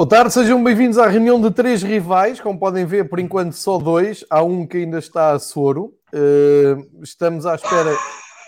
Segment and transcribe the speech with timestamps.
[0.00, 2.40] Boa tarde, sejam bem-vindos à reunião de três rivais.
[2.40, 4.24] Como podem ver, por enquanto só dois.
[4.30, 5.94] Há um que ainda está a soro.
[6.10, 7.94] Uh, estamos à espera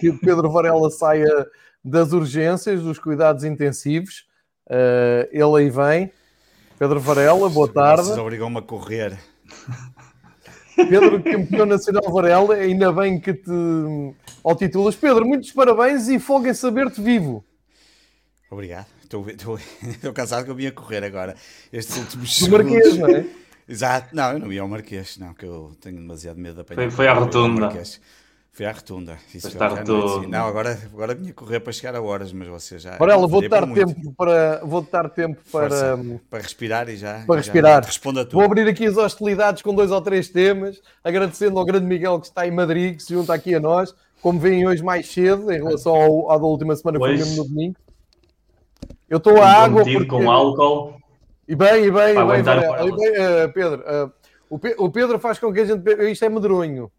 [0.01, 1.47] que o Pedro Varela saia
[1.85, 4.27] das urgências, dos cuidados intensivos.
[4.67, 6.11] Uh, ele aí vem.
[6.79, 8.05] Pedro Varela, boa tarde.
[8.05, 9.21] Vocês obrigam-me a correr.
[10.75, 13.53] Pedro, campeão nacional Varela, ainda bem que te
[14.43, 14.97] ao titulas.
[14.97, 17.45] Pedro, muitos parabéns e folga em saber-te vivo.
[18.51, 19.02] Obrigado.
[19.13, 21.35] Estou, estou, estou cansado que eu vim a correr agora.
[21.71, 23.27] Estes últimos Do Marquês, não é?
[23.69, 24.09] Exato.
[24.17, 26.81] Não, eu não ia ao Marquês, não, que eu tenho demasiado medo de apanhar.
[26.81, 27.71] Foi, foi à rotunda.
[28.51, 29.19] Foi à rotunda.
[29.35, 30.27] Isso estar todo...
[30.29, 32.97] Não, agora, agora vinha correr para chegar a horas, mas você já.
[32.99, 34.61] ela vou dar tempo para.
[34.65, 35.69] Vou dar tempo para.
[35.69, 37.25] Força, para respirar e já.
[37.27, 37.85] Para respirar.
[37.85, 38.35] responda a tudo.
[38.35, 42.27] Vou abrir aqui as hostilidades com dois ou três temas, agradecendo ao grande Miguel que
[42.27, 45.57] está em Madrid, que se junta aqui a nós, como vêm hoje mais cedo, em
[45.57, 47.77] relação ao, ao da última semana, que foi mesmo no domingo.
[49.13, 49.85] Eu estou a água.
[49.85, 50.07] Porque...
[50.07, 50.95] com álcool.
[51.47, 52.55] E bem, e bem, e bem, e bem
[53.45, 53.83] uh, Pedro.
[53.83, 54.11] Uh,
[54.49, 55.87] o, Pe o Pedro faz com que a gente.
[56.11, 56.91] Isto é medronho.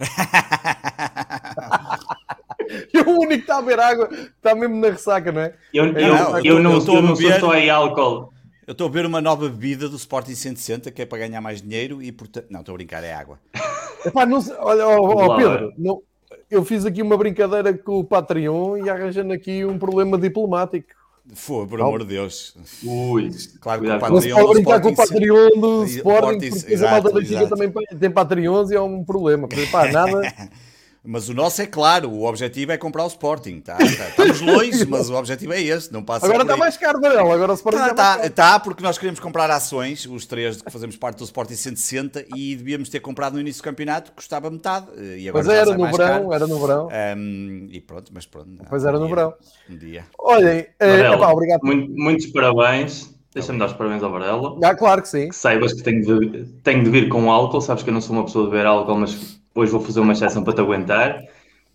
[2.92, 5.54] e o único que está a beber água está mesmo na ressaca, não é?
[5.72, 8.32] Eu, eu, não, eu, eu não, estou beber, sou só álcool.
[8.66, 11.62] Eu estou a beber uma nova bebida do Sporting 160 que é para ganhar mais
[11.62, 12.46] dinheiro e portanto.
[12.50, 13.38] Não, estou a brincar, é água.
[14.04, 16.02] Epá, não, olha, oh, oh, Pedro, não,
[16.50, 21.00] eu fiz aqui uma brincadeira com o Patreon e arranjando aqui um problema diplomático.
[21.34, 22.54] Foi, por amor de Deus.
[22.82, 24.14] Ui, claro que o Patreon.
[24.14, 27.72] Não se pode brincar com o Patreon do Sporting, porque exato, a malta da também
[27.98, 29.46] tem Patreons e é um problema.
[29.46, 30.20] Porque, pá, nada.
[31.04, 33.60] Mas o nosso é claro, o objetivo é comprar o Sporting.
[33.60, 35.92] Tá, tá, estamos longe, mas o objetivo é este.
[35.92, 37.34] Não passa agora está mais caro, Varela.
[37.34, 40.70] Agora o Sporting tá, está tá, tá, porque nós queremos comprar ações, os três que
[40.70, 44.86] fazemos parte do Sporting 160, e devíamos ter comprado no início do campeonato, custava metade.
[45.18, 46.32] E agora pois era no verão, caro.
[46.32, 46.88] era no verão.
[47.16, 48.50] Um, e pronto, mas pronto.
[48.68, 49.34] Pois era no verão.
[49.68, 50.04] Um dia.
[50.16, 51.62] Olhem, é, epá, obrigado.
[51.64, 53.12] Muito, muitos parabéns.
[53.34, 54.58] Deixa-me dar os parabéns ao Varela.
[54.62, 55.28] Ah, claro que sim.
[55.30, 57.62] Que saibas que tenho de, tenho de vir com álcool.
[57.62, 60.14] Sabes que eu não sou uma pessoa de beber álcool, mas depois vou fazer uma
[60.14, 61.22] exceção para te aguentar.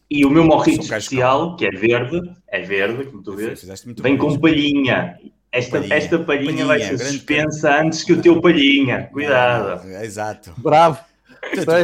[0.09, 3.63] E o meu morrito especial, que é verde, é verde, como tu vês,
[3.99, 5.19] vem com palhinha.
[5.51, 5.95] Esta, palhinha.
[5.95, 7.85] esta palhinha, palhinha vai ser suspensa canto.
[7.85, 9.09] antes que o teu palhinha.
[9.13, 9.87] Cuidado.
[10.01, 10.53] Exato.
[10.57, 10.99] Bravo.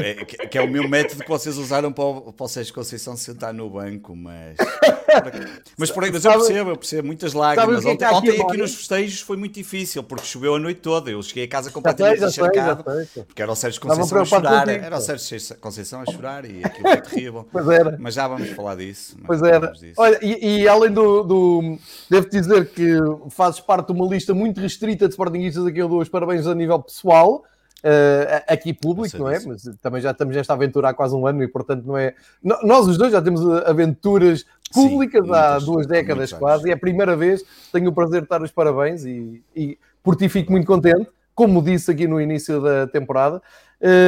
[0.03, 3.16] É, que, é o meu método que vocês usaram para o, para o Sérgio Conceição
[3.16, 4.57] sentar no banco, mas.
[5.78, 7.85] mas, por aí, mas eu percebo, eu percebo muitas lágrimas.
[7.85, 11.09] Ontem, aqui, ontem aqui nos festejos foi muito difícil, porque choveu a noite toda.
[11.09, 12.84] Eu cheguei a casa completamente encharcado.
[13.25, 14.68] Porque era o Sérgio Conceição a chorar.
[14.68, 17.47] Era o Sérgio Conceição a chorar e aquilo foi terrível.
[17.51, 17.97] Pois era.
[18.00, 19.18] Mas já vamos falar disso.
[19.25, 19.74] Pois era.
[19.97, 21.78] Olha, e, e, além do, do.
[22.09, 22.97] Devo dizer que
[23.30, 26.56] fazes parte de uma lista muito restrita de Sportingistas aqui eu dou os parabéns a
[26.56, 27.44] nível pessoal
[27.83, 29.39] uh, aqui público, não é?
[29.45, 32.16] Mas também já estamos nesta aventura há quase um ano e, portanto, não é.
[32.41, 36.73] Nós os dois já temos aventuras públicas Sim, há muitas, duas décadas quase, e é
[36.73, 40.51] a primeira vez tenho o prazer de dar os parabéns e, e por ti fico
[40.51, 43.41] muito contente, como disse aqui no início da temporada.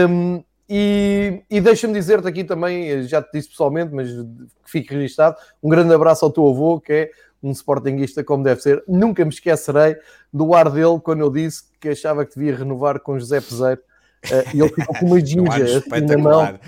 [0.10, 5.36] Um, e, e deixa-me dizer-te aqui também, já te disse pessoalmente, mas que fique registado,
[5.62, 7.12] um grande abraço ao teu avô, que é
[7.46, 8.84] um sportinguista como deve ser.
[8.88, 9.96] Nunca me esquecerei
[10.34, 13.82] do ar dele quando eu disse que achava que devia renovar com José Peseiro.
[14.26, 16.60] Uh, e ele ficou com uma ginja assim na mão.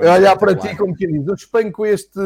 [0.00, 2.20] É olhar para ti como que diz, eu espanho com este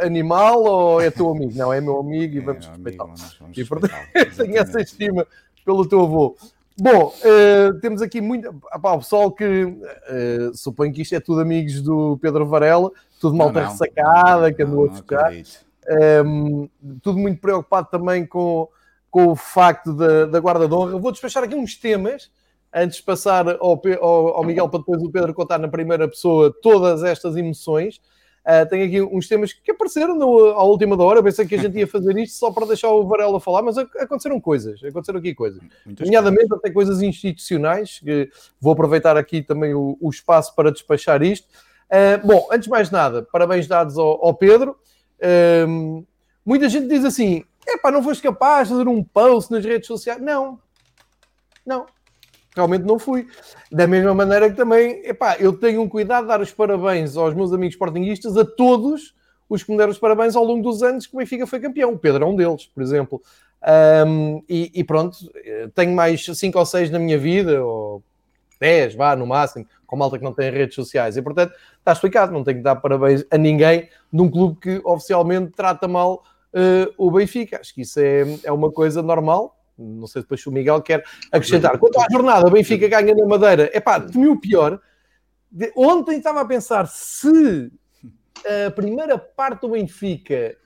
[0.00, 1.52] animal ou é teu amigo?
[1.54, 3.12] Não, é meu amigo e vamos é respeitá-lo.
[3.54, 3.94] E portanto,
[4.38, 5.26] tenho essa estima
[5.66, 6.34] pelo teu avô.
[6.78, 8.54] Bom, uh, temos aqui muito.
[8.70, 12.90] Apá, o pessoal que uh, suponho que isto é tudo amigos do Pedro Varela,
[13.20, 15.32] tudo malta ressacada, que andou a tocar.
[16.24, 16.68] Um,
[17.02, 18.68] tudo muito preocupado também com,
[19.10, 20.98] com o facto da, da guarda de honra.
[20.98, 22.30] Vou despachar aqui uns temas
[22.72, 26.52] antes de passar ao, ao, ao, Miguel para depois o Pedro contar na primeira pessoa
[26.62, 28.00] todas estas emoções.
[28.44, 31.20] Uh, tenho aqui uns temas que apareceram no, à última da hora.
[31.20, 33.78] Eu pensei que a gente ia fazer isto só para deixar o Varela falar, mas
[33.78, 34.82] aconteceram coisas.
[34.84, 35.62] Aconteceram aqui coisas.
[35.86, 38.28] Nomeadamente até coisas institucionais, que
[38.60, 41.46] vou aproveitar aqui também o, o espaço para despachar isto.
[41.88, 44.76] Uh, bom, antes de mais nada, parabéns dados ao, ao Pedro.
[45.68, 46.04] Um,
[46.44, 50.20] muita gente diz assim: epá, não foste capaz de fazer um post nas redes sociais.
[50.20, 50.58] Não,
[51.64, 51.86] não,
[52.54, 53.26] realmente não fui.
[53.70, 57.34] Da mesma maneira que também, epá, eu tenho um cuidado de dar os parabéns aos
[57.34, 59.14] meus amigos sportinguistas, a todos
[59.48, 61.92] os que me deram os parabéns ao longo dos anos que o Benfica foi campeão.
[61.92, 63.22] O Pedro é um deles, por exemplo.
[64.06, 65.16] Um, e, e, pronto,
[65.74, 68.02] tenho mais 5 ou 6 na minha vida, ou
[68.60, 71.16] 10, vá, no máximo, com malta que não tem redes sociais.
[71.16, 74.80] E, portanto, está explicado, não tenho que dar parabéns a ninguém de um clube que
[74.84, 77.60] oficialmente trata mal uh, o Benfica.
[77.60, 79.54] Acho que isso é, é uma coisa normal.
[79.76, 81.78] Não sei depois se o Miguel quer acrescentar.
[81.78, 83.70] Quanto à jornada, Benfica ganha na Madeira.
[83.72, 84.80] É pá, temi o pior.
[85.50, 87.70] De, ontem estava a pensar se
[88.66, 90.56] a primeira parte do Benfica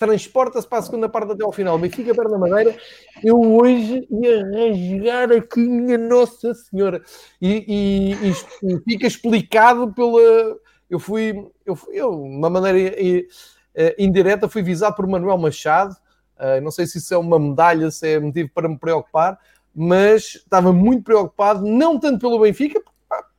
[0.00, 1.78] transporta-se para a segunda parte até ao final.
[1.78, 2.74] Benfica perto da Madeira.
[3.22, 7.02] Eu hoje ia rasgar aqui, minha Nossa Senhora.
[7.40, 10.56] E, e, e fica explicado pela.
[10.88, 15.94] Eu fui, eu, fui, eu de uma maneira uh, indireta, fui visado por Manuel Machado.
[16.38, 19.38] Uh, não sei se isso é uma medalha, se é motivo para me preocupar,
[19.76, 22.82] mas estava muito preocupado, não tanto pelo Benfica,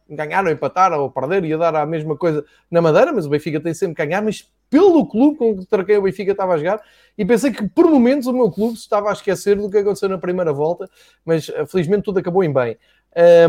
[0.08, 3.60] ganhar ou empatar ou perder, ia dar a mesma coisa na Madeira, mas o Benfica
[3.60, 6.82] tem sempre que ganhar, mas pelo clube com que traquei o Benfica estava a jogar
[7.18, 10.18] e pensei que por momentos o meu clube estava a esquecer do que aconteceu na
[10.18, 10.90] primeira volta,
[11.26, 12.78] mas eh, felizmente tudo acabou em bem.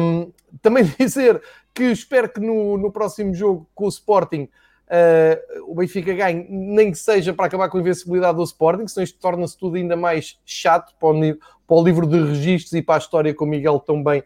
[0.01, 1.41] Um, também dizer
[1.73, 4.49] que espero que no, no próximo jogo com o Sporting
[4.89, 9.05] uh, o Benfica ganhe, nem que seja para acabar com a invencibilidade do Sporting, senão
[9.05, 12.97] isto torna-se tudo ainda mais chato para o, para o livro de registros e para
[12.97, 14.25] a história que o Miguel tão bem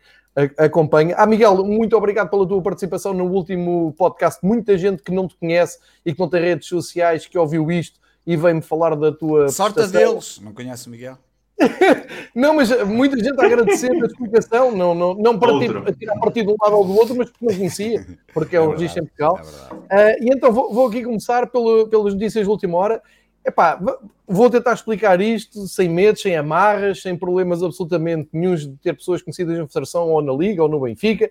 [0.58, 1.14] acompanha.
[1.16, 4.44] Ah, Miguel, muito obrigado pela tua participação no último podcast.
[4.44, 7.98] Muita gente que não te conhece e que não tem redes sociais que ouviu isto
[8.26, 9.48] e veio-me falar da tua.
[9.48, 10.12] Sorte prestação.
[10.12, 11.16] deles, não conhece o Miguel.
[12.34, 15.58] não, mas muita gente a agradecer a explicação, não, não, não para
[15.94, 18.62] tirar partido de um lado ou do outro, mas porque não conhecia, porque é, é
[18.62, 19.40] um registro em Portugal.
[19.88, 23.02] É uh, e então vou, vou aqui começar pelo, pelas notícias de última hora.
[23.46, 23.78] Epá,
[24.26, 29.22] vou tentar explicar isto sem medo, sem amarras, sem problemas absolutamente nenhums de ter pessoas
[29.22, 31.30] conhecidas na Federação ou na Liga ou no Benfica.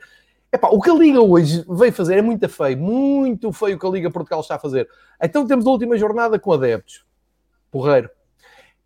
[0.50, 3.86] Epá, o que a Liga hoje veio fazer é muito feio, muito feio o que
[3.86, 4.88] a Liga Portugal está a fazer.
[5.22, 7.04] Então temos a última jornada com adeptos.
[7.70, 8.10] Porreiro.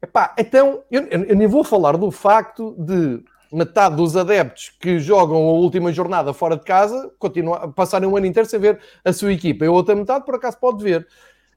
[0.02, 5.38] Epá, então, eu, eu nem vou falar do facto de metade dos adeptos que jogam
[5.38, 7.12] a última jornada fora de casa
[7.75, 9.66] passarem um ano inteiro sem ver a sua equipa.
[9.66, 11.08] E a outra metade, por acaso, pode ver.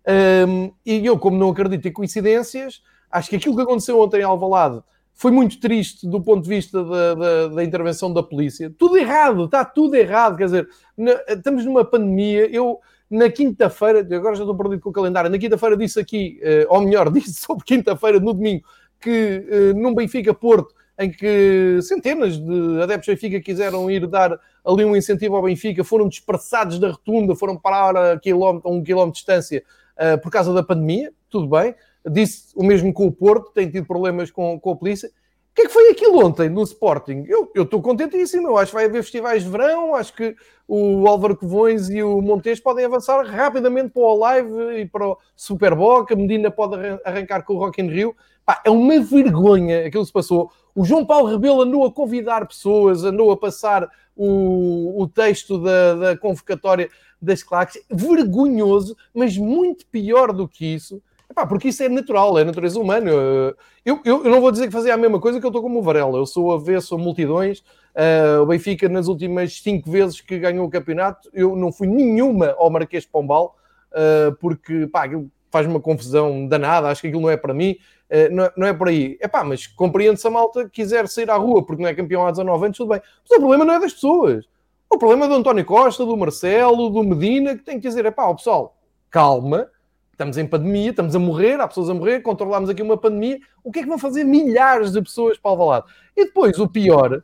[0.06, 4.24] Um, e eu, como não acredito em coincidências, acho que aquilo que aconteceu ontem em
[4.24, 4.82] Alvalade
[5.14, 8.72] foi muito triste do ponto de vista da, da, da intervenção da polícia.
[8.76, 10.36] Tudo errado, está tudo errado.
[10.36, 12.48] Quer dizer, na, estamos numa pandemia.
[12.50, 16.74] Eu, na quinta-feira, agora já estou perdido com o calendário, na quinta-feira disse aqui, uh,
[16.74, 18.64] ou melhor, disse sobre quinta-feira, no domingo,
[18.98, 24.38] que uh, num Benfica Porto, em que centenas de adeptos do Benfica quiseram ir dar
[24.64, 28.82] ali um incentivo ao Benfica, foram dispersados da rotunda, foram parar a, quilómetro, a um
[28.82, 29.62] quilómetro de distância
[30.02, 31.74] uh, por causa da pandemia, tudo bem.
[32.10, 35.08] Disse o mesmo com o Porto, tem tido problemas com, com a polícia.
[35.08, 37.26] O que é que foi aquilo ontem no Sporting?
[37.28, 40.34] Eu estou contentíssimo, eu acho que vai haver festivais de verão, acho que
[40.66, 45.18] o Álvaro Covões e o Montes podem avançar rapidamente para o Live e para o
[45.36, 48.16] Superboc, a Medina pode arrancar com o Rock in Rio.
[48.46, 50.50] Pá, é uma vergonha aquilo que se passou.
[50.74, 55.94] O João Paulo Rebelo andou a convidar pessoas, andou a passar o, o texto da,
[55.94, 56.88] da convocatória
[57.20, 57.82] das claques.
[57.90, 61.02] Vergonhoso, mas muito pior do que isso.
[61.32, 63.10] Epá, porque isso é natural, é natureza humana.
[63.10, 63.54] Eu,
[63.84, 65.82] eu, eu, não vou dizer que fazia a mesma coisa que eu estou como o
[65.82, 66.18] Varela.
[66.18, 67.60] Eu sou avesso a multidões.
[67.94, 72.54] Uh, o Benfica, nas últimas cinco vezes que ganhou o campeonato, eu não fui nenhuma
[72.58, 73.56] ao Marquês de Pombal,
[73.92, 75.04] uh, porque pá,
[75.50, 76.88] faz uma confusão danada.
[76.88, 77.76] Acho que aquilo não é para mim.
[78.12, 79.16] Uh, não, não, é por aí.
[79.20, 82.30] É pá, mas compreende-se a malta quiser sair à rua porque não é campeão há
[82.30, 83.00] 19 anos, tudo bem.
[83.00, 84.44] Mas o problema não é das pessoas.
[84.90, 88.10] O problema é do António Costa, do Marcelo, do Medina, que tem que dizer: é
[88.10, 88.76] pá, pessoal,
[89.08, 89.70] calma,
[90.10, 93.38] estamos em pandemia, estamos a morrer, há pessoas a morrer, controlamos aqui uma pandemia.
[93.64, 95.86] O que é que vão fazer milhares de pessoas para o lado?
[96.14, 97.22] E depois, o pior,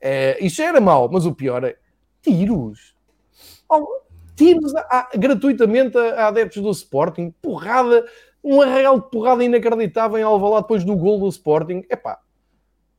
[0.00, 1.76] é, isto já era mau, mas o pior é
[2.22, 2.94] tiros.
[4.34, 8.06] Tiros a, a, gratuitamente a, a adeptos do Sporting, porrada,
[8.42, 11.84] um arraial de porrada inacreditável em Alvalade depois do gol do Sporting.
[11.88, 12.18] Epá,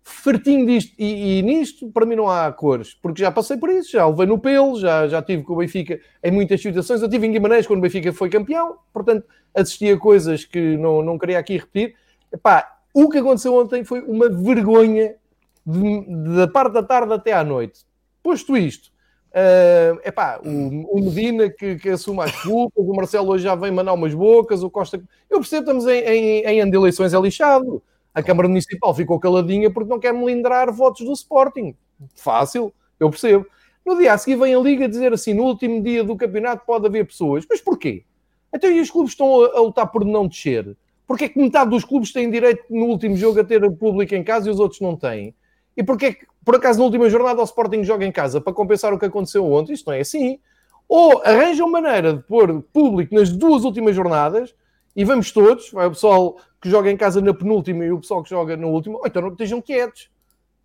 [0.03, 3.91] fartinho disto e, e, nisto, para mim não há cores, porque já passei por isso,
[3.91, 7.01] já levei no pelo, já, já tive com o Benfica em muitas situações.
[7.01, 11.01] Eu tive em Guimarães quando o Benfica foi campeão, portanto assisti a coisas que não,
[11.01, 11.95] não queria aqui repetir.
[12.31, 15.15] Epá, o que aconteceu ontem foi uma vergonha
[15.65, 17.81] da parte da tarde até à noite.
[18.21, 18.91] Posto isto,
[19.33, 23.71] uh, epá, o, o Medina que, que assume as culpas, o Marcelo hoje já vem
[23.71, 25.01] mandar umas bocas, o Costa.
[25.29, 27.81] Eu percebo estamos em, em, em ano de eleições, é lixado
[28.13, 31.75] a Câmara Municipal ficou caladinha porque não quer melindrar votos do Sporting.
[32.15, 33.45] Fácil, eu percebo.
[33.83, 36.85] No dia a seguir vem a Liga dizer assim, no último dia do campeonato pode
[36.85, 37.43] haver pessoas.
[37.49, 38.03] Mas porquê?
[38.53, 40.77] Então e os clubes estão a, lutar por não descer?
[41.07, 44.23] Porquê é que metade dos clubes têm direito no último jogo a ter público em
[44.23, 45.33] casa e os outros não têm?
[45.75, 48.93] E porquê que, por acaso, na última jornada o Sporting joga em casa para compensar
[48.93, 49.73] o que aconteceu ontem?
[49.73, 50.39] Isto não é assim.
[50.87, 54.53] Ou arranjam maneira de pôr público nas duas últimas jornadas
[54.95, 58.21] e vamos todos, vai o pessoal que joga em casa na penúltima e o pessoal
[58.21, 60.09] que joga no último, ou então não estejam quietos.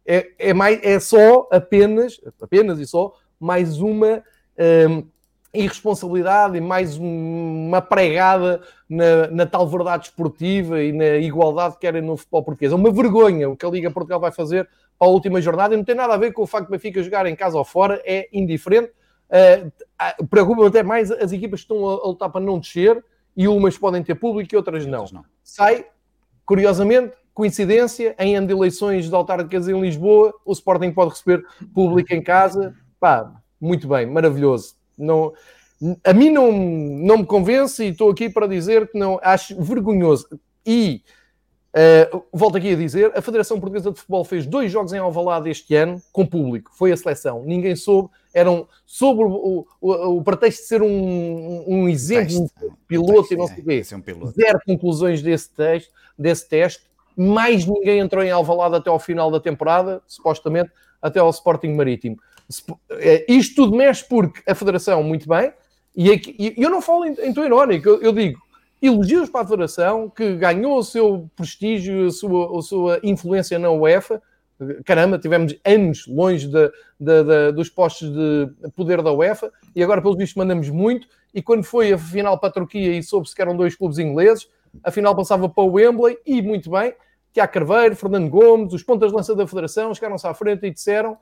[0.07, 4.23] É, é, mais, é só apenas, apenas e só, mais uma
[4.89, 5.05] um,
[5.53, 12.03] irresponsabilidade e mais uma pregada na, na, tal verdade esportiva e na igualdade que querem
[12.03, 12.73] no futebol português.
[12.73, 15.77] É uma vergonha o que a Liga Portugal vai fazer para a última jornada e
[15.77, 18.03] não tem nada a ver com o facto de Benfica jogar em casa ou fora,
[18.05, 18.93] é indiferente.
[19.29, 19.71] Uh,
[20.67, 23.05] até mais as equipas que estão a, a lutar para não descer
[23.37, 25.05] e umas podem ter público e outras não.
[25.13, 25.25] não.
[25.45, 25.87] sai,
[26.45, 32.13] curiosamente, coincidência, em ano de eleições de autárquicas em Lisboa, o Sporting pode receber público
[32.13, 32.75] em casa.
[32.99, 34.75] Pá, muito bem, maravilhoso.
[34.99, 35.33] Não,
[36.03, 40.29] a mim não, não me convence e estou aqui para dizer que não acho vergonhoso.
[40.67, 41.03] E
[41.79, 45.49] uh, volto aqui a dizer, a Federação Portuguesa de Futebol fez dois jogos em Alvalade
[45.49, 46.71] este ano com público.
[46.75, 47.45] Foi a seleção.
[47.45, 48.11] Ninguém soube.
[48.35, 53.47] Eram sobre o, o, o pretexto de ser um, um exemplo, um piloto e não
[53.47, 53.83] sei o quê.
[54.15, 56.83] Um Zero conclusões desse teste, desse teste.
[57.17, 60.71] Mais ninguém entrou em Alvalade até ao final da temporada, supostamente,
[61.03, 62.19] até ao Sporting Marítimo.
[62.91, 65.53] Eh, isto tudo mexe porque a Federação, muito bem,
[65.97, 68.41] e, aqui, e eu não falo em, em tom irónico, eu, eu, digo
[68.81, 73.71] elogios para a Federação que ganhou o seu prestígio, a sua, a sua influência na
[73.71, 74.23] UEFA.
[74.85, 76.69] Caramba, tivemos anos longe de,
[76.99, 81.07] de, de, dos postos de poder da UEFA e agora, pelos vistos, mandamos muito.
[81.33, 84.49] E quando foi a final para a Turquia e soube-se que eram dois clubes ingleses,
[84.83, 86.95] a final passava para o Wembley e muito bem.
[87.33, 91.17] Tiago Carveiro, Fernando Gomes, os pontas de lança da Federação chegaram-se à frente e disseram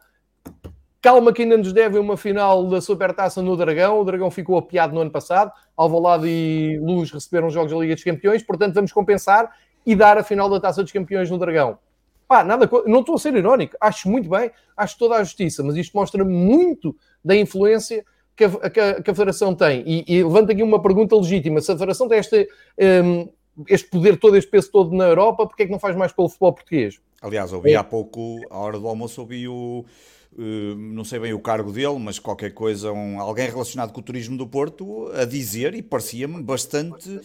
[1.06, 4.00] Calma que ainda nos devem uma final da Supertaça no Dragão.
[4.00, 5.52] O Dragão ficou apiado no ano passado.
[5.76, 8.42] Alvalade e Luz receberam os Jogos da Liga dos Campeões.
[8.42, 9.48] Portanto, vamos compensar
[9.86, 11.78] e dar a final da Taça dos Campeões no Dragão.
[12.26, 13.76] Pá, nada, não estou a ser irónico.
[13.80, 15.62] Acho muito bem, acho toda a justiça.
[15.62, 19.84] Mas isto mostra muito da influência que a, que a, que a Federação tem.
[19.86, 21.60] E, e levanta aqui uma pergunta legítima.
[21.60, 22.48] Se a Federação tem este,
[23.04, 23.28] um,
[23.68, 26.28] este poder todo, este peso todo na Europa, porquê é que não faz mais pelo
[26.28, 27.00] futebol português?
[27.22, 27.76] Aliás, ouvi é.
[27.76, 29.84] há pouco, à hora do almoço, ouvi o
[30.38, 34.36] não sei bem o cargo dele, mas qualquer coisa, um, alguém relacionado com o turismo
[34.36, 37.20] do Porto, a dizer, e parecia-me bastante,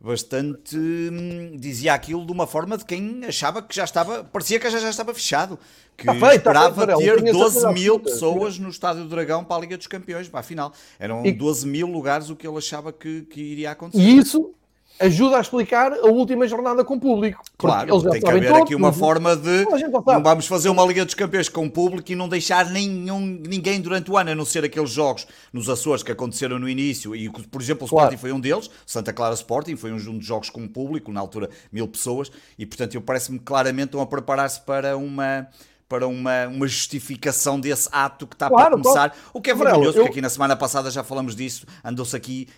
[0.00, 4.70] bastante, hum, dizia aquilo de uma forma de quem achava que já estava, parecia que
[4.70, 5.58] já, já estava fechado,
[5.96, 9.76] que feito, esperava feito, ter 12 mil pessoas no Estádio do Dragão para a Liga
[9.76, 10.72] dos Campeões, para a final.
[10.98, 11.32] Eram e...
[11.32, 14.02] 12 mil lugares o que ele achava que, que iria acontecer.
[14.02, 14.54] E isso
[14.98, 17.42] ajuda a explicar a última jornada com o público.
[17.56, 19.64] Claro, tem que haver aqui uma forma de
[20.06, 23.80] não vamos fazer uma Liga dos Campeões com o público e não deixar nenhum, ninguém
[23.80, 27.28] durante o ano, a não ser aqueles jogos nos Açores que aconteceram no início, e
[27.28, 28.18] por exemplo o Sporting claro.
[28.18, 31.50] foi um deles, Santa Clara Sporting foi um dos jogos com o público, na altura
[31.70, 35.48] mil pessoas, e portanto eu parece-me claramente estão a preparar-se para uma
[35.88, 39.10] para uma, uma justificação desse ato que está claro, para começar.
[39.10, 39.30] Claro.
[39.32, 42.48] O que é vergonhoso, porque aqui na semana passada já falamos disso, andou-se aqui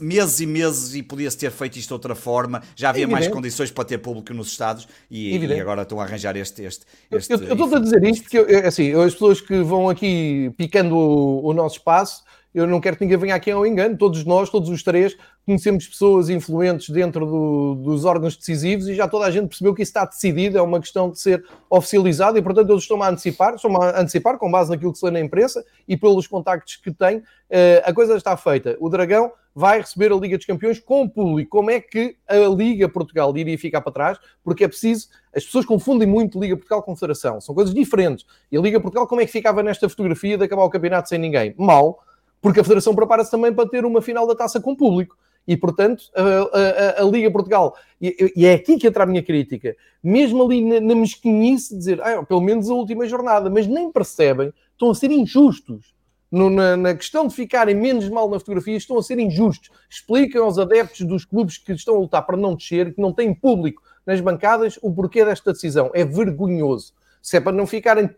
[0.00, 3.70] meses e meses e podia-se ter feito isto de outra forma, já havia mais condições
[3.70, 6.62] para ter público nos Estados e, e agora estão a arranjar este.
[6.62, 10.96] este, este eu estou a dizer isto porque, assim, as pessoas que vão aqui picando
[10.96, 12.24] o, o nosso espaço
[12.56, 15.14] eu não quero que ninguém venha aqui ao engano, todos nós, todos os três,
[15.44, 19.82] conhecemos pessoas influentes dentro do, dos órgãos decisivos e já toda a gente percebeu que
[19.82, 23.56] isso está decidido, é uma questão de ser oficializado e, portanto, eles estão a antecipar,
[23.56, 26.90] estão a antecipar com base naquilo que se lê na imprensa e pelos contactos que
[26.90, 28.74] têm, eh, a coisa está feita.
[28.80, 31.50] O Dragão vai receber a Liga dos Campeões com o público.
[31.50, 34.18] Como é que a Liga Portugal iria ficar para trás?
[34.44, 35.08] Porque é preciso.
[35.34, 37.40] As pessoas confundem muito Liga Portugal com Federação.
[37.40, 38.26] São coisas diferentes.
[38.52, 41.18] E a Liga Portugal, como é que ficava nesta fotografia de acabar o campeonato sem
[41.18, 41.54] ninguém?
[41.56, 41.98] Mal
[42.46, 45.16] porque a Federação prepara-se também para ter uma final da taça com público.
[45.48, 49.22] E, portanto, a, a, a Liga Portugal, e, e, é aqui que entra a minha
[49.22, 53.90] crítica, mesmo ali na, na de dizer, ah, pelo menos a última jornada, mas nem
[53.90, 55.94] percebem, estão a ser injustos.
[56.36, 59.70] No, na, na, questão de ficarem menos mal na fotografia, estão a ser injustos.
[59.88, 63.32] Explicam aos adeptos dos clubes que estão a lutar para não descer, que não têm
[63.32, 65.90] público nas bancadas, o porquê desta decisão.
[65.94, 66.92] É vergonhoso.
[67.22, 68.10] Se é para não ficarem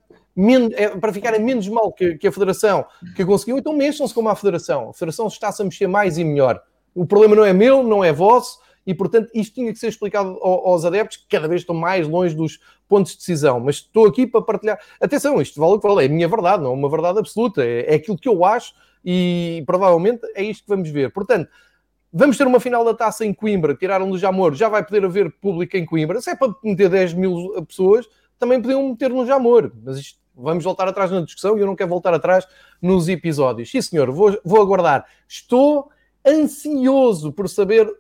[0.75, 2.84] é, para ficarem menos mal que, que, a Federação
[3.14, 4.90] que conseguiu, então mexam-se como a Federação.
[4.90, 6.60] A Federação está-se a mexer mais e melhor.
[6.94, 8.58] O problema não é meu, não é vosso,
[8.88, 12.35] e portanto isto tinha que ser explicado aos adeptos que cada vez estão mais longe
[12.35, 13.61] dos pontos de decisão.
[13.61, 14.80] Mas estou aqui para partilhar.
[14.99, 17.62] Atenção, isto vale o que vale, é a minha verdade, não é uma verdade absoluta,
[17.62, 18.73] é, é aquilo que eu acho
[19.04, 21.12] e provavelmente é isto que vamos ver.
[21.12, 21.49] Portanto,
[22.11, 25.30] Vamos ter uma final da taça em Coimbra, tiraram do Jamor, já vai poder haver
[25.30, 26.23] público em Coimbra.
[26.23, 29.71] Se é para meter 10 mil pessoas, também podiam meter no Jamor.
[29.85, 32.47] Mas isto Vamos voltar atrás na discussão e eu não quero voltar atrás
[32.80, 33.73] nos episódios.
[33.73, 35.04] Sim, senhor, vou, vou aguardar.
[35.26, 35.90] Estou
[36.25, 37.92] ansioso por saber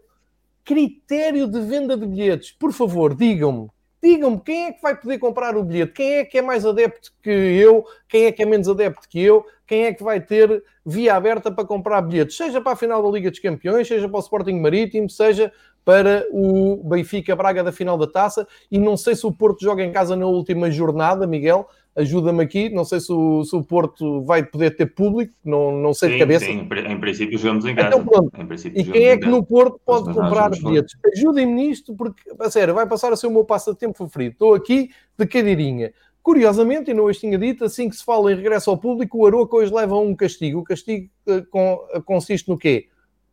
[0.68, 2.52] critério de venda de bilhetes.
[2.52, 3.70] Por favor, digam-me.
[4.02, 7.10] Digam-me quem é que vai poder comprar o bilhete, quem é que é mais adepto
[7.22, 10.62] que eu, quem é que é menos adepto que eu, quem é que vai ter
[10.84, 14.18] via aberta para comprar bilhetes, seja para a final da Liga dos Campeões, seja para
[14.18, 15.50] o Sporting Marítimo, seja
[15.86, 18.46] para o Benfica Braga da final da taça.
[18.70, 21.66] E não sei se o Porto joga em casa na última jornada, Miguel,
[21.98, 22.70] ajuda-me aqui.
[22.70, 26.14] Não sei se o, se o, Porto vai poder ter público, não, não sei sim,
[26.14, 26.44] de cabeça.
[26.46, 27.88] Sim, em princípio jogamos em casa.
[27.88, 28.32] Então, pronto.
[28.74, 30.96] e quem é que no Porto pode comprar bilhetes?
[31.14, 34.32] Ajudem-me nisto, porque, a sério, vai passar a ser o meu passatempo preferido.
[34.32, 35.92] Estou aqui de cadeirinha.
[36.22, 39.26] Curiosamente, e não hoje tinha dito, assim que se fala em regresso ao público, o
[39.26, 40.60] Aroca hoje leva um castigo.
[40.60, 41.08] O castigo
[41.50, 42.88] com, uh, consiste no quê?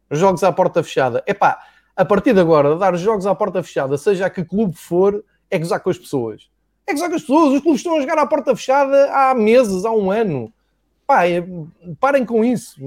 [0.10, 1.24] Jogos à porta fechada.
[1.28, 1.60] Epá,
[1.96, 5.60] a partir de agora, dar jogos à porta fechada, seja a que clube for, é
[5.60, 6.50] gozar com as pessoas.
[6.88, 7.54] É gozar com as pessoas.
[7.54, 10.54] Os clubes estão a jogar à porta fechada há meses, há um ano.
[11.08, 11.44] Pá, é,
[12.00, 12.80] parem com isso.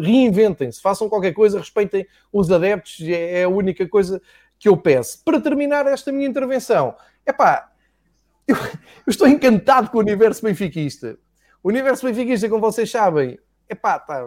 [0.00, 0.80] Reinventem-se.
[0.80, 3.00] Façam qualquer coisa, respeitem os adeptos.
[3.02, 4.20] É, é a única coisa
[4.58, 5.22] que eu peço.
[5.24, 6.94] Para terminar esta minha intervenção,
[7.24, 7.70] é pá,
[8.46, 11.18] eu, eu, estou encantado com o universo benfiquista.
[11.62, 14.26] O universo benfiquista, como vocês sabem, é pá, está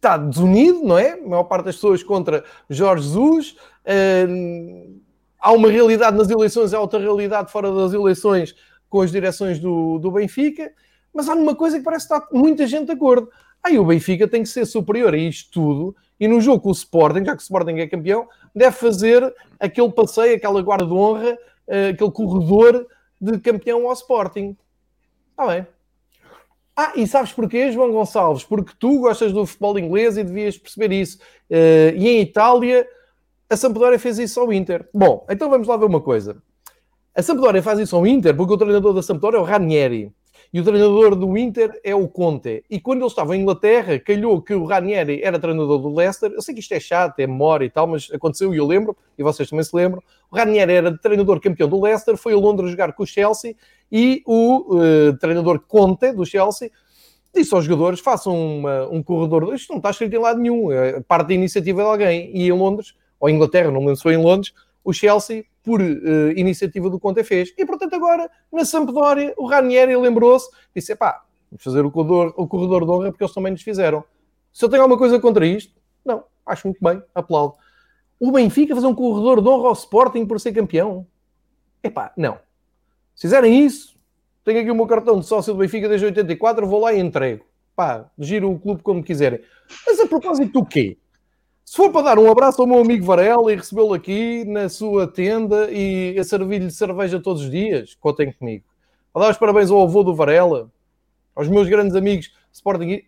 [0.00, 1.12] tá desunido, não é?
[1.12, 3.56] A maior parte das pessoas contra Jorge Jesus.
[3.84, 5.00] Uh,
[5.38, 8.54] há uma realidade nas eleições, há outra realidade fora das eleições
[8.88, 10.72] com as direções do, do Benfica,
[11.12, 13.30] mas há uma coisa que parece está muita gente de acordo.
[13.62, 16.72] Aí o Benfica tem que ser superior a isto tudo, e no jogo com o
[16.72, 21.34] Sporting, já que o Sporting é campeão, deve fazer aquele passeio, aquela guarda de honra,
[21.34, 22.86] uh, aquele corredor
[23.20, 24.56] de campeão ao Sporting.
[25.30, 25.66] Está bem.
[26.76, 28.44] Ah, e sabes porquê, João Gonçalves?
[28.44, 31.18] Porque tu gostas do futebol inglês e devias perceber isso.
[31.50, 32.86] Uh, e em Itália
[33.50, 34.88] a Sampdoria fez isso ao Inter.
[34.92, 36.42] Bom, então vamos lá ver uma coisa.
[37.14, 40.12] A Sampdoria faz isso ao Inter porque o treinador da Sampdoria é o Ranieri.
[40.52, 42.64] E o treinador do Inter é o Conte.
[42.70, 46.30] E quando ele estava em Inglaterra, calhou que o Ranieri era treinador do Leicester.
[46.32, 48.96] Eu sei que isto é chato, é memória e tal, mas aconteceu e eu lembro,
[49.18, 50.02] e vocês também se lembram.
[50.30, 53.56] O Ranieri era treinador campeão do Leicester, foi a Londres jogar com o Chelsea
[53.92, 56.70] e o uh, treinador Conte do Chelsea
[57.34, 59.54] disse aos jogadores: façam uma, um corredor.
[59.54, 62.30] Isto não está escrito em lado nenhum, é parte da iniciativa de alguém.
[62.34, 64.52] E em Londres ou Inglaterra, não foi em Londres,
[64.84, 67.52] o Chelsea, por uh, iniciativa do Conte, fez.
[67.58, 72.46] E, portanto, agora, na Sampdoria, o Ranieri lembrou-se, disse, pá, vamos fazer o corredor, o
[72.46, 74.02] corredor de honra porque eles também nos fizeram.
[74.52, 77.54] Se eu tenho alguma coisa contra isto, não, acho muito bem, aplaudo.
[78.18, 81.06] O Benfica fazer um corredor de honra ao Sporting por ser campeão?
[81.82, 82.38] Epá, não.
[83.14, 83.94] Se fizerem isso,
[84.44, 87.44] tenho aqui o meu cartão de sócio do Benfica desde 84, vou lá e entrego.
[87.76, 89.40] Pá, giro o clube como quiserem.
[89.86, 90.96] Mas a propósito do quê?
[91.68, 95.06] Se for para dar um abraço ao meu amigo Varela e recebê-lo aqui na sua
[95.06, 98.64] tenda e a servir-lhe cerveja todos os dias, contem comigo.
[99.14, 100.72] A dar os parabéns ao avô do Varela,
[101.36, 103.02] aos meus grandes amigos Sporting.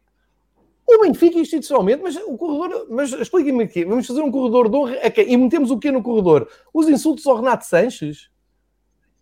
[0.86, 4.98] O Benfica institucionalmente, mas o corredor, mas expliquem-me aqui, vamos fazer um corredor de honra
[5.06, 6.46] okay, e metemos o que no corredor?
[6.70, 8.28] Os insultos ao Renato Sanches,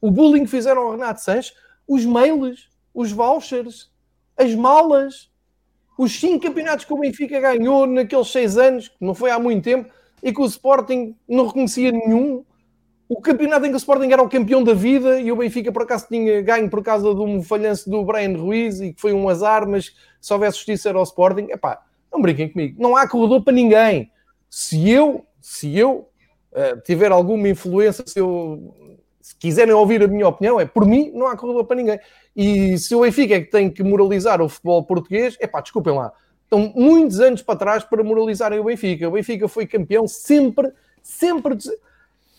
[0.00, 1.54] o bullying que fizeram ao Renato Sanches,
[1.86, 3.88] os mails, os vouchers,
[4.36, 5.30] as malas,
[5.98, 9.64] os cinco campeonatos que o Benfica ganhou naqueles seis anos, que não foi há muito
[9.64, 9.90] tempo,
[10.22, 12.44] e que o Sporting não reconhecia nenhum.
[13.08, 15.82] O campeonato em que o Sporting era o campeão da vida e o Benfica por
[15.82, 19.28] acaso tinha ganho por causa de um falhanço do Brian Ruiz e que foi um
[19.28, 21.48] azar, mas se houvesse justiça era o Sporting.
[21.50, 21.82] Epá,
[22.12, 22.80] não brinquem comigo.
[22.80, 24.10] Não há corredor para ninguém.
[24.48, 26.08] Se eu, se eu
[26.52, 28.74] uh, tiver alguma influência, se eu
[29.20, 31.98] se quiserem ouvir a minha opinião, é por mim, não há corredor para ninguém.
[32.40, 35.92] E se o Benfica é que tem que moralizar o futebol português, é pá, desculpem
[35.92, 36.12] lá.
[36.44, 39.08] Estão muitos anos para trás para moralizarem o Benfica.
[39.08, 40.70] O Benfica foi campeão sempre,
[41.02, 41.56] sempre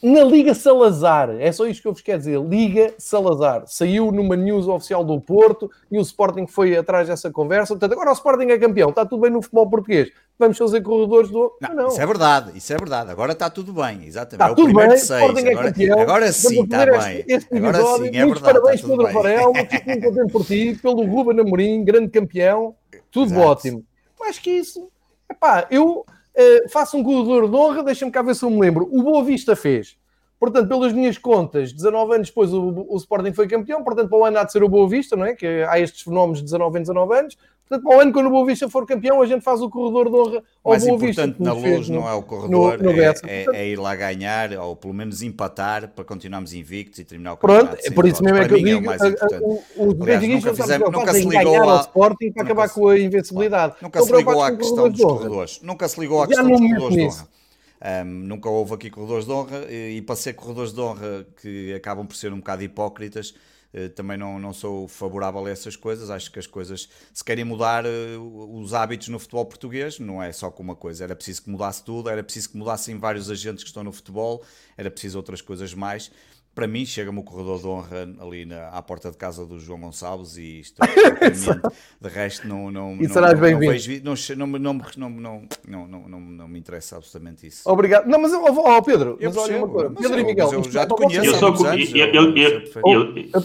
[0.02, 1.30] na Liga Salazar.
[1.40, 2.40] É só isto que eu vos quero dizer.
[2.40, 3.64] Liga Salazar.
[3.68, 7.74] Saiu numa news oficial do Porto e o Sporting foi atrás dessa conversa.
[7.74, 8.90] Portanto, agora o Sporting é campeão.
[8.90, 11.54] Está tudo bem no futebol português vamos fazer corredores do.
[11.62, 13.12] Não, não, Isso é verdade, isso é verdade.
[13.12, 14.34] Agora está tudo bem, exatamente.
[14.36, 15.44] Está é tudo bem, seis.
[15.44, 16.00] É agora, campeão.
[16.00, 17.26] agora sim está bem.
[17.28, 18.42] Este, agora sim, é Muitos verdade.
[18.42, 22.74] Parabéns, Pedro Varela, fico muito contente por ti, pelo Ruben Amorim, grande campeão,
[23.12, 23.48] tudo Exato.
[23.48, 23.86] ótimo.
[24.18, 24.90] Mais que isso,
[25.30, 26.06] epá, eu
[26.38, 28.88] uh, faço um corredor de honra, deixa-me cá ver se eu me lembro.
[28.92, 29.98] O Boa Vista fez.
[30.40, 34.24] Portanto, pelas minhas contas, 19 anos depois o, o Sporting foi campeão, portanto, para o
[34.24, 35.36] ano há de ser o Boa Vista, não é?
[35.36, 37.38] Que há estes fenómenos de 19 em 19 anos.
[37.68, 40.10] Portanto, para o ano, quando o Boa Vista for campeão, a gente faz o corredor
[40.10, 41.24] de honra ao Mais Boa Vista.
[41.24, 43.96] importante na luz no, não é o corredor, no, no é, é, é, ir lá
[43.96, 47.68] ganhar, ou pelo menos empatar, para continuarmos invictos e terminar o campeonato.
[47.68, 51.26] Pronto, é por isso mesmo é que eu é digo, é o benfiquistas nunca se
[51.28, 53.76] ligou ao Sporting para acabar com a invencibilidade.
[53.82, 55.60] Nunca se ligou à questão dos corredores.
[55.62, 57.39] Nunca se ligou à questão dos corredores de honra.
[57.82, 61.74] Um, nunca houve aqui corredores de honra e, e para ser corredores de honra que
[61.74, 63.34] acabam por ser um bocado hipócritas,
[63.74, 66.10] eh, também não, não sou favorável a essas coisas.
[66.10, 70.32] Acho que as coisas, se querem mudar eh, os hábitos no futebol português, não é
[70.32, 71.04] só com uma coisa.
[71.04, 74.44] Era preciso que mudasse tudo, era preciso que mudassem vários agentes que estão no futebol,
[74.78, 76.12] era preciso outras coisas mais
[76.60, 79.80] para mim chega-me o corredor de honra ali na, à porta de casa do João
[79.80, 80.82] Gonçalves e isto
[82.02, 85.88] de resto não não e não, serás não, não, vejo, não, não, não, não, não,
[85.88, 87.62] não, não, me interessa absolutamente isso.
[87.66, 88.08] Obrigado.
[88.08, 89.90] Não, mas ó oh, Pedro, eu mas percebo, olha uma coisa.
[90.02, 91.46] Pedro eu, e Miguel, eu já é te conheço.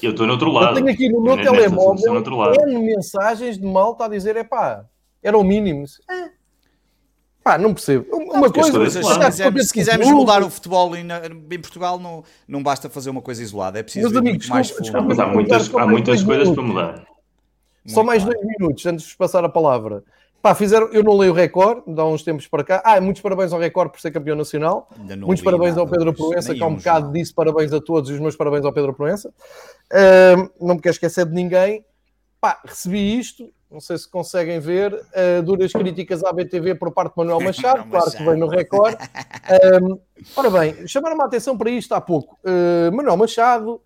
[0.02, 0.70] Eu estou no outro lado.
[0.70, 4.84] Eu tenho aqui no meu telemóvel mensagens de malta a dizer, é pá,
[5.22, 5.84] era o mínimo.
[6.10, 6.30] Ah,
[7.44, 8.06] Pá, não percebo.
[8.10, 11.06] Uma coisa, coisas, se, quisermos, se quisermos mudar o futebol em,
[11.50, 14.70] em, Portugal, não, não basta fazer uma coisa isolada, é preciso ir amigos, muito mais
[14.70, 15.04] fundo.
[15.06, 17.06] Mas há muitas, há muitas coisas para mudar.
[17.86, 20.02] Só mais dois minutos antes de vos passar a palavra.
[20.40, 22.82] Pá, fizeram, eu não leio o recorde, dá uns tempos para cá.
[22.84, 24.88] Ah, muitos parabéns ao recorde por ser campeão nacional.
[25.18, 28.20] Muitos parabéns ao Pedro Proença, que há um bocado disse parabéns a todos e os
[28.20, 29.28] meus parabéns ao Pedro Proença.
[29.92, 31.84] Uh, não me quero esquecer de ninguém.
[32.40, 37.14] Pá, recebi isto, não sei se conseguem ver, uh, duras críticas à BTV por parte
[37.14, 38.96] de Manuel Machado, claro que vem no recorde.
[38.96, 40.00] Uh,
[40.36, 42.38] ora bem, chamaram-me a atenção para isto há pouco.
[42.44, 43.82] Uh, Manuel Machado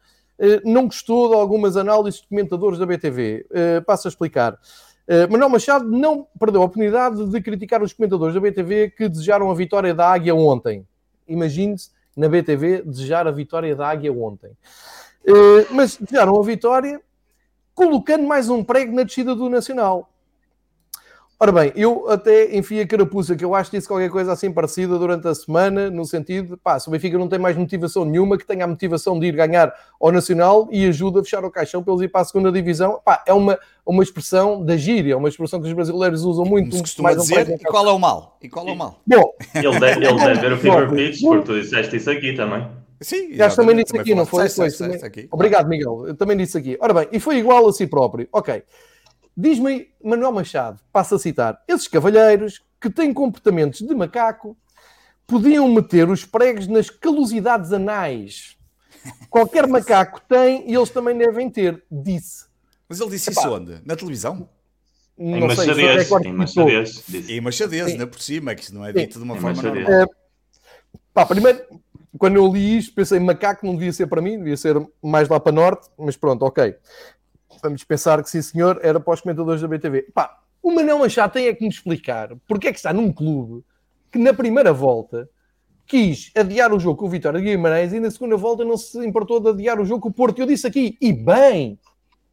[0.65, 3.45] não gostou de algumas análises de comentadores da BTV.
[3.85, 4.57] passo a explicar.
[5.29, 9.55] Manuel Machado não perdeu a oportunidade de criticar os comentadores da BTV que desejaram a
[9.55, 10.87] vitória da Águia ontem.
[11.27, 14.53] Imagine-se na BTV desejar a vitória da Águia ontem.
[15.73, 17.01] mas desejaram a vitória
[17.79, 20.11] colocando mais um prego na descida do Nacional.
[21.39, 24.51] Ora bem, eu até enfio a carapuça, que eu acho que disse qualquer coisa assim
[24.51, 28.37] parecida durante a semana, no sentido, pá, se o Benfica não tem mais motivação nenhuma,
[28.37, 31.81] que tenha a motivação de ir ganhar ao Nacional e ajuda a fechar o caixão
[31.81, 35.29] para eles ir para a segunda divisão, pá, é uma, uma expressão da gíria, uma
[35.29, 36.75] expressão que os brasileiros usam muito.
[36.75, 38.37] Se costuma mais dizer, e qual é o mal?
[38.43, 39.01] E qual é o mal?
[39.07, 42.67] Bom, ele deve, ele deve ver o Fever Pitch, porque tu disseste isso aqui também.
[43.01, 44.49] Sim, já também disse aqui, não foi?
[44.49, 45.01] foi também...
[45.31, 46.09] Obrigado, Miguel.
[46.09, 46.77] Eu também disse aqui.
[46.81, 48.29] Ora bem, e foi igual a si próprio.
[48.33, 48.63] Ok.
[49.37, 54.57] Diz-me Manuel Machado, passa a citar, esses cavalheiros que têm comportamentos de macaco
[55.29, 58.57] podiam meter os pregos nas calosidades anais.
[59.31, 62.47] Qualquer macaco tem e eles também devem ter, disse.
[62.89, 63.81] Mas ele disse Epá, isso onde?
[63.85, 64.49] Na televisão?
[65.17, 67.05] Não em Machadez, em Machadez.
[67.29, 69.19] Em Machadez, ainda por cima, que isso não é dito Sim.
[69.21, 69.93] de uma em forma normal.
[69.93, 70.07] É,
[71.13, 71.63] pá, primeiro,
[72.19, 75.39] quando eu li isto, pensei macaco não devia ser para mim, devia ser mais lá
[75.39, 76.75] para norte, mas pronto, ok.
[77.63, 80.11] Vamos pensar que sim, senhor, era para os comentadores da BTV.
[80.13, 83.65] Pá, o Manel Machado tem é que me explicar porque é que está num clube
[84.13, 85.29] que na primeira volta
[85.87, 88.99] quis adiar o jogo com o Vitória de Guimarães e na segunda volta não se
[89.07, 90.39] importou de adiar o jogo com o Porto.
[90.39, 91.79] Eu disse aqui, e bem,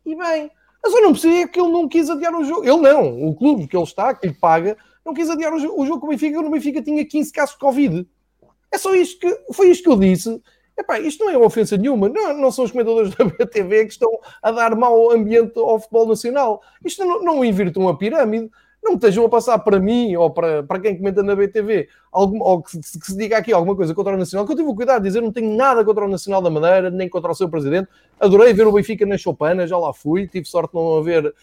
[0.05, 0.51] e bem.
[0.83, 2.63] Mas eu não percebi é que ele não quis adiar o jogo.
[2.63, 5.99] Ele não, o clube que ele está, que lhe paga, não quis adiar o jogo
[5.99, 6.39] com o Benfica.
[6.39, 8.07] O Benfica tinha 15 casos de Covid.
[8.75, 10.41] É só isto que foi isto que eu disse.
[10.77, 14.11] Epá, isto não é ofensa nenhuma, não, não são os comentadores da BTV que estão
[14.43, 16.61] a dar mau ambiente ao futebol nacional.
[16.83, 18.51] Isto não, não invirtam uma pirâmide,
[18.83, 22.41] não me estejam a passar para mim ou para, para quem comenta na BTV, algum,
[22.41, 24.75] ou que, que, se diga aqui alguma coisa contra o Nacional, que eu tive o
[24.75, 27.47] cuidado de dizer, não tenho nada contra o Nacional da Madeira, nem contra o seu
[27.47, 27.87] presidente.
[28.19, 31.33] Adorei ver o Benfica na Chopana, já lá fui, tive sorte de não haver uh,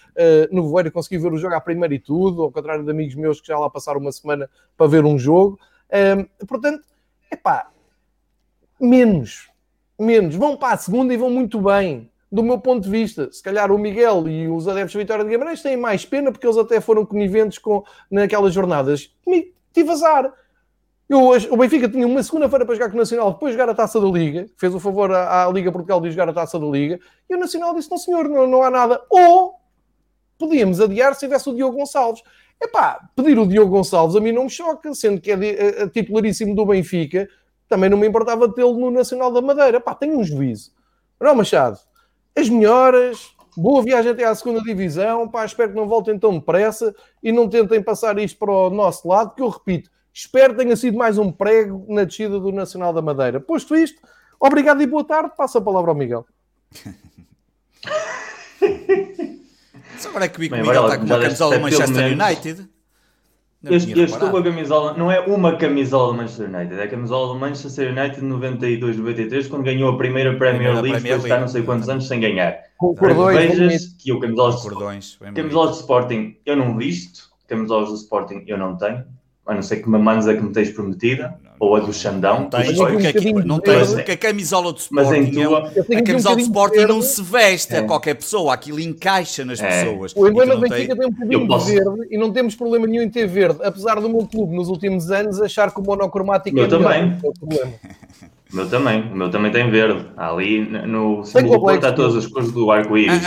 [0.53, 3.41] no voeiro, consegui ver o jogo à primeira e tudo, ao contrário de amigos meus
[3.41, 5.59] que já lá passaram uma semana para ver um jogo.
[5.89, 6.92] Uh, portanto,
[7.33, 7.71] epá,
[8.81, 9.51] menos,
[9.99, 10.35] menos.
[10.35, 13.31] Vão para a segunda e vão muito bem, do meu ponto de vista.
[13.33, 16.47] Se calhar o Miguel e os adeptos da Vitória de Guimarães têm mais pena porque
[16.47, 19.15] eles até foram coniventes com, naquelas jornadas.
[19.73, 20.33] Tive azar.
[21.09, 24.01] Eu, o Benfica tinha uma segunda-feira para jogar com o Nacional, depois jogar a Taça
[24.01, 26.99] da Liga, fez o favor à, à, Liga Portugal de jogar a Taça da Liga,
[27.29, 29.03] e o Nacional disse, não senhor, não, não há nada.
[29.11, 29.55] Ou
[30.39, 32.23] podíamos adiar se tivesse o Diogo Gonçalves.
[32.63, 36.65] Epá, pedir o Diogo Gonçalves a mim não me choca, sendo que é titularíssimo do
[36.65, 37.29] Benfica,
[37.69, 39.81] também não me importava tê-lo no Nacional da Madeira.
[39.81, 40.71] Pá, tem um juízo.
[41.21, 41.79] Não, Machado,
[42.37, 46.95] as melhoras, boa viagem até à segunda divisão, pá, espero que não voltem tão depressa
[47.21, 50.77] e não tentem passar isto para o nosso lado, que eu repito, espero que tenha
[50.77, 53.41] sido mais um prego na descida do Nacional da Madeira.
[53.41, 54.01] Posto isto,
[54.39, 56.25] obrigado e boa tarde, passa a palavra ao Miguel.
[60.03, 62.69] Só agora é que o Miguel está com uma camisola do Manchester United.
[63.63, 66.89] Eu, eu estou com a camisola, não é uma camisola do Manchester United, é a
[66.89, 71.47] camisola do Manchester United 92-93, quando ganhou a primeira Premier League, Premier depois está não
[71.47, 72.59] sei quantos anos sem ganhar.
[72.77, 77.95] Com cordões, vejas que o camisola, cordões, camisolas de Sporting eu não visto, camisolas do
[77.95, 79.05] Sporting eu não tenho,
[79.47, 82.41] a não ser que me mandes a que me tens prometida, ou a do Xandão.
[82.41, 86.43] Não tens, porque, não tens, porque a camisola do Sporting, tua, é, a camisola do
[86.43, 87.79] Sporting não se veste é.
[87.79, 89.85] a qualquer pessoa, aquilo encaixa nas é.
[89.85, 90.13] pessoas.
[90.17, 91.67] O emblema do Benfica tem um bocadinho posso...
[91.67, 94.69] de verde e não temos problema nenhum em ter verde, apesar do meu clube nos
[94.69, 97.17] últimos anos achar que o monocromático meu é também.
[97.23, 97.73] o problema.
[98.53, 100.05] O meu também, o meu também tem verde.
[100.17, 103.23] Ali no símbolo do está todas as cores do arco-íris.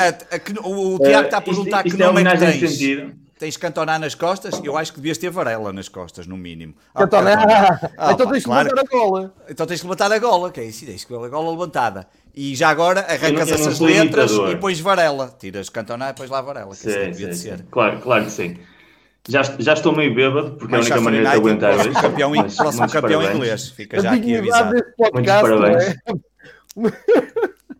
[0.61, 2.71] O, o Tiago está a perguntar que nome é que tens.
[2.71, 6.73] Sentido tens Cantona nas costas, eu acho que devias ter Varela nas costas, no mínimo.
[6.95, 8.69] Cantona, ah, ah, então tens que claro.
[8.69, 9.33] levantar a gola.
[9.47, 12.07] Então tens que levantar a gola, que é isso, tens que a gola levantada.
[12.33, 14.49] E já agora arrancas eu não, eu essas letras imitador.
[14.49, 15.35] e depois Varela.
[15.39, 17.65] Tiras Cantona e depois lá Varela, que sim, assim devia de ser.
[17.69, 18.57] Claro, claro que sim.
[19.27, 21.91] Já, já estou meio bêbado, porque Mas é a única maneira de aguentar hoje.
[21.91, 23.35] Campeão, Mas, próximo campeão parabéns.
[23.35, 24.73] inglês, fica já aqui avisado.
[25.13, 25.83] Muitos parabéns.
[25.83, 25.95] É?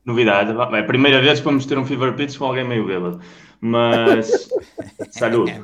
[0.06, 3.19] Novidade, é a primeira vez que vamos ter um Fever Pitch com alguém meio bêbado.
[3.65, 4.47] Mas,
[5.10, 5.60] saúde.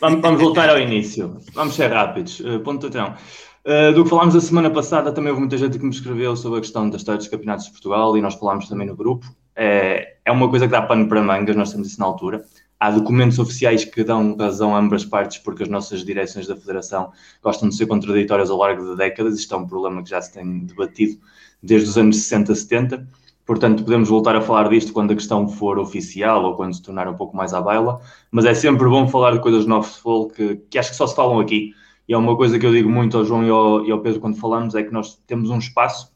[0.00, 1.36] Vamos, vamos, voltar ao início.
[1.52, 2.40] Vamos ser rápidos.
[2.40, 3.14] Uh, ponto então.
[3.62, 6.58] Uh, do que falámos a semana passada, também houve muita gente que me escreveu sobre
[6.58, 9.26] a questão da história dos campeonatos de Portugal e nós falámos também no grupo.
[9.54, 12.42] É, é uma coisa que dá pano para mangas, nós temos isso na altura.
[12.80, 17.12] há documentos oficiais que dão razão a ambas partes, porque as nossas direções da Federação
[17.42, 19.38] gostam de ser contraditórias ao largo de décadas.
[19.38, 21.18] Isto é um problema que já se tem debatido
[21.62, 23.06] desde os anos 60, 70.
[23.46, 27.08] Portanto, podemos voltar a falar disto quando a questão for oficial ou quando se tornar
[27.08, 28.00] um pouco mais à baila.
[28.30, 31.14] Mas é sempre bom falar de coisas no futebol que, que acho que só se
[31.14, 31.72] falam aqui.
[32.08, 34.20] E é uma coisa que eu digo muito ao João e ao, e ao Pedro
[34.20, 36.14] quando falamos: é que nós temos um espaço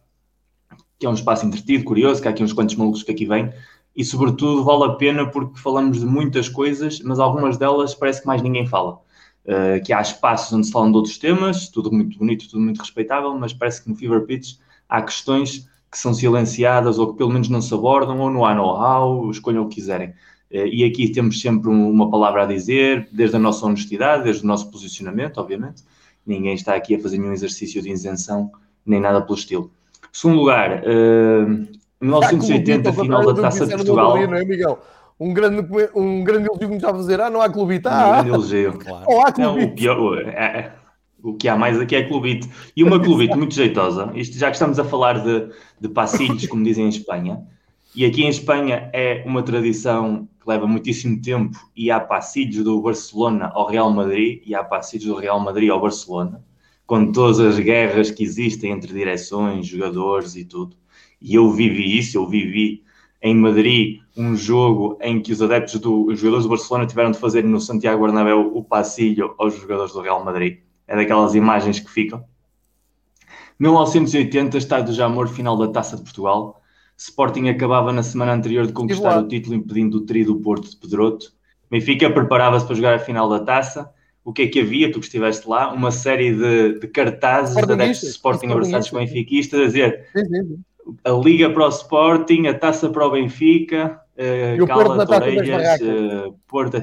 [0.98, 3.50] que é um espaço entretido, curioso, que há aqui uns quantos malucos que aqui vêm,
[3.96, 8.26] e sobretudo vale a pena porque falamos de muitas coisas, mas algumas delas parece que
[8.26, 9.00] mais ninguém fala.
[9.46, 12.78] Uh, que há espaços onde se falam de outros temas, tudo muito bonito, tudo muito
[12.78, 17.30] respeitável, mas parece que no Fever Pitch há questões que são silenciadas ou que pelo
[17.30, 20.10] menos não se abordam, ou não há know-how, escolham o que quiserem.
[20.50, 24.46] Uh, e aqui temos sempre uma palavra a dizer, desde a nossa honestidade, desde o
[24.46, 25.82] nosso posicionamento, obviamente.
[26.26, 28.52] Ninguém está aqui a fazer nenhum exercício de isenção,
[28.84, 29.70] nem nada pelo estilo.
[30.12, 31.68] Segundo lugar, uh,
[32.00, 34.16] 1980, final da Taça de Portugal.
[34.26, 34.78] Não é, Miguel?
[35.18, 37.20] Um grande, um grande elogio que me está a fazer.
[37.20, 37.86] Ah, não há clubite.
[37.86, 39.04] Ah, um grande elogio, claro.
[39.06, 39.40] Oh, há clubite.
[39.58, 40.72] Não, o, pior, é, é,
[41.22, 42.48] o que há mais aqui é clubite.
[42.76, 44.10] E uma clubite muito jeitosa.
[44.14, 45.48] Isto, já que estamos a falar de,
[45.80, 47.44] de passilhos, como dizem em Espanha,
[47.94, 52.80] e aqui em Espanha é uma tradição que leva muitíssimo tempo e há passilhos do
[52.80, 56.42] Barcelona ao Real Madrid e há passilhos do Real Madrid ao Barcelona,
[56.86, 60.80] com todas as guerras que existem entre direções, jogadores e tudo
[61.20, 62.82] e eu vivi isso, eu vivi
[63.22, 67.18] em Madrid um jogo em que os adeptos do os jogadores do Barcelona tiveram de
[67.18, 70.60] fazer no Santiago Bernabéu o passilho aos jogadores do Real Madrid.
[70.90, 72.24] É daquelas imagens que ficam.
[73.60, 76.60] 1980, Estado de Jamor, final da Taça de Portugal.
[76.96, 80.76] Sporting acabava na semana anterior de conquistar o título, impedindo o tri do Porto de
[80.76, 81.32] Pedroto.
[81.70, 83.88] Benfica preparava-se para jogar a final da Taça.
[84.24, 84.90] O que é que havia?
[84.90, 88.98] Tu que estiveste lá, uma série de, de cartazes de adeptos de Sporting abraçados com
[88.98, 90.06] benfiquistas a dizer
[91.04, 94.00] a Liga para o Sporting, a Taça para o Benfica,
[94.58, 96.82] uh, Cala Torreias, uh, Porto.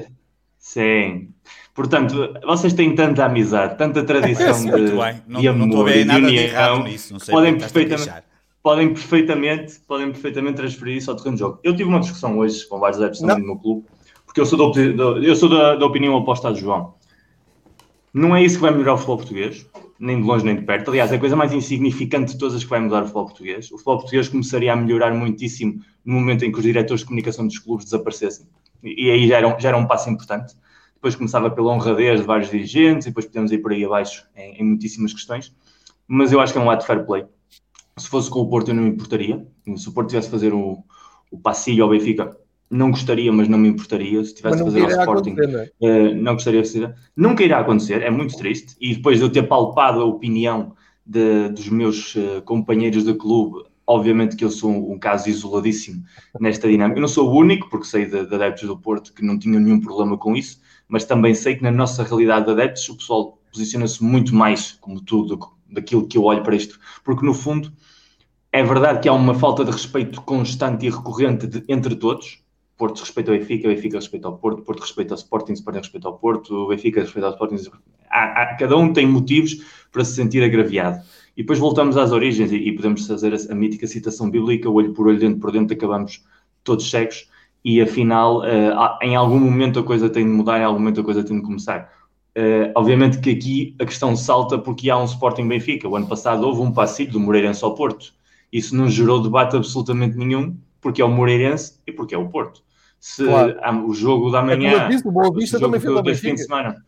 [0.58, 1.32] Sim.
[1.78, 4.92] Portanto, vocês têm tanta amizade, tanta tradição de,
[5.28, 6.84] não, de amor e de união,
[7.30, 8.12] podem perfeitamente,
[8.60, 11.60] podem perfeitamente, podem perfeitamente transferir isso ao terreno de jogo.
[11.62, 13.86] Eu tive uma discussão hoje com vários adeptos também no meu clube,
[14.26, 14.80] porque eu sou, da,
[15.22, 16.94] eu sou da, da opinião oposta a João.
[18.12, 19.64] Não é isso que vai melhorar o futebol português
[20.00, 20.90] nem de longe nem de perto.
[20.90, 23.66] Aliás, é a coisa mais insignificante de todas as que vai mudar o futebol português.
[23.66, 27.46] O futebol português começaria a melhorar muitíssimo no momento em que os diretores de comunicação
[27.46, 28.46] dos clubes desaparecessem.
[28.82, 30.54] E, aí já era, um, já era um passo importante.
[30.98, 34.60] Depois começava pela honradez de vários dirigentes e depois podemos ir por aí abaixo em,
[34.60, 35.54] em muitíssimas questões.
[36.06, 37.24] Mas eu acho que é um ato de fair play.
[37.96, 39.46] Se fosse com o Porto, eu não me importaria.
[39.76, 40.82] Se o Porto tivesse a fazer o,
[41.30, 42.36] o passilho ao Benfica,
[42.70, 45.34] não gostaria, mas não me importaria se tivesse a fazer ao Sporting.
[45.34, 45.70] Não, é?
[45.80, 46.94] uh, não gostaria de fazer.
[47.16, 48.76] Nunca irá acontecer, é muito triste.
[48.80, 53.64] E depois de eu ter palpado a opinião de, dos meus uh, companheiros de clube,
[53.86, 56.02] obviamente que eu sou um, um, caso isoladíssimo
[56.38, 56.98] nesta dinâmica.
[56.98, 59.60] Eu não sou o único, porque sei de, de adeptos do Porto que não tinham
[59.60, 63.38] nenhum problema com isso, mas também sei que na nossa realidade de adeptos o pessoal
[63.52, 67.72] posiciona-se muito mais como tudo daquilo que eu olho para isto, porque no fundo
[68.50, 72.42] é verdade que há uma falta de respeito constante e recorrente de, entre todos,
[72.78, 76.16] Porto respeita o Benfica, Benfica respeita ao Porto, Porto respeita ao Sporting, Sporting respeita ao
[76.16, 77.56] Porto, Benfica respeita ao Sporting.
[78.08, 79.56] Há, há, cada um tem motivos
[79.90, 81.04] para se sentir agraviado.
[81.36, 84.92] E depois voltamos às origens e, e podemos fazer a, a, mítica citação bíblica, olho
[84.92, 86.24] por olho, dentro por dentro, acabamos
[86.62, 87.28] todos cegos
[87.64, 91.04] e afinal, uh, em algum momento a coisa tem de mudar, em algum momento a
[91.04, 91.92] coisa tem de começar.
[92.36, 95.88] Uh, obviamente que aqui a questão salta porque há um Sporting Benfica.
[95.88, 98.14] O ano passado houve um passilho do Moreirense ao Porto.
[98.52, 102.62] Isso não gerou debate absolutamente nenhum, porque é o Moreirense e porque é o Porto
[103.00, 103.86] se claro.
[103.86, 104.84] o jogo da manhã.
[104.84, 106.84] É disse, o Boa Vista também fez do, fim de semana.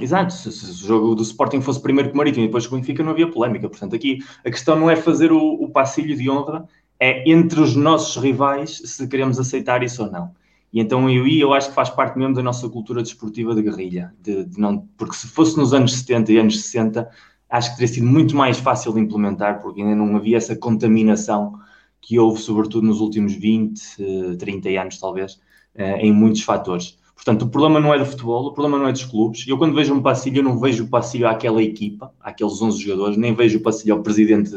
[0.00, 2.72] Exato, se, se, o jogo do Sporting fosse primeiro que o Marítimo e depois que
[2.72, 3.68] o Benfica não havia polémica.
[3.68, 6.68] Portanto, aqui a questão não é fazer o, o passilho de honra,
[7.00, 10.34] é entre os nossos rivais se queremos aceitar isso ou não.
[10.72, 14.14] E então eu, eu acho que faz parte mesmo da nossa cultura desportiva de guerrilha.
[14.20, 17.08] De, de, não, porque se fosse nos anos 70 e anos 60,
[17.48, 21.58] acho que teria sido muito mais fácil de implementar, porque ainda não havia essa contaminação
[22.00, 25.40] que houve, sobretudo nos últimos 20, 30 anos, talvez,
[25.74, 26.97] eh, em muitos fatores.
[27.18, 29.44] Portanto, o problema não é do futebol, o problema não é dos clubes.
[29.48, 33.16] Eu, quando vejo um passilho, eu não vejo o passilho àquela equipa, àqueles 11 jogadores,
[33.16, 34.52] nem vejo o passilho ao presidente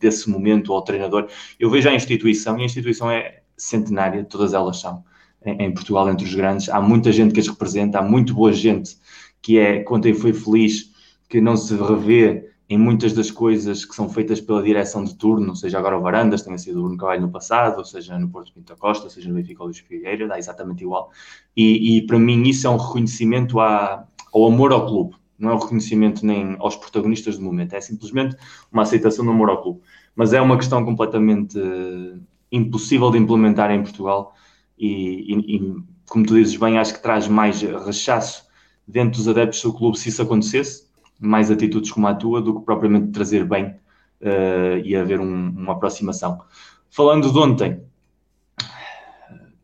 [0.00, 1.28] desse momento, ou ao treinador.
[1.60, 5.04] Eu vejo a instituição, e a instituição é centenária, todas elas são,
[5.44, 6.70] em Portugal, entre os grandes.
[6.70, 8.96] Há muita gente que as representa, há muito boa gente
[9.42, 10.90] que é, quando foi feliz,
[11.28, 15.56] que não se revê em muitas das coisas que são feitas pela direção de turno,
[15.56, 18.52] seja agora o Varandas, tenha sido o Bruno Cavalho no passado, ou seja no Porto
[18.52, 21.10] Pinto Costa, seja no Benfica Luís Figueira, dá exatamente igual.
[21.56, 25.54] E, e, para mim isso é um reconhecimento à, ao amor ao clube, não é
[25.54, 28.36] um reconhecimento nem aos protagonistas do momento, é simplesmente
[28.70, 29.80] uma aceitação do amor ao clube.
[30.14, 32.20] Mas é uma questão completamente uh,
[32.52, 34.34] impossível de implementar em Portugal
[34.76, 35.76] e, e,
[36.06, 38.46] como tu dizes bem, acho que traz mais rechaço
[38.86, 40.87] dentro dos adeptos do clube se isso acontecesse,
[41.18, 43.74] mais atitudes como a tua, do que propriamente trazer bem
[44.20, 46.40] uh, e haver um, uma aproximação.
[46.90, 47.80] Falando de ontem,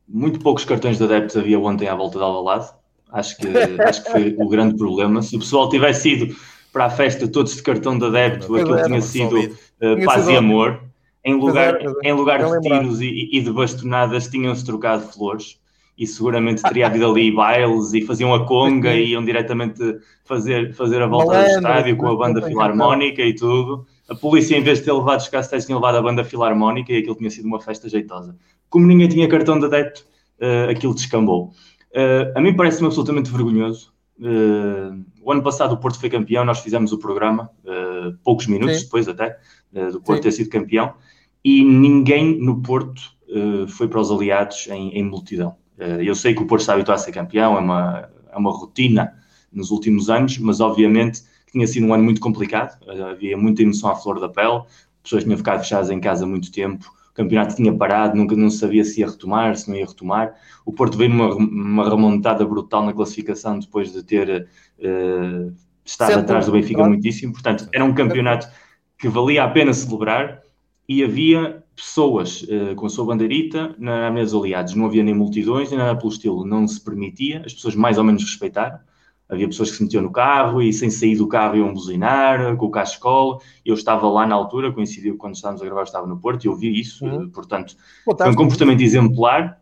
[0.09, 2.71] muito poucos cartões de adeptos havia ontem à volta de Alvalade.
[3.11, 3.49] Acho que,
[3.83, 5.23] acho que foi o grande problema.
[5.23, 6.37] Se o pessoal tivesse ido
[6.73, 10.83] para a festa todos de cartão de adepto, aquilo tinha sido uh, paz e amor.
[11.25, 15.59] Em lugar, em lugar de tiros e, e de bastonadas, tinham-se trocado flores
[15.96, 19.80] e seguramente teria havido ali bailes e faziam a conga e iam diretamente
[20.24, 23.87] fazer, fazer a volta do estádio com a banda filarmónica e tudo.
[24.09, 26.98] A polícia, em vez de ter levado os cassetes, tinha levado a banda filarmónica e
[26.98, 28.37] aquilo tinha sido uma festa jeitosa.
[28.68, 30.04] Como ninguém tinha cartão de adepto,
[30.40, 31.52] uh, aquilo descambou.
[31.92, 33.94] Uh, a mim parece-me absolutamente vergonhoso.
[34.18, 37.50] Uh, o ano passado o Porto foi campeão, nós fizemos o programa,
[38.22, 38.85] poucos minutos Sim.
[38.85, 39.38] depois até,
[39.72, 40.22] do Porto Sim.
[40.28, 40.92] ter sido campeão,
[41.42, 43.00] e ninguém no Porto
[43.68, 45.57] foi para os aliados em, em multidão.
[45.79, 49.13] Eu sei que o Porto está habituado a ser campeão, é uma, é uma rotina
[49.53, 52.79] nos últimos anos, mas obviamente tinha sido um ano muito complicado,
[53.11, 54.63] havia muita emoção à flor da pele,
[55.03, 58.85] pessoas tinham ficado fechadas em casa muito tempo, o campeonato tinha parado, nunca não sabia
[58.85, 60.35] se ia retomar, se não ia retomar.
[60.67, 64.49] O Porto veio numa uma remontada brutal na classificação depois de ter
[64.81, 66.25] uh, estado certo.
[66.25, 66.91] atrás do Benfica claro.
[66.91, 67.33] muitíssimo.
[67.33, 68.49] Portanto, era um campeonato
[68.99, 70.43] que valia a pena celebrar
[70.89, 74.75] e havia pessoas uh, com a sua bandeirita na mesa aliados.
[74.75, 76.45] Não havia nem multidões, nem nada pelo estilo.
[76.45, 78.79] Não se permitia, as pessoas mais ou menos respeitaram.
[79.29, 82.67] Havia pessoas que se metiam no carro e sem sair do carro iam buzinar com
[82.67, 83.41] o cachecol.
[83.65, 86.55] Eu estava lá na altura, coincidiu quando estávamos a gravar, estava no Porto e eu
[86.55, 87.05] vi isso.
[87.05, 87.31] Uhum.
[87.31, 89.61] Portanto, foi um comportamento exemplar.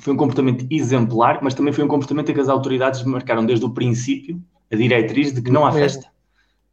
[0.00, 3.64] Foi um comportamento exemplar, mas também foi um comportamento em que as autoridades marcaram desde
[3.64, 6.06] o princípio a diretriz de que não há festa.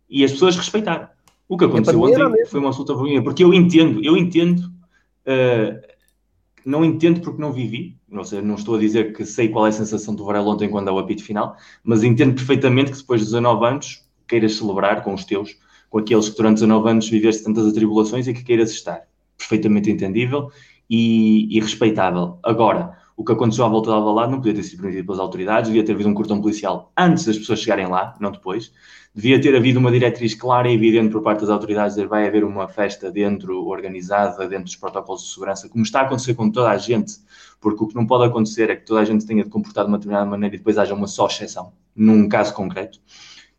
[0.10, 1.08] E as pessoas respeitaram.
[1.47, 5.79] O que aconteceu ontem foi uma absoluta vergonha, porque eu entendo, eu entendo, uh,
[6.65, 9.69] não entendo porque não vivi, não, sei, não estou a dizer que sei qual é
[9.69, 13.21] a sensação do Varela ontem quando é o apito final, mas entendo perfeitamente que depois
[13.21, 15.55] de 19 anos queiras celebrar com os teus,
[15.89, 19.03] com aqueles que durante 19 anos viveste tantas atribulações e que queiras estar.
[19.38, 20.49] Perfeitamente entendível
[20.89, 22.39] e, e respeitável.
[22.41, 25.69] Agora, o que aconteceu à volta de Alvalade não podia ter sido permitido pelas autoridades,
[25.69, 28.73] devia ter havido um cortão policial antes das pessoas chegarem lá, não depois.
[29.13, 32.43] Devia ter havido uma diretriz clara e evidente por parte das autoridades de vai haver
[32.43, 36.69] uma festa dentro, organizada, dentro dos protocolos de segurança, como está a acontecer com toda
[36.69, 37.13] a gente,
[37.62, 39.91] porque o que não pode acontecer é que toda a gente tenha de comportar de
[39.91, 42.99] uma determinada maneira e depois haja uma só exceção, num caso concreto.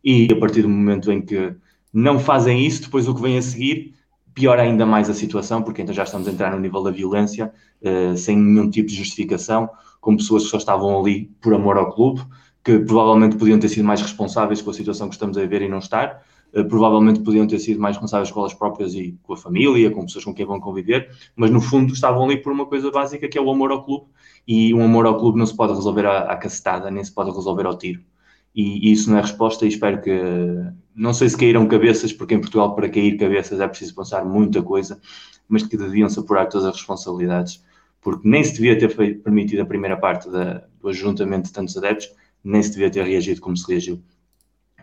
[0.05, 1.55] E a partir do momento em que
[1.90, 3.96] não fazem isso, depois o que vem a seguir
[4.37, 7.51] piora ainda mais a situação, porque então já estamos a entrar no nível da violência,
[7.81, 9.68] uh, sem nenhum tipo de justificação,
[9.99, 12.20] com pessoas que só estavam ali por amor ao clube,
[12.62, 15.68] que provavelmente podiam ter sido mais responsáveis com a situação que estamos a ver e
[15.70, 16.22] não estar,
[16.53, 20.05] uh, provavelmente podiam ter sido mais responsáveis com elas próprias e com a família, com
[20.05, 23.38] pessoas com quem vão conviver, mas no fundo estavam ali por uma coisa básica que
[23.38, 24.05] é o amor ao clube,
[24.46, 27.31] e um amor ao clube não se pode resolver à, à cacetada, nem se pode
[27.31, 28.03] resolver ao tiro.
[28.55, 30.11] E, e isso não é resposta, e espero que
[30.97, 34.63] não sei se caíram cabeças, porque em Portugal para cair cabeças é preciso pensar muita
[34.63, 34.99] coisa,
[35.47, 37.63] mas que deviam-se apurar todas as responsabilidades,
[38.01, 42.09] porque nem se devia ter permitido a primeira parte da, do ajuntamento de tantos adeptos,
[42.43, 44.03] nem se devia ter reagido como se reagiu.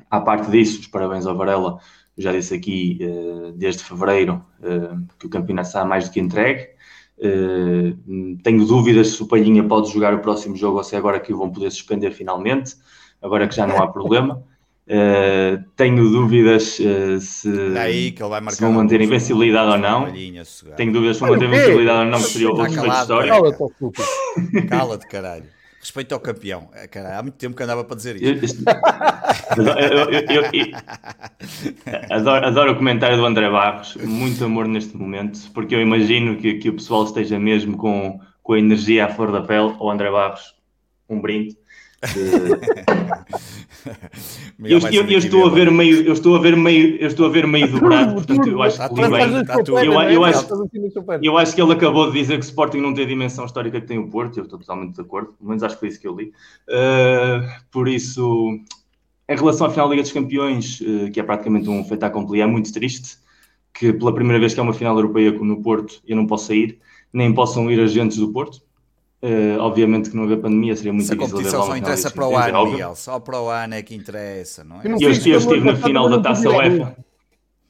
[0.10, 1.80] À parte disso, os parabéns ao Varela,
[2.15, 6.69] já disse aqui eh, desde fevereiro eh, que o campeonato está mais do que entregue.
[7.17, 7.95] Eh,
[8.43, 11.34] tenho dúvidas se o Palhinha pode jogar o próximo jogo ou se é agora que
[11.34, 12.76] o vão poder suspender finalmente,
[13.19, 14.43] agora que já não há problema.
[14.86, 20.12] Uh, tenho dúvidas uh, se, se, vão manter invencibilidade ou não.
[20.76, 23.74] Tenho dúvidas se vão manter invencibilidade ou não, que seria outro feito histórico.
[24.69, 25.46] Cala-te, caralho.
[25.80, 26.69] Respeito ao campeão.
[26.74, 28.63] É, caralho, há muito tempo que andava para dizer isto.
[29.58, 30.71] eu, eu, eu,
[32.10, 33.96] adoro, adoro, o comentário do André Barros.
[33.96, 38.54] Muito amor neste momento, porque eu imagino que, que o pessoal esteja mesmo com, com
[38.54, 39.75] a energia à flor da pele.
[39.79, 40.56] O André Barros,
[41.10, 41.58] um brinde
[44.63, 47.29] eu, eu, eu, estou a ver meio, eu estou a ver meio, eu estou a
[47.29, 49.21] ver meio dobrado, portanto eu acho que li bem.
[49.67, 50.47] Eu, eu, acho,
[51.21, 53.79] eu acho que ele acabou de dizer que o Sporting não tem a dimensão histórica
[53.79, 55.99] que tem o Porto, eu estou totalmente de acordo, pelo menos acho que foi isso
[55.99, 56.33] que eu li.
[56.67, 58.60] Uh, por isso,
[59.29, 62.41] em relação à final da Liga dos Campeões, uh, que é praticamente um feito accompli,
[62.41, 63.17] é muito triste
[63.73, 66.79] que pela primeira vez que é uma final europeia no Porto eu não posso sair,
[67.12, 68.62] nem possam ir agentes do Porto
[69.24, 71.26] Uh, obviamente que não haver pandemia seria muito difícil.
[71.26, 72.94] A competição só interessa para o ano, Miguel.
[72.94, 74.86] Só para o ano é que interessa, não é?
[74.86, 76.98] Eu, eu, eu estive na final da Taça UEFA.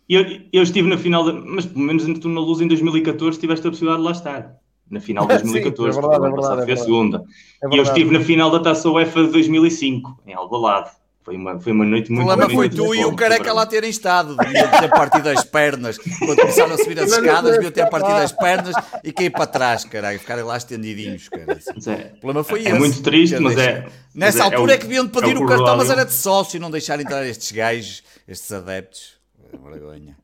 [0.10, 3.68] Eu, eu estive na final, de, mas pelo menos tu na Luz em 2014 tiveste
[3.68, 4.56] a possibilidade de lá estar.
[4.89, 6.72] Na final de 2014, Sim, é verdade, é verdade, é verdade.
[6.72, 7.24] a segunda.
[7.64, 10.89] É e eu estive na final da Taça UEFA de 2005, em Alvalade.
[11.24, 13.89] Foi uma, foi uma noite muito O problema foi tu e o careca lá terem
[13.89, 14.36] estado.
[14.36, 15.97] Deviam ter partido as pernas.
[15.97, 19.86] Quando começaram a subir as escadas, deviam ter partido as pernas e cair para trás,
[19.86, 20.19] caralho.
[20.19, 21.53] Ficarem lá estendidinhos, cara.
[21.53, 22.71] É, o problema foi é, esse.
[22.71, 23.86] É muito triste, mas é.
[24.13, 26.57] Nessa mas altura é, é, que deviam pedir o, o cartão, mas era de sócio
[26.57, 29.13] e não deixar entrar estes gajos, estes adeptos.
[29.63, 30.17] Vergonha.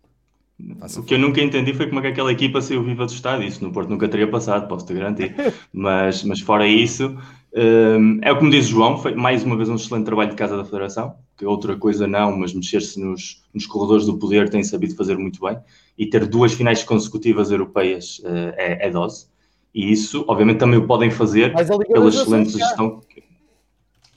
[0.97, 3.47] O que eu nunca entendi foi como é que aquela equipa saiu viva do estádio.
[3.47, 5.33] Isso no Porto nunca teria passado, posso-te garantir.
[5.71, 7.17] mas, mas fora isso,
[7.51, 10.55] um, é como diz o João, foi mais uma vez um excelente trabalho de casa
[10.55, 14.95] da Federação, que outra coisa não, mas mexer-se nos, nos corredores do poder tem sabido
[14.95, 15.57] fazer muito bem.
[15.97, 19.27] E ter duas finais consecutivas europeias uh, é, é, dose.
[19.73, 23.01] E isso, obviamente, também o podem fazer pela excelente gestão,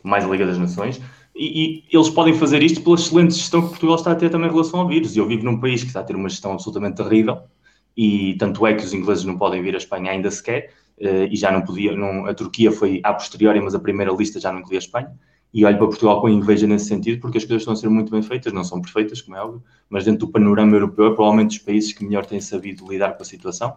[0.02, 1.00] mais a Liga das Nações,
[1.34, 4.48] e, e, eles podem fazer isto pela excelente gestão que Portugal está a ter também
[4.48, 5.16] em relação ao vírus.
[5.16, 7.38] E eu vivo num país que está a ter uma gestão absolutamente terrível,
[7.96, 10.70] e tanto é que os ingleses não podem vir à Espanha ainda sequer,
[11.30, 14.52] e já não podia, não, a Turquia foi a posteriori, mas a primeira lista já
[14.52, 15.12] não incluía a Espanha.
[15.52, 18.10] E olho para Portugal com inveja nesse sentido, porque as coisas estão a ser muito
[18.10, 21.58] bem feitas, não são perfeitas, como é óbvio, mas dentro do panorama europeu é provavelmente
[21.58, 23.76] os países que melhor têm sabido lidar com a situação.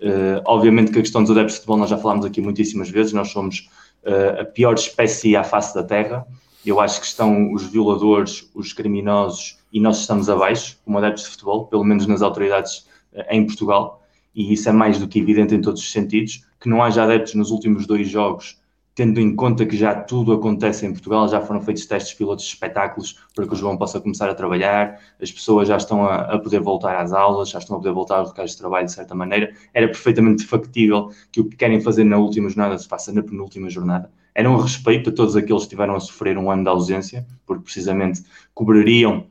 [0.00, 3.12] Uh, obviamente que a questão dos adeptos de futebol nós já falámos aqui muitíssimas vezes,
[3.12, 3.70] nós somos
[4.02, 6.26] uh, a pior espécie à face da Terra,
[6.64, 11.30] eu acho que estão os violadores, os criminosos e nós estamos abaixo, como adeptos de
[11.30, 14.02] futebol, pelo menos nas autoridades eh, em Portugal,
[14.34, 16.42] e isso é mais do que evidente em todos os sentidos.
[16.64, 18.58] Que não haja adeptos nos últimos dois jogos,
[18.94, 22.52] tendo em conta que já tudo acontece em Portugal, já foram feitos testes pilotos de
[22.52, 26.38] espetáculos para que o João possa começar a trabalhar, as pessoas já estão a, a
[26.38, 29.14] poder voltar às aulas, já estão a poder voltar aos locais de trabalho de certa
[29.14, 29.52] maneira.
[29.74, 33.68] Era perfeitamente factível que o que querem fazer na última jornada se faça na penúltima
[33.68, 37.24] jornada era um respeito a todos aqueles que tiveram a sofrer um ano de ausência,
[37.46, 39.26] porque precisamente cobrariam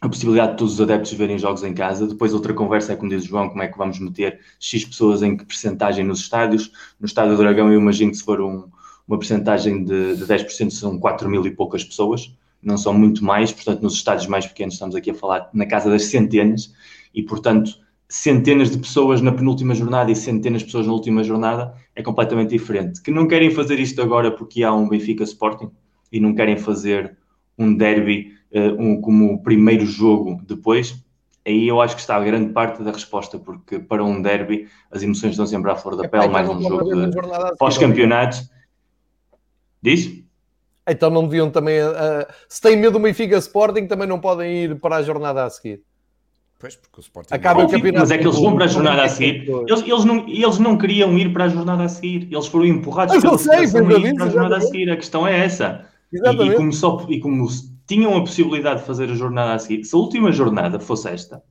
[0.00, 2.06] a possibilidade de todos os adeptos verem jogos em casa.
[2.06, 5.22] Depois outra conversa é, como diz o João, como é que vamos meter X pessoas
[5.22, 6.70] em que percentagem nos estádios.
[7.00, 8.68] No estádio do Dragão eu imagino que se for um,
[9.06, 12.32] uma percentagem de, de 10% são 4 mil e poucas pessoas,
[12.62, 15.90] não são muito mais, portanto nos estádios mais pequenos estamos aqui a falar na casa
[15.90, 16.72] das centenas
[17.14, 17.72] e portanto
[18.08, 22.50] centenas de pessoas na penúltima jornada e centenas de pessoas na última jornada é completamente
[22.50, 23.02] diferente.
[23.02, 25.70] Que não querem fazer isto agora porque há um Benfica Sporting
[26.10, 27.16] e não querem fazer
[27.58, 31.04] um derby um, como o primeiro jogo depois,
[31.46, 35.02] aí eu acho que está a grande parte da resposta, porque para um derby as
[35.02, 37.16] emoções estão sempre à flor da pele, mais um jogo de
[37.58, 38.38] pós-campeonato.
[39.82, 40.24] Diz?
[40.88, 41.80] Então não deviam também.
[41.82, 45.50] Uh, se têm medo do Benfica Sporting, também não podem ir para a jornada a
[45.50, 45.82] seguir.
[46.58, 48.00] Pois, porque o Sporting acaba o campeonato.
[48.00, 49.48] Mas é que eles vão para a jornada a seguir.
[49.48, 52.26] Eles, eles, não, eles não queriam ir para a jornada a seguir.
[52.32, 54.90] Eles foram empurrados para a jornada a seguir.
[54.90, 55.86] A questão é essa.
[56.12, 56.50] Exatamente.
[56.50, 57.46] E, e, como só, e como
[57.88, 61.42] tinham a possibilidade de fazer a jornada a seguir, se a última jornada fosse esta,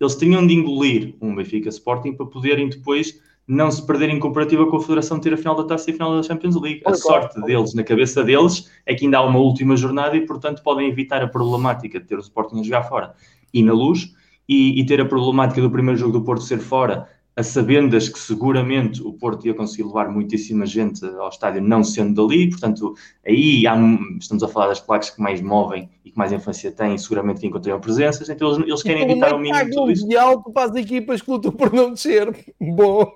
[0.00, 4.78] eles tinham de engolir um Benfica Sporting para poderem depois não se perderem comparativa com
[4.78, 6.80] a Federação ter a final da Taça e a final da Champions League.
[6.86, 10.62] A sorte deles, na cabeça deles, é que ainda há uma última jornada e, portanto,
[10.62, 13.14] podem evitar a problemática de ter o Sporting a jogar fora.
[13.52, 14.14] E na luz,
[14.48, 17.06] e, e, ter a problemática do primeiro jogo do Porto ser fora,
[17.36, 22.26] a sabendas que seguramente o Porto ia conseguir levar muitíssima gente ao estádio não sendo
[22.26, 22.94] dali, portanto,
[23.26, 23.76] aí há,
[24.20, 27.46] estamos a falar das placas que mais movem e que mais influência têm, seguramente que
[27.46, 30.06] encontrariam presenças, então eles, eles querem evitar o mínimo de tudo isso.
[30.06, 32.54] de alto para as equipas que lutam por não descer.
[32.60, 33.12] Bom.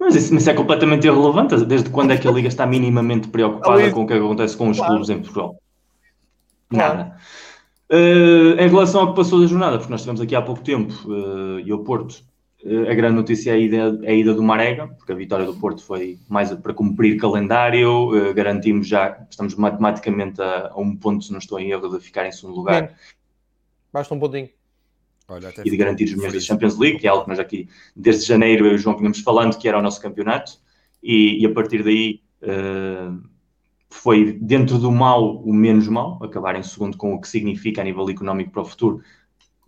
[0.00, 1.56] Mas isso, isso, é completamente irrelevante.
[1.64, 4.76] Desde quando é que a Liga está minimamente preocupada com o que acontece com os
[4.76, 4.92] claro.
[4.92, 5.56] clubes em Portugal?
[6.70, 6.94] Nada.
[6.94, 7.14] Claro.
[7.90, 10.92] Uh, em relação ao que passou da jornada, porque nós tivemos aqui há pouco tempo,
[11.06, 12.22] uh, e o Porto,
[12.90, 15.54] a grande notícia é a, ida, é a ida do Marega, porque a vitória do
[15.54, 21.30] Porto foi mais para cumprir calendário, garantimos já, estamos matematicamente a, a, um ponto, se
[21.30, 22.88] não estou em erro, de ficar em segundo lugar.
[22.88, 22.94] Sim.
[23.92, 24.48] Basta um pontinho.
[25.28, 27.68] Olha, e de garantir os melhores da Champions League, que é algo que nós aqui,
[27.94, 30.52] desde janeiro, eu e o João vínhamos falando que era o nosso campeonato,
[31.02, 32.20] e, e a partir daí
[33.90, 37.84] foi dentro do mal o menos mal, acabar em segundo com o que significa a
[37.84, 39.00] nível económico para o futuro,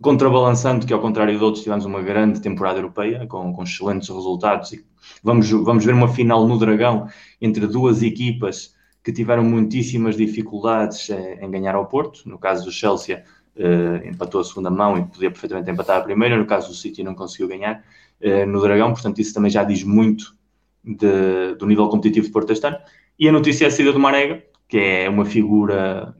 [0.01, 4.73] contrabalançando que ao contrário de outros tivemos uma grande temporada europeia com, com excelentes resultados
[4.73, 4.85] e
[5.23, 7.07] vamos, vamos ver uma final no Dragão
[7.41, 13.23] entre duas equipas que tiveram muitíssimas dificuldades em, ganhar ao Porto, no caso do Chelsea
[13.55, 17.03] eh, empatou a segunda mão e podia perfeitamente empatar a primeira, no caso do City
[17.03, 17.83] não conseguiu ganhar
[18.19, 20.35] eh, no Dragão, portanto isso também já diz muito
[20.83, 22.77] de, do nível competitivo de Porto este ano.
[23.17, 26.15] E a notícia é a saída do Marega, que é uma figura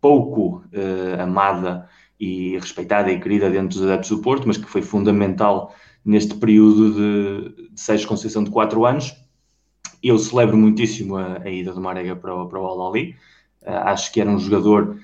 [0.00, 1.88] pouco uh, amada
[2.18, 6.94] e respeitada e querida dentro dos adeptos do Porto, mas que foi fundamental neste período
[6.94, 9.14] de, de Sérgio Conceição de quatro anos.
[10.02, 13.14] Eu celebro muitíssimo a, a ida do Marega para o, para o Al-Ali.
[13.62, 14.98] Uh, acho que era um jogador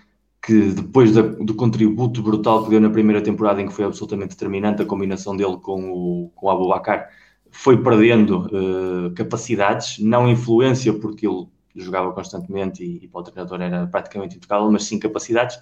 [0.44, 4.30] que depois da, do contributo brutal que deu na primeira temporada, em que foi absolutamente
[4.30, 7.08] determinante a combinação dele com o, com o Abu Bakar,
[7.50, 11.46] foi perdendo uh, capacidades, não influência, porque ele
[11.76, 15.58] jogava constantemente e, e para o treinador era praticamente intocável, mas sim capacidades.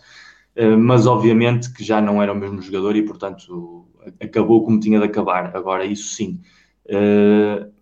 [0.56, 3.86] Uh, mas obviamente que já não era o mesmo jogador e, portanto,
[4.20, 5.56] acabou como tinha de acabar.
[5.56, 6.40] Agora, isso sim.
[6.86, 7.72] Uh,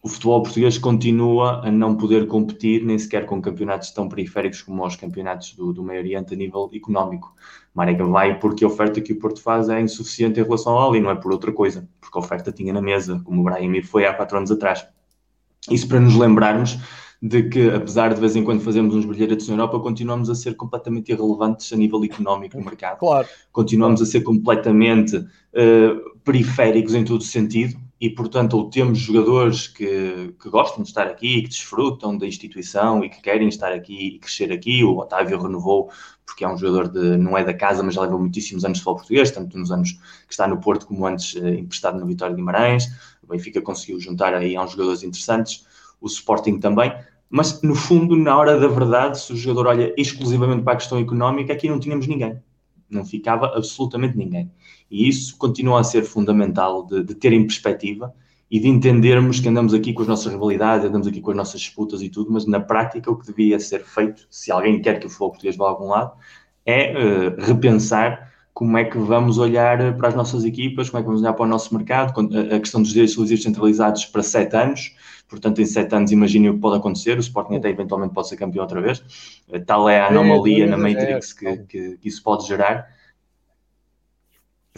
[0.00, 4.86] o futebol português continua a não poder competir nem sequer com campeonatos tão periféricos como
[4.86, 7.34] os campeonatos do, do Meio Oriente a nível económico.
[7.74, 11.00] Marega vai porque a oferta que o Porto faz é insuficiente em relação ao Ali,
[11.00, 14.06] não é por outra coisa, porque a oferta tinha na mesa, como o Brahim foi
[14.06, 14.86] há quatro anos atrás.
[15.70, 16.78] Isso para nos lembrarmos
[17.20, 20.34] de que, apesar de, de vez em quando fazermos uns brilhantes na Europa, continuamos a
[20.34, 22.98] ser completamente irrelevantes a nível económico no mercado.
[22.98, 23.26] Claro.
[23.50, 30.32] Continuamos a ser completamente uh, periféricos em todo sentido e, portanto, ou temos jogadores que,
[30.40, 34.18] que gostam de estar aqui, que desfrutam da instituição e que querem estar aqui e
[34.20, 34.84] crescer aqui.
[34.84, 35.90] O Otávio renovou
[36.24, 38.84] porque é um jogador de, não é da casa, mas já levou muitíssimos anos de
[38.84, 42.34] futebol português, tanto nos anos que está no Porto como antes eh, emprestado no Vitória
[42.34, 42.86] de Guimarães.
[43.22, 45.66] O Benfica conseguiu juntar aí a uns jogadores interessantes,
[46.00, 46.92] o Sporting também.
[47.30, 50.98] Mas, no fundo, na hora da verdade, se o jogador olha exclusivamente para a questão
[50.98, 52.40] económica, aqui não tínhamos ninguém.
[52.88, 54.50] Não ficava absolutamente ninguém.
[54.90, 58.14] E isso continua a ser fundamental de, de ter em perspectiva
[58.50, 61.60] e de entendermos que andamos aqui com as nossas rivalidades, andamos aqui com as nossas
[61.60, 65.06] disputas e tudo, mas na prática o que devia ser feito, se alguém quer que
[65.06, 66.12] o futebol português vá a algum lado,
[66.64, 71.06] é uh, repensar como é que vamos olhar para as nossas equipas, como é que
[71.06, 72.12] vamos olhar para o nosso mercado,
[72.52, 74.96] a questão dos direitos televisivos centralizados para sete anos,
[75.28, 78.36] portanto em sete anos imaginem o que pode acontecer, o Sporting até eventualmente pode ser
[78.36, 78.98] campeão outra vez,
[79.48, 82.86] uh, tal é a anomalia na Matrix que, que, que isso pode gerar,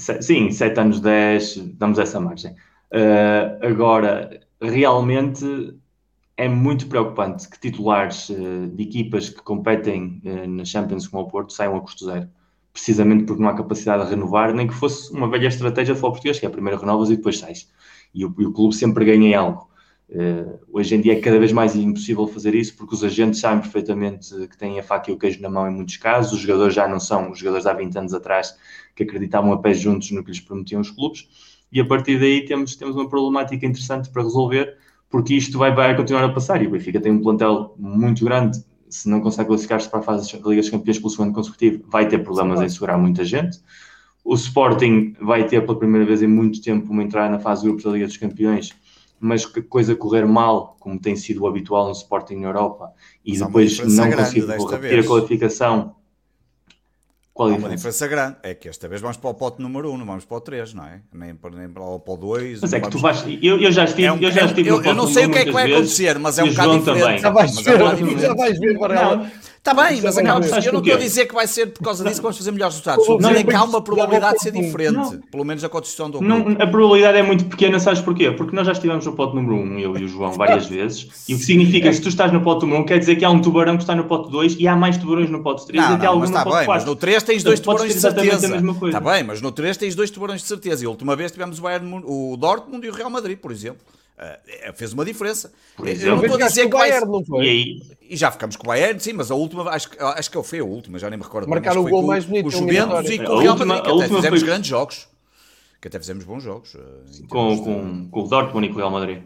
[0.01, 2.53] Sim, 7 anos 10, damos essa margem.
[2.91, 5.45] Uh, agora, realmente
[6.37, 11.29] é muito preocupante que titulares uh, de equipas que competem uh, na Champions como o
[11.29, 12.29] Porto saiam a custo zero.
[12.73, 16.13] Precisamente porque não há capacidade de renovar, nem que fosse uma velha estratégia de futebol
[16.13, 17.71] português, que é primeiro renovas e depois sais.
[18.15, 19.69] E o, e o clube sempre ganha em algo.
[20.13, 23.61] Uh, hoje em dia é cada vez mais impossível fazer isso porque os agentes sabem
[23.61, 26.33] perfeitamente que têm a faca e o queijo na mão em muitos casos.
[26.33, 28.57] Os jogadores já não são os jogadores há 20 anos atrás
[28.97, 31.29] que acreditavam a pé juntos no que lhes prometiam os clubes.
[31.71, 34.77] E a partir daí temos, temos uma problemática interessante para resolver,
[35.09, 36.61] porque isto vai, vai continuar a passar.
[36.61, 38.65] E o Benfica tem um plantel muito grande.
[38.89, 42.09] Se não consegue classificar-se para a fase da Liga dos Campeões pelo segundo consecutivo, vai
[42.09, 43.61] ter problemas em segurar muita gente.
[44.25, 47.69] O Sporting vai ter pela primeira vez em muito tempo uma entrada na fase de
[47.69, 48.75] grupos da Liga dos Campeões
[49.21, 52.93] mas que coisa correr mal, como tem sido o habitual no Sporting na Europa,
[53.25, 55.95] e mas depois não conseguir repetir a qualificação.
[57.33, 58.37] Qual Há uma diferença grande.
[58.43, 60.41] É que esta vez vamos para o pote número 1, um, não vamos para o
[60.41, 61.01] 3, não é?
[61.13, 62.61] Nem para, nem para, o 2.
[62.61, 63.25] Mas é que tu vais.
[63.41, 64.05] Eu, eu já estive.
[64.05, 66.19] É um, eu, já estive eu, eu não sei o que é que vai acontecer,
[66.19, 67.23] mas é um bocado diferente.
[67.23, 69.31] Já vais ver, é já vais ver, Varela.
[69.61, 72.17] Está bem, mas acaba Eu não estou a dizer que vai ser por causa disso
[72.17, 73.03] que vamos fazer melhores resultados.
[73.03, 75.21] Estou a dizer que há uma probabilidade de ser diferente.
[75.31, 78.31] Pelo menos a condição do não, A probabilidade é muito pequena, sabes porquê?
[78.31, 81.09] Porque nós já estivemos no pote número 1, um, eu e o João, várias vezes.
[81.29, 83.17] E o que significa que se tu estás no pote número 1, um, quer dizer
[83.17, 85.67] que há um tubarão que está no pote 2 e há mais tubarões no pote
[85.67, 86.67] 3 não, até alguns no pote 4.
[86.67, 88.57] Mas no 3 tens dois tubarões de certeza.
[88.87, 90.85] Está bem, mas no 3 tens dois tubarões de certeza.
[90.85, 93.81] E a última vez tivemos o, Bayern, o Dortmund e o Real Madrid, por exemplo.
[94.21, 95.51] Uh, fez uma diferença.
[95.79, 96.91] Eu não estou a dizer que vai...
[96.91, 97.47] Bayern, não foi?
[97.47, 100.59] E, e, já ficamos com o Bayern, sim, mas a última, acho, acho que foi
[100.59, 101.49] a última, já nem me recordo.
[101.49, 102.49] Marcar o gol mais bonito.
[102.49, 104.49] O Juventus e com o Real Madrid, que até fizemos foi...
[104.49, 105.09] grandes jogos.
[105.81, 106.75] Que até fizemos bons jogos.
[106.75, 107.63] Uh, com, de...
[107.63, 109.23] com, com, o Dortmund e com o Real Madrid.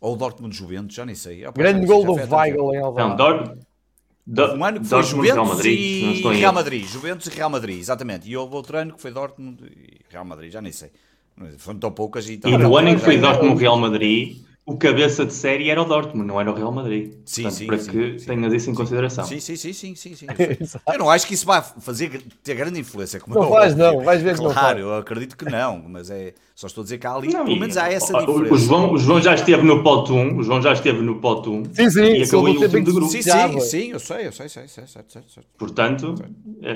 [0.00, 1.44] Ou o Dortmund Juventus, já nem sei.
[1.44, 3.08] Ah, grande gol do Weigl em Alvalade.
[3.10, 3.66] Não, Dortmund.
[4.26, 7.50] Do, um ano que foi Dortmund, Juventus Real Madrid, e Real Madrid, Juventus e Real
[7.50, 8.28] Madrid, exatamente.
[8.28, 10.90] E houve outro ano que foi Dortmund e Real Madrid, já nem sei.
[11.58, 15.24] Foram tão poucas e, e no ano em que foi Dortmund Real Madrid, o cabeça
[15.24, 17.12] de série era o Dortmund, não era o Real Madrid.
[17.24, 19.24] Sim, Portanto, sim, para sim, que sim, tenhas isso em consideração.
[19.24, 20.26] Sim, sim, sim, sim, sim, sim.
[20.92, 23.20] eu não acho que isso vai fazer ter grande influência.
[23.20, 26.34] Como não vais, não, vais ver claro, não Claro, eu acredito que não, mas é
[26.56, 28.54] só estou a dizer que há ali, não, pelo menos há essa diferença.
[28.54, 31.48] O João, o João já esteve no pote 1, o João já esteve no pote
[31.48, 33.12] 1 sim, sim, e acabou em último de grupo.
[33.12, 35.42] Sim, sim, sim, eu sei, eu sei, sei, sei, sei, sei, sei.
[35.56, 36.14] Portanto,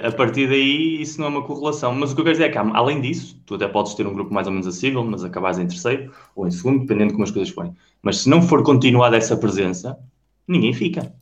[0.07, 1.93] a partir daí isso não é uma correlação.
[1.95, 4.12] Mas o que eu quero dizer é que, além disso, tu até podes ter um
[4.12, 7.24] grupo mais ou menos acessível, mas acabares em terceiro ou em segundo, dependendo de como
[7.24, 7.74] as coisas forem.
[8.03, 9.99] Mas se não for continuada essa presença,
[10.47, 11.13] ninguém fica.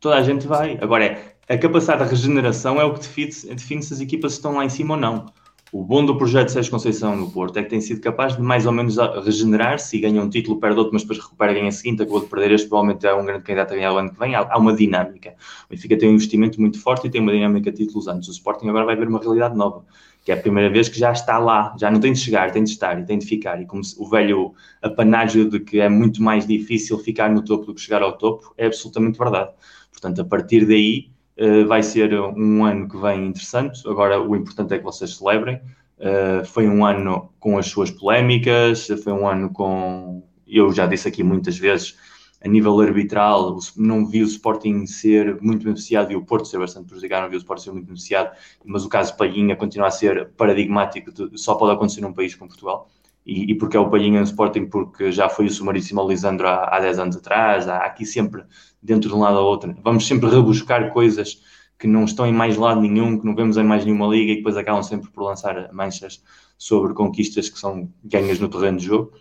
[0.00, 0.78] Toda a gente vai.
[0.80, 4.54] Agora, é, a capacidade de regeneração é o que define, define se as equipas estão
[4.54, 5.26] lá em cima ou não.
[5.72, 8.66] O bom do projeto Sérgio Conceição no Porto é que tem sido capaz de mais
[8.66, 12.02] ou menos regenerar-se e ganha um título, perde outro, mas depois recupera, ganha a seguinte,
[12.02, 14.34] acabou de perder este, provavelmente é um grande candidato a ganhar o ano que vem.
[14.34, 15.34] Há, uma dinâmica.
[15.64, 18.28] O Benfica tem um investimento muito forte e tem uma dinâmica de títulos antes.
[18.28, 19.82] O Sporting agora vai ver uma realidade nova
[20.24, 22.62] que é a primeira vez que já está lá, já não tem de chegar, tem
[22.62, 23.60] de estar e tem de ficar.
[23.60, 27.74] E como o velho apanágio de que é muito mais difícil ficar no topo do
[27.74, 29.50] que chegar ao topo, é absolutamente verdade.
[29.90, 33.82] Portanto, a partir daí uh, vai ser um ano que vem interessante.
[33.88, 35.60] Agora, o importante é que vocês celebrem.
[35.98, 41.08] Uh, foi um ano com as suas polémicas, foi um ano com, eu já disse
[41.08, 41.96] aqui muitas vezes,
[42.44, 46.86] a nível arbitral, não vi o Sporting ser muito beneficiado e o Porto ser bastante
[46.86, 50.30] prejudicado, não vi o Sporting ser muito beneficiado, mas o caso Palhinha continua a ser
[50.30, 52.90] paradigmático, de, só pode acontecer num país como Portugal.
[53.24, 54.66] E, e porque é o Palhinha no Sporting?
[54.66, 58.42] Porque já foi o sumaríssimo ao Lisandro há, há 10 anos atrás, há aqui sempre,
[58.82, 61.40] dentro de um lado ou outro, vamos sempre rebuscar coisas
[61.78, 64.36] que não estão em mais lado nenhum, que não vemos em mais nenhuma liga e
[64.36, 66.22] depois acabam sempre por lançar manchas
[66.58, 69.12] sobre conquistas que são ganhas no terreno de jogo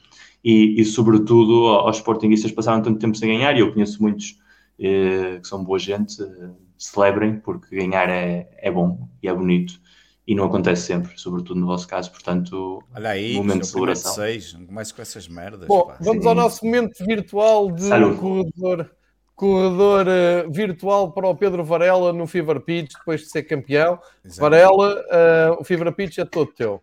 [0.43, 4.39] e, e sobretudo aos sportinguistas passaram tanto tempo sem ganhar, e eu conheço muitos
[4.79, 9.79] eh, que são boa gente, eh, celebrem, porque ganhar é, é bom e é bonito,
[10.25, 14.13] e não acontece sempre, sobretudo no vosso caso, portanto, Olha aí, momento de celebração.
[14.13, 15.67] Seis, não comece com essas merdas.
[15.67, 15.97] Bom, pá.
[16.01, 16.29] vamos Sim.
[16.29, 18.17] ao nosso momento virtual de Salud.
[18.17, 18.91] corredor,
[19.35, 23.99] corredor uh, virtual para o Pedro Varela no Fever Pitch, depois de ser campeão.
[24.23, 24.41] Exato.
[24.41, 26.81] Varela, uh, o Fever Pitch é todo teu.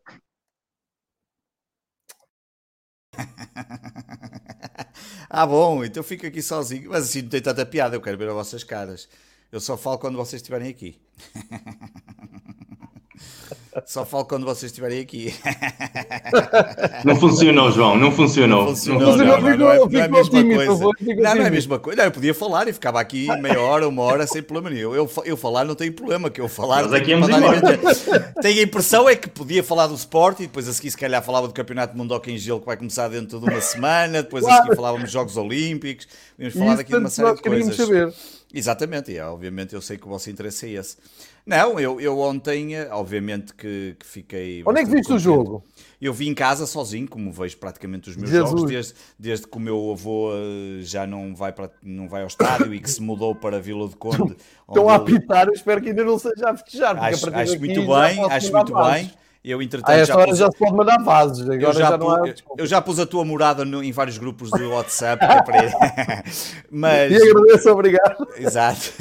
[5.28, 6.90] ah, bom, então fico aqui sozinho.
[6.90, 9.08] Mas assim não tem tanta piada, eu quero ver as vossas caras.
[9.50, 11.00] Eu só falo quando vocês estiverem aqui.
[13.86, 15.34] Só falo quando vocês estiverem aqui.
[17.04, 18.64] Não funcionou, João, não funcionou.
[18.64, 20.72] Não funcionou, não, não, não, não, é, não é a mesma coisa.
[20.74, 21.98] Não, não é a mesma coisa.
[21.98, 24.94] Não, eu podia falar e ficava aqui meia hora, uma hora, sem problema nenhum.
[24.94, 26.84] Eu, eu falar não tenho problema, que eu falar.
[26.84, 30.72] Mas aqui é Tenho a impressão é que podia falar do esporte e depois a
[30.72, 33.38] seguir, se calhar, falava do Campeonato do Mundo Hockey em Gelo que vai começar dentro
[33.38, 34.22] de uma semana.
[34.22, 36.08] Depois a seguir falávamos dos Jogos Olímpicos.
[36.38, 37.76] Íamos falar daqui de uma série de coisas.
[37.76, 38.12] Saber.
[38.52, 40.96] Exatamente, e obviamente eu sei que o vosso interesse é esse.
[41.48, 44.62] Não, eu, eu ontem, eh, obviamente que, que fiquei.
[44.66, 45.64] Onde é que viste o jogo?
[45.98, 48.50] Eu vi em casa sozinho, como vejo praticamente os meus Jesus.
[48.50, 52.26] jogos, desde, desde que o meu avô eh, já não vai, para, não vai ao
[52.26, 54.36] estádio e que se mudou para Vila de Conde.
[54.68, 57.02] Estão a apitar, eu espero que ainda não seja a festejar.
[57.02, 59.10] Acho, acho muito bem, acho muito bem.
[59.42, 60.38] Eu, entretanto, ah, já pus...
[60.38, 61.48] já se pode mandar vasos.
[61.48, 64.50] Agora eu, já, já pus, eu já pus a tua morada no, em vários grupos
[64.50, 65.24] de WhatsApp.
[65.24, 65.72] é para...
[66.70, 67.12] Mas...
[67.12, 68.28] E agradeço, obrigado.
[68.36, 68.92] Exato.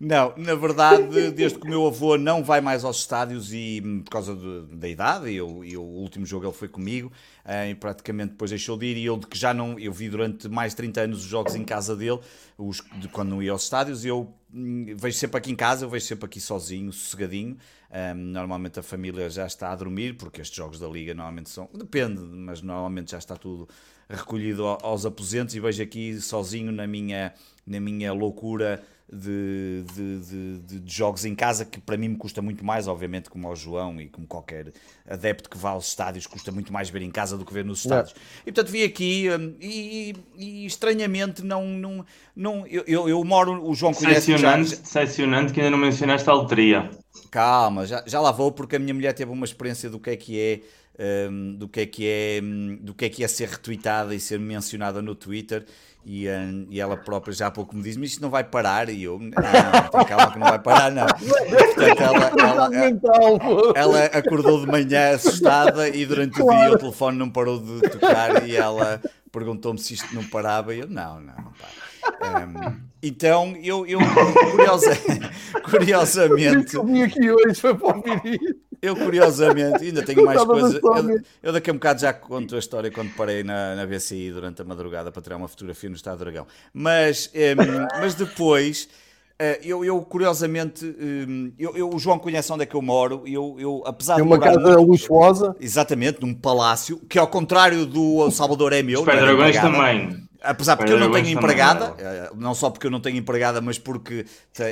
[0.00, 4.00] Não, na verdade, desde que o meu avô não vai mais aos estádios e hum,
[4.00, 7.10] por causa de, da idade, e, o último jogo ele foi comigo,
[7.44, 10.08] eh, e praticamente depois deixou de ir, e eu de que já não, eu vi
[10.08, 12.20] durante mais de 30 anos os jogos em casa dele,
[12.56, 15.84] os, de quando não ia aos estádios, e eu hum, vejo sempre aqui em casa,
[15.84, 17.56] eu vejo sempre aqui sozinho, sossegadinho,
[17.90, 21.68] um, normalmente a família já está a dormir, porque estes jogos da Liga normalmente são.
[21.74, 23.68] Depende, mas normalmente já está tudo
[24.08, 27.34] recolhido aos aposentos e vejo aqui sozinho na minha,
[27.66, 32.42] na minha loucura de, de, de, de, jogos em casa, que para mim me custa
[32.42, 34.72] muito mais, obviamente, como ao João e como qualquer
[35.08, 37.84] adepto que vá aos estádios, custa muito mais ver em casa do que ver nos
[37.84, 38.14] estádios.
[38.14, 38.42] Não.
[38.46, 41.64] E portanto vi aqui um, e, e, estranhamente não.
[41.66, 42.04] não,
[42.36, 44.26] não eu, eu, eu moro, o João conhece.
[44.26, 44.76] Decepcionante, já...
[44.76, 46.90] decepcionante que ainda não mencionaste a loteria.
[47.30, 50.16] Calma, já, já lá vou porque a minha mulher teve uma experiência do que é
[50.16, 50.60] que é.
[51.00, 52.40] Um, do que é que é
[52.80, 55.64] do que é que é ser retweetada e ser mencionada no Twitter
[56.04, 58.88] e, um, e ela própria já há pouco me diz mas isto não vai parar.
[58.88, 61.06] E eu não, não calma que não vai parar não.
[61.06, 67.18] Portanto ela, ela, ela, ela, acordou de manhã assustada e durante o dia o telefone
[67.18, 71.34] não parou de tocar e ela perguntou-me se isto não parava e eu não, não,
[71.34, 71.88] não para.
[72.46, 73.98] Um, então, eu, eu
[74.50, 74.90] curiosa,
[75.64, 76.74] curiosamente.
[76.76, 80.74] Eu vim aqui hoje foi para ouvir Eu, curiosamente, ainda tenho mais coisas.
[80.82, 84.30] Eu, eu, daqui a um bocado já conto a história quando parei na, na BCI
[84.32, 86.46] durante a madrugada para tirar uma fotografia no Estado do Dragão.
[86.72, 88.88] Mas, um, mas depois.
[89.40, 93.22] Uh, eu, eu, curiosamente, um, eu, eu, o João conhece onde é que eu moro.
[93.24, 98.28] Eu, eu apesar de uma casa muito, luxuosa, exatamente, num palácio que, ao contrário do
[98.32, 99.00] Salvador, é meu.
[99.00, 100.27] Os Dragões também.
[100.40, 103.78] Apesar porque eu não tenho empregada, eh, não só porque eu não tenho empregada, mas
[103.78, 104.24] porque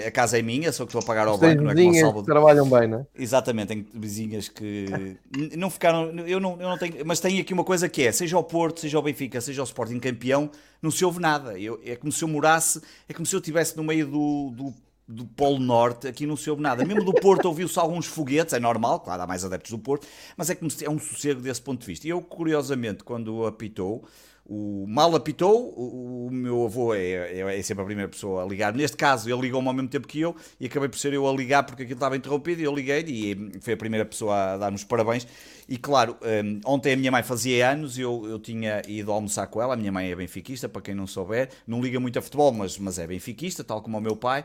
[0.07, 2.23] a casa é minha, só que estou a pagar ao banco, não é como Salvador.
[2.23, 3.07] que trabalham bem, não é?
[3.17, 5.17] Exatamente, tenho vizinhas que
[5.57, 8.39] não ficaram, eu não, eu não tenho, mas tenho aqui uma coisa que é, seja
[8.39, 10.51] o Porto, seja o Benfica, seja o Sporting campeão,
[10.81, 11.59] não se ouve nada.
[11.59, 14.75] Eu, é como se eu morasse, é como se eu estivesse no meio do, do
[15.09, 16.85] do Polo Norte, aqui não se ouve nada.
[16.85, 20.07] Mesmo do Porto ouviu-se alguns foguetes, é normal, claro, há mais adeptos do Porto,
[20.37, 22.07] mas é, como se, é um sossego desse ponto de vista.
[22.07, 24.05] E eu, curiosamente, quando apitou,
[24.49, 28.47] o mal apitou, o, o meu avô é, é, é, sempre a primeira pessoa a
[28.47, 28.73] ligar.
[28.73, 31.33] Neste caso, ele ligou-me ao mesmo tempo que eu e acabei por ser eu a
[31.33, 34.85] ligar porque aquilo estava interrompido e eu liguei e foi a primeira pessoa a dar-nos
[34.85, 35.27] parabéns.
[35.69, 39.61] E claro, um, ontem a minha mãe fazia anos, eu, eu tinha ido almoçar com
[39.61, 39.75] ela.
[39.75, 42.79] A minha mãe é benfiquista, para quem não souber, não liga muito a futebol, mas,
[42.79, 44.45] mas é benfiquista, tal como o meu pai.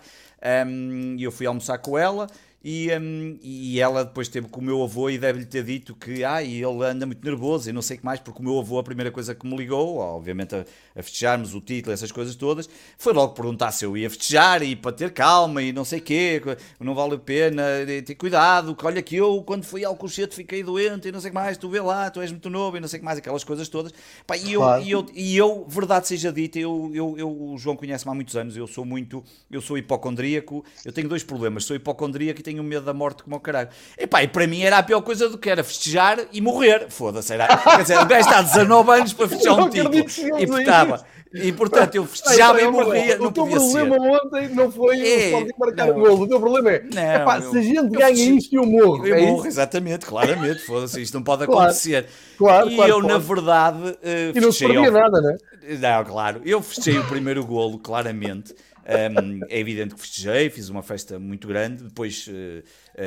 [0.68, 2.28] Um, e eu fui almoçar com ela
[2.64, 6.24] E, um, e ela depois teve com o meu avô e deve-lhe ter dito que
[6.24, 8.78] ah, ele anda muito nervoso e não sei o que mais, porque o meu avô,
[8.78, 10.64] a primeira coisa que me ligou, obviamente a,
[10.96, 14.76] a festejarmos o título, essas coisas todas, foi logo perguntar se eu ia festejar e
[14.76, 16.40] para ter calma e não sei o quê,
[16.80, 17.64] não vale a pena,
[18.06, 21.30] ter cuidado, que olha que eu, quando fui ao concerto, fiquei doente e não sei
[21.30, 23.06] o que mais, tu vê lá, tu és muito novo e não sei o que
[23.06, 23.92] mais, aquelas coisas todas.
[24.28, 24.84] Pá, e, eu, claro.
[24.84, 28.36] e, eu, e eu, verdade seja dita, eu, eu, eu, o João conhece-me há muitos
[28.36, 32.51] anos, eu sou muito, eu sou hipocondríaco, eu tenho dois problemas, sou hipocondríaco e tenho
[32.64, 33.70] medo da morte como o caralho.
[33.98, 36.88] E pá, e para mim era a pior coisa do que era festejar e morrer.
[36.90, 37.48] Foda-se, era.
[37.48, 39.96] Quer dizer, o gajo está 19 anos para festejar um título.
[40.40, 41.06] E portava.
[41.34, 43.22] E portanto eu festejava e morria.
[43.22, 46.24] O teu problema ontem não foi é, o marcar o golo.
[46.24, 49.08] O teu problema é, não, epá, eu, se a gente ganha festejo, isto, eu morro.
[49.08, 50.60] Eu é morro, exatamente, claramente.
[50.60, 52.08] Foda-se, isto não pode acontecer.
[52.38, 53.14] Claro, e claro, eu, claro.
[53.14, 53.98] na verdade, uh,
[54.36, 55.38] e não se perdia nada, né?
[55.80, 56.42] Não, claro.
[56.44, 58.54] Eu festejei o primeiro golo, claramente.
[58.84, 61.84] Um, é evidente que festejei, fiz uma festa muito grande.
[61.84, 62.28] Depois.
[62.28, 62.64] Uh,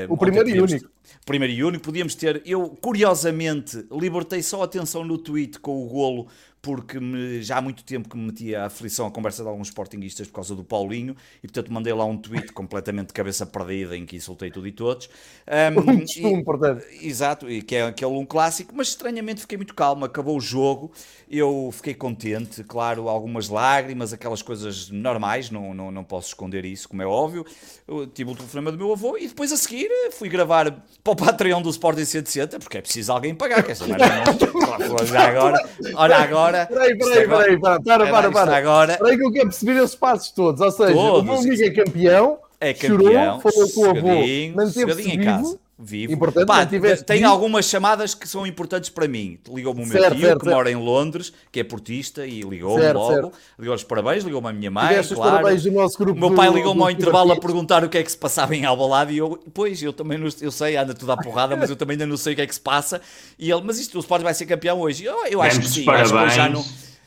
[0.08, 0.90] o primeiro e único.
[1.26, 1.84] Primeiro e único.
[1.84, 2.42] Podíamos ter.
[2.44, 6.28] Eu, curiosamente, libertei só atenção no tweet com o golo
[6.64, 9.68] porque me, já há muito tempo que me metia a aflição a conversa de alguns
[9.68, 13.94] sportinguistas por causa do Paulinho e portanto mandei lá um tweet completamente de cabeça perdida
[13.94, 15.08] em que insultei tudo e todos.
[15.44, 16.86] Um, e, importante.
[17.02, 20.90] Exato, e que é aquele um clássico, mas estranhamente fiquei muito calmo, acabou o jogo,
[21.30, 26.88] eu fiquei contente, claro, algumas lágrimas, aquelas coisas normais, não, não, não posso esconder isso,
[26.88, 27.44] como é óbvio.
[27.86, 31.16] Eu tive o telefonema do meu avô e depois a seguir fui gravar para o
[31.16, 36.53] Patreon do Sporting 160, porque é preciso alguém pagar, quer dizer, não, agora, olha agora
[36.62, 36.66] agora.
[36.66, 38.30] Peraí, peraí, peraí, para, para, para.
[38.30, 38.56] para.
[38.56, 38.96] Agora...
[38.96, 40.60] Peraí que eu quero perceber esses passos todos.
[40.60, 41.20] Ou seja, todos.
[41.20, 45.60] o meu amigo é campeão, é campeão, chorou, falou com o avô, manteve-se vivo.
[45.76, 46.12] Vivo.
[46.12, 47.28] Importante, Pá, tem vivo.
[47.28, 49.40] algumas chamadas que são importantes para mim.
[49.48, 50.56] Ligou-me o meu certo, tio, certo, que certo.
[50.56, 53.32] mora em Londres, que é portista, e ligou-me logo.
[53.58, 55.32] Ligou os parabéns, ligou-me a minha mãe, Tiveste claro.
[55.32, 56.16] parabéns do nosso grupo.
[56.16, 58.64] O meu pai ligou-me ao intervalo a perguntar o que é que se passava em
[58.64, 61.76] Albalade e eu, pois, eu também não, eu sei, anda tudo à porrada, mas eu
[61.76, 63.00] também ainda não sei o que é que se passa.
[63.36, 65.04] E ele, mas isto, o Sport vai ser campeão hoje?
[65.04, 66.64] Eu, eu acho que sim, acho que eu já não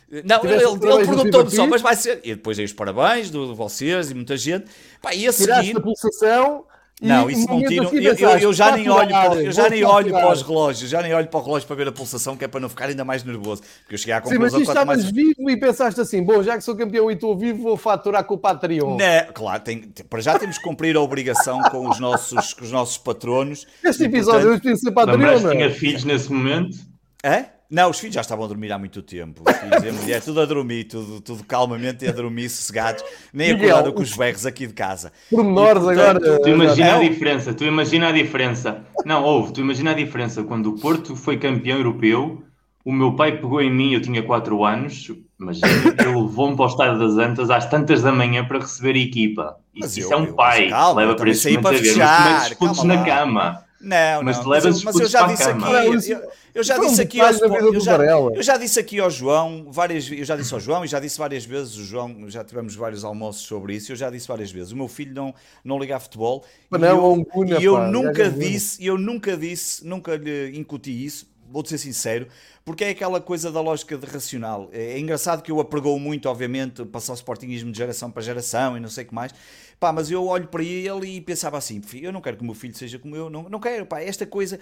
[0.09, 2.21] não, ele, ele perguntou-me só, mas vai ser.
[2.23, 4.65] E depois aí os parabéns de vocês e muita gente.
[5.01, 5.75] Pá, e a seguir.
[5.75, 6.63] a pulsação.
[6.99, 7.85] Não, isso não tira.
[7.85, 11.01] Eu, eu, eu, já nem olho, para, eu já nem olho para os relógios, já
[11.01, 13.05] nem olho para o relógio para ver a pulsação, que é para não ficar ainda
[13.05, 13.61] mais nervoso.
[13.81, 15.11] Porque eu cheguei à conclusão Sim, mas estavas mais...
[15.11, 18.33] vivo e pensaste assim: bom, já que sou campeão e estou vivo, vou faturar com
[18.33, 18.97] o Patreon.
[18.97, 22.71] Não, claro, tem, para já temos que cumprir a obrigação com os nossos, com os
[22.71, 23.67] nossos patronos.
[23.83, 25.19] Este episódio hoje tem que ser Patreon.
[25.19, 26.79] Mas tinha filhos nesse momento?
[27.23, 27.56] É?
[27.69, 29.43] Não, os filhos já estavam a dormir há muito tempo.
[29.45, 33.03] Os filhos a mulher, tudo a dormir, tudo, tudo calmamente e a dormir sossegados,
[33.33, 35.11] nem acordaram com os berros aqui de casa.
[35.29, 36.19] Pormenores agora.
[36.39, 38.83] Tu imagina a diferença, tu imagina a diferença.
[39.05, 40.43] Não, ouve, tu imagina a diferença.
[40.43, 42.41] Quando o Porto foi campeão europeu,
[42.85, 46.67] o meu pai pegou em mim, eu tinha 4 anos, mas ele levou-me para o
[46.69, 49.57] Estádio das Antas às tantas da manhã para receber a equipa.
[49.75, 53.66] Isso, isso eu, é um pai, calma, leva para isso para fechar, mas na cama.
[53.79, 57.21] Não, mas, não, mas, eu, mas eu já disse aqui, eu, eu, já disse aqui
[57.21, 60.83] ao eu já, eu já disse aqui ao João várias, eu já disse ao João
[60.83, 64.09] e já disse várias vezes, o João, já tivemos vários almoços sobre isso, eu já
[64.09, 67.87] disse várias vezes, o meu filho não não liga a futebol e eu, e eu
[67.87, 72.27] nunca disse, eu nunca disse, nunca lhe incuti isso, vou-te ser sincero,
[72.65, 74.69] porque é aquela coisa da lógica de racional.
[74.73, 78.75] É, é engraçado que eu apregou muito, obviamente, passar o sportingismo de geração para geração
[78.75, 79.33] e não sei o que mais,
[79.79, 82.55] Pá, mas eu olho para ele e pensava assim: eu não quero que o meu
[82.55, 84.59] filho seja como eu, não, não quero, pá, esta coisa,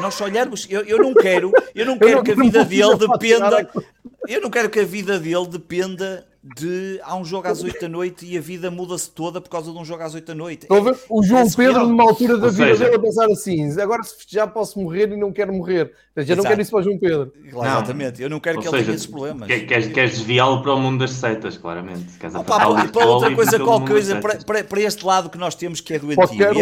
[0.00, 2.96] nós olharmos, eu, eu não quero, eu não quero eu não, que a vida dele
[2.96, 3.70] dependa,
[4.28, 7.88] eu não quero que a vida dele dependa de há um jogo às 8 da
[7.88, 10.66] noite e a vida muda-se toda por causa de um jogo às 8 da noite.
[11.08, 12.84] O João é Pedro, numa altura da Ou vida seja...
[12.84, 15.92] dele, a pensar assim: agora se já posso morrer e não quero morrer.
[16.16, 17.32] Já não quero isso para o João Pedro.
[17.50, 19.48] Claro, exatamente, eu não quero Ou que seja, ele tenha esses problemas.
[19.48, 22.18] Queres, queres desviá-lo para o mundo das setas, claramente.
[22.18, 25.54] Queres Opa, para, para outra coisa, qualquer coisa, para, para, para, este lado que nós
[25.54, 26.44] temos que é doentio.
[26.44, 26.52] É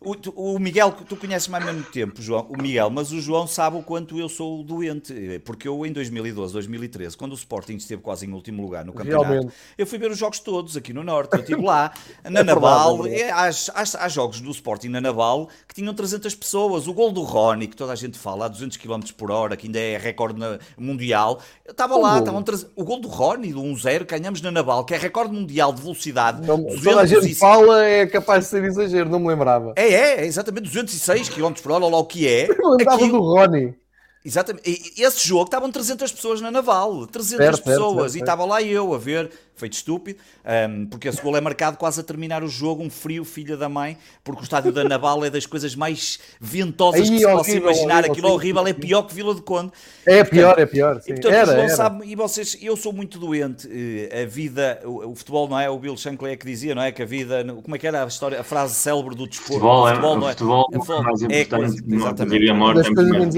[0.00, 3.78] o, o, Miguel, tu conheces mais mesmo tempo, João, o Miguel, mas o João sabe
[3.78, 5.12] o quanto eu sou doente.
[5.44, 9.13] Porque eu, em 2012, 2013, quando o Sporting esteve quase em último lugar no campeonato,
[9.76, 11.34] Eu fui ver os jogos todos aqui no Norte.
[11.34, 11.92] Eu estive lá,
[12.24, 16.34] na é Naval, é, há, há, há, jogos do Sporting na Naval que tinham 300
[16.34, 16.86] pessoas.
[16.86, 19.66] O gol do Rony, que toda a gente fala, a 200 km por hora, que
[19.66, 21.40] ainda é recorde na, mundial.
[21.64, 22.44] Eu estava lá, estavam
[22.76, 26.46] o gol do Rony, do 1-0, ganhamos na Naval, que é recorde mundial de velocidade.
[26.46, 29.72] Não, toda a gente fala é capaz de ser exagero, não me lembrava.
[29.76, 32.48] É, é, é exatamente 206 km por hora, olha lá o que é.
[32.50, 33.18] Eu lembrava Aquilo...
[33.18, 33.83] do Rony.
[34.24, 34.92] Exatamente.
[34.96, 38.44] E esse jogo estavam 300 pessoas na Naval, 300 certo, pessoas, certo, certo, e estava
[38.46, 40.18] lá eu a ver feito estúpido,
[40.68, 43.68] um, porque esse gol é marcado quase a terminar o jogo, um frio filha da
[43.68, 47.50] mãe, porque o estádio da Naval é das coisas mais ventosas Aí, que se possa
[47.50, 47.94] imaginar.
[47.94, 49.72] Horrível, Aquilo horrível, é pior que Vila de Conde.
[50.06, 51.00] É pior, é pior.
[51.00, 51.12] Sim.
[51.12, 51.68] E, portanto, era, era.
[51.68, 53.68] Sabe, e vocês, eu sou muito doente.
[53.70, 55.68] Eh, a vida, o, o, futebol não é?
[55.70, 56.92] O Bill Shankly é que dizia, não é?
[56.92, 59.54] Que a vida, como é que era a história, a frase célebre do desporto?
[59.54, 60.32] Futebol, é, futebol, não é?
[60.32, 62.50] Futebol, é, futebol, mais é importante, é exatamente.
[62.50, 63.34] A morte menos.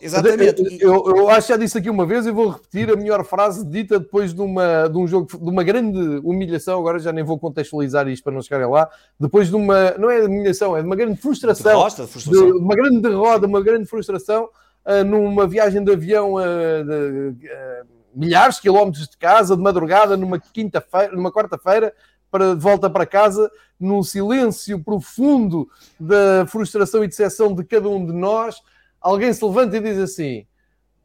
[0.00, 0.78] Exatamente.
[0.80, 3.64] Eu, eu, acho que já disse aqui uma vez e vou repetir a melhor frase
[3.66, 6.78] dita depois de, uma, de um jogo, de uma grande humilhação.
[6.78, 8.88] Agora já nem vou contextualizar isto para não chegarem lá.
[9.18, 11.72] Depois de uma, não é de humilhação, é de uma grande frustração.
[11.72, 12.46] Derrota, de frustração.
[12.46, 14.48] De, uma grande derrota, uma grande frustração
[14.84, 20.16] uh, numa viagem de avião uh, de, uh, milhares de quilómetros de casa, de madrugada,
[20.16, 21.92] numa quinta-feira, numa quarta-feira,
[22.30, 28.04] para de volta para casa, no silêncio profundo da frustração e decepção de cada um
[28.04, 28.62] de nós,
[29.00, 30.46] alguém se levanta e diz assim: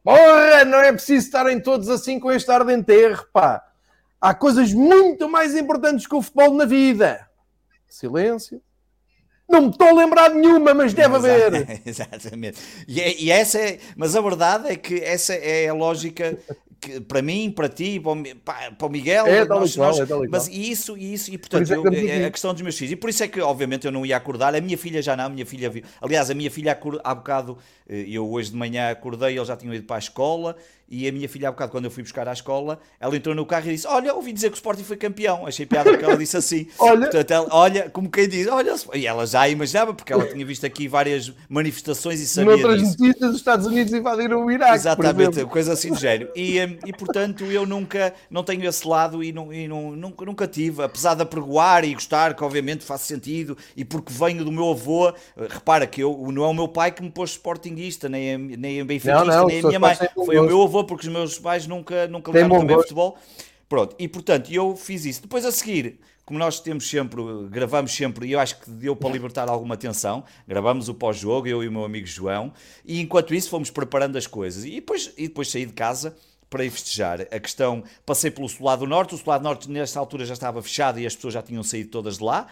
[0.04, 3.62] Porra, não é preciso estarem todos assim com este ar de enterro, pá.
[4.20, 7.28] Há coisas muito mais importantes que o futebol na vida.
[7.88, 8.60] Silêncio.
[9.48, 11.80] Não me estou a lembrar de nenhuma, mas deve haver.
[11.86, 12.58] Exatamente.
[12.88, 16.36] E, é, e, essa é, mas a verdade é que essa é a lógica
[16.80, 20.48] que, para mim, para ti, para o, para o Miguel, é, nós, nós, é mas
[20.48, 23.08] isso isso, e portanto, por é eu, é a questão dos meus filhos, e por
[23.08, 24.54] isso é que, obviamente, eu não ia acordar.
[24.54, 25.82] A minha filha já não, a minha filha viu.
[26.00, 27.56] Aliás, a minha filha há bocado,
[27.88, 30.56] eh, eu hoje de manhã acordei, eles já tinham ido para a escola,
[30.88, 33.44] e a minha filha, há bocado, quando eu fui buscar à escola, ela entrou no
[33.44, 35.44] carro e disse: Olha, ouvi dizer que o Sporting foi campeão.
[35.46, 36.68] Achei piada que ela disse assim.
[36.78, 37.00] olha.
[37.00, 40.64] Portanto, ela, olha, como quem diz, olha, e ela já imaginava, porque ela tinha visto
[40.64, 42.56] aqui várias manifestações e sabia.
[42.56, 44.74] Noutras notícias, os Estados Unidos invadiram o Iraque.
[44.74, 46.30] Exatamente, coisa assim do género.
[46.36, 50.24] E, hum, e portanto, eu nunca, não tenho esse lado e, não, e não, nunca,
[50.24, 54.52] nunca tive, apesar de apregoar e gostar, que obviamente faz sentido, e porque venho do
[54.52, 55.12] meu avô,
[55.50, 58.84] repara que eu, não é o meu pai que me pôs sportinguista, nem a, nem
[58.84, 59.96] benfiquista, nem a minha mãe.
[60.14, 63.18] Foi o meu avô, porque os meus pais nunca, nunca ligaram também futebol.
[63.68, 65.22] Pronto, e portanto, eu fiz isso.
[65.22, 67.20] Depois a seguir, como nós temos sempre,
[67.50, 71.62] gravamos sempre, e eu acho que deu para libertar alguma atenção, gravamos o pós-jogo, eu
[71.62, 72.52] e o meu amigo João,
[72.84, 74.64] e enquanto isso fomos preparando as coisas.
[74.64, 76.16] E depois, e depois saí de casa
[76.48, 77.22] para ir festejar.
[77.22, 81.06] A questão, passei pelo Solado Norte, o Solado Norte nesta altura já estava fechado e
[81.06, 82.46] as pessoas já tinham saído todas de lá.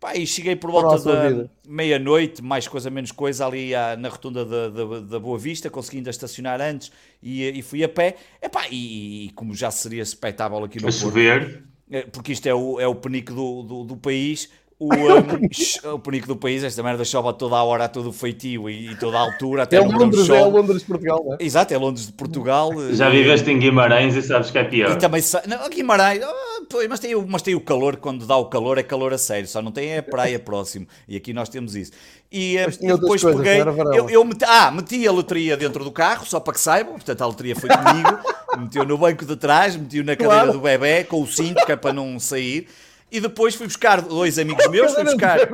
[0.00, 4.46] Pá, e cheguei por volta da meia-noite, mais coisa menos coisa, ali à, na rotunda
[4.46, 6.90] da, da, da, Boa Vista, conseguindo estacionar antes
[7.22, 8.16] e, e fui a pé.
[8.40, 11.64] Epá, e, e como já seria expectável aqui no a chover.
[11.90, 14.48] É, porque isto é o, é o penico do, do, do país,
[14.78, 18.08] o, um, o penico do país, esta merda chove a toda a hora, a todo
[18.08, 19.64] o feitio e, e toda a altura.
[19.64, 21.36] Até é Londres, é Londres de Portugal, não é?
[21.40, 22.72] Exato, é Londres de Portugal.
[22.94, 24.92] Já viveste em Guimarães e sabes que é pior.
[24.92, 26.49] E também, não, Guimarães, oh,
[26.88, 29.60] mas, tem, mas tem o calor, quando dá o calor é calor a sério, só
[29.60, 30.86] não tem a praia próximo.
[31.08, 31.92] E aqui nós temos isso.
[32.30, 33.60] E, eh, depois coisas, peguei,
[33.98, 37.22] eu, eu meti, ah, meti a loteria dentro do carro, só para que saibam, portanto
[37.22, 38.18] a loteria foi comigo,
[38.58, 40.52] meteu no banco de trás, meteu na cadeira claro.
[40.52, 42.68] do bebê, com o cinto, que é para não sair.
[43.12, 45.38] E depois fui buscar dois amigos meus, fui buscar.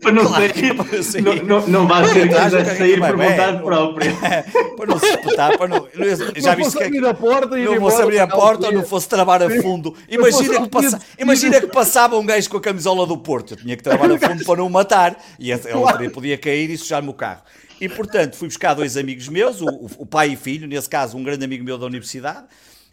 [0.00, 1.22] para não claro, sair.
[1.22, 4.12] Não, não, não vai ser que sair por vontade própria.
[4.76, 5.88] para não se espetar, para não.
[6.36, 6.84] Já viste que.
[6.84, 9.96] Abrir a porta não fosse abrir a porta ou não fosse travar a fundo.
[10.08, 13.54] Imagina que, passa, imagina que passava um gajo com a camisola do Porto.
[13.54, 15.16] Eu tinha que travar a fundo para não o matar.
[15.38, 17.42] E a, a podia cair e sujar-me o carro.
[17.80, 19.66] E portanto fui buscar dois amigos meus, o,
[19.98, 22.44] o pai e filho, nesse caso um grande amigo meu da universidade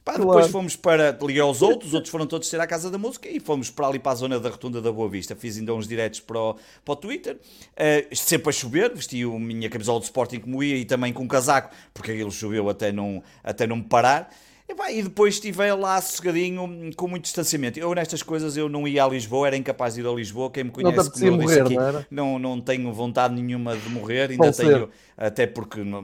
[0.03, 0.49] Pá, depois claro.
[0.49, 3.39] fomos para ligar aos outros, os outros foram todos ter à Casa da Música e
[3.39, 5.35] fomos para ali para a zona da Rotunda da Boa Vista.
[5.35, 9.27] Fiz ainda uns diretos para o, para o Twitter, uh, sempre a chover, vesti a
[9.27, 12.91] minha camisola de Sporting como ia e também com um casaco, porque aquilo choveu até
[12.91, 14.29] não, até não me parar.
[14.69, 17.79] E, pá, e depois estive lá sossegadinho, com muito distanciamento.
[17.79, 20.51] Eu, nestas coisas, eu não ia a Lisboa, era incapaz de ir a Lisboa.
[20.51, 21.75] Quem me conhece, como eu morrer, aqui,
[22.11, 24.29] não, não, não, tenho vontade nenhuma de morrer.
[24.29, 26.03] Ainda tenho, até porque não,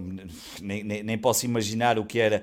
[0.60, 2.42] nem, nem, nem, posso imaginar o que era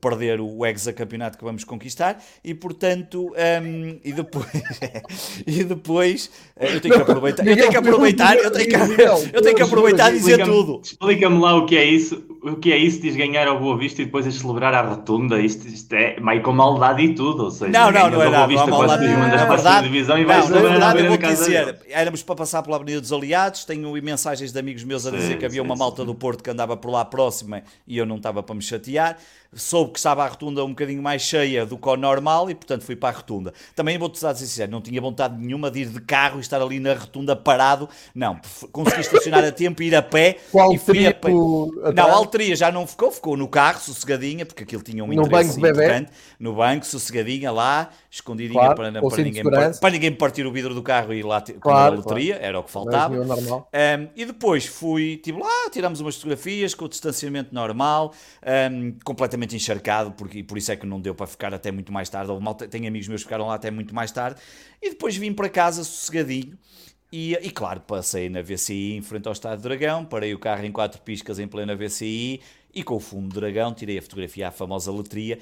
[0.00, 2.22] perder o hexacampeonato que vamos conquistar.
[2.42, 4.46] E, portanto, um, e depois,
[5.46, 7.46] e depois eh, eu tenho que aproveitar.
[7.46, 9.02] Eu tenho que aproveitar, eu tenho que,
[9.36, 10.80] eu tenho que aproveitar e dizer tudo.
[10.82, 12.24] Explica-me lá o que é isso.
[12.42, 13.00] O que é isso?
[13.00, 15.40] Diz ganhar ao Boa Vista e depois a celebrar a rotunda.
[15.40, 18.52] Isto isto, é meio com maldade e tudo, ou seja, não, não, não é nada,
[18.52, 19.28] não há maldade nenhuma.
[19.28, 23.00] Na verdade, divisão e não, na verdade eu vou dizer, éramos para passar pela Avenida
[23.00, 26.42] dos Aliados, tenho mensagens de amigos meus a dizer que havia uma malta do Porto
[26.42, 29.18] que andava por lá próxima e eu não estava para me chatear,
[29.60, 32.82] soube que estava a rotunda um bocadinho mais cheia do que o normal e portanto
[32.82, 33.52] fui para a rotunda.
[33.74, 36.80] Também vou-te dizer sincero, não tinha vontade nenhuma de ir de carro e estar ali
[36.80, 38.40] na rotunda parado, não,
[38.72, 41.30] consegui estacionar a tempo, ir a pé Qual e fui a pé.
[41.30, 45.60] Não, a alteria já não ficou, ficou no carro, sossegadinha, porque aquilo tinha um endereço
[45.60, 46.06] banco, bebê.
[46.38, 50.74] no banco, sossegadinha lá, escondidinha claro, para, para, ninguém, para, para, ninguém partir o vidro
[50.74, 52.46] do carro e ir lá claro, a loteria, claro.
[52.46, 53.14] era o que faltava.
[53.14, 58.12] Um, e depois fui, tipo lá, tiramos umas fotografias com o distanciamento normal,
[58.72, 62.08] um, completamente encharcado, porque, por isso é que não deu para ficar até muito mais
[62.08, 62.32] tarde.
[62.40, 64.40] Mal, tenho amigos meus que ficaram lá até muito mais tarde.
[64.82, 66.58] E depois vim para casa sossegadinho.
[67.10, 70.64] E, e, claro, passei na VCI em frente ao Estado do Dragão, parei o carro
[70.64, 72.40] em quatro piscas em plena VCI
[72.74, 75.38] e com o fundo do dragão tirei a fotografia à famosa letria,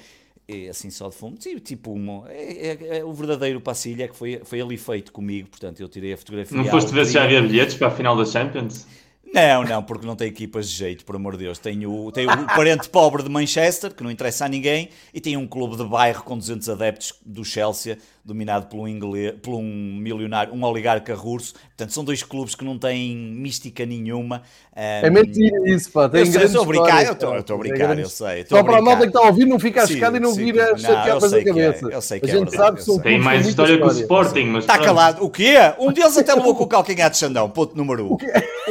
[0.47, 4.15] e, assim só de fundo, tipo uma, é, é, é, o verdadeiro passilho é que
[4.15, 6.57] foi, foi ali feito comigo, portanto eu tirei a fotografia.
[6.57, 8.87] Não foste ver se já havia bilhetes para a final da Champions?
[9.33, 11.59] Não, não, porque não tem equipas de jeito, por amor de Deus.
[11.59, 15.47] Tenho, tenho o parente pobre de Manchester, que não interessa a ninguém, e tenho um
[15.47, 17.97] clube de bairro com 200 adeptos do Chelsea,
[18.27, 21.53] dominado por um, inglês, por um milionário, um oligarca russo.
[21.53, 24.41] Portanto, são dois clubes que não têm mística nenhuma.
[24.75, 26.09] Um, é mentira isso, pá.
[26.09, 28.45] Tem eu estou a brincar, eu estou a brincar, eu sei.
[28.45, 30.73] Só para a malta que está a ouvir não fica a chocada e não vira
[30.73, 31.89] a chateadas da cabeça.
[31.89, 33.91] É, eu sei que a gente é sabe que são Tem mais história que o
[33.91, 34.65] Sporting, mas.
[34.65, 35.23] Está calado.
[35.23, 35.55] O quê?
[35.79, 38.17] Um deles até levou com o calcanhar de Xandão, ponto número um.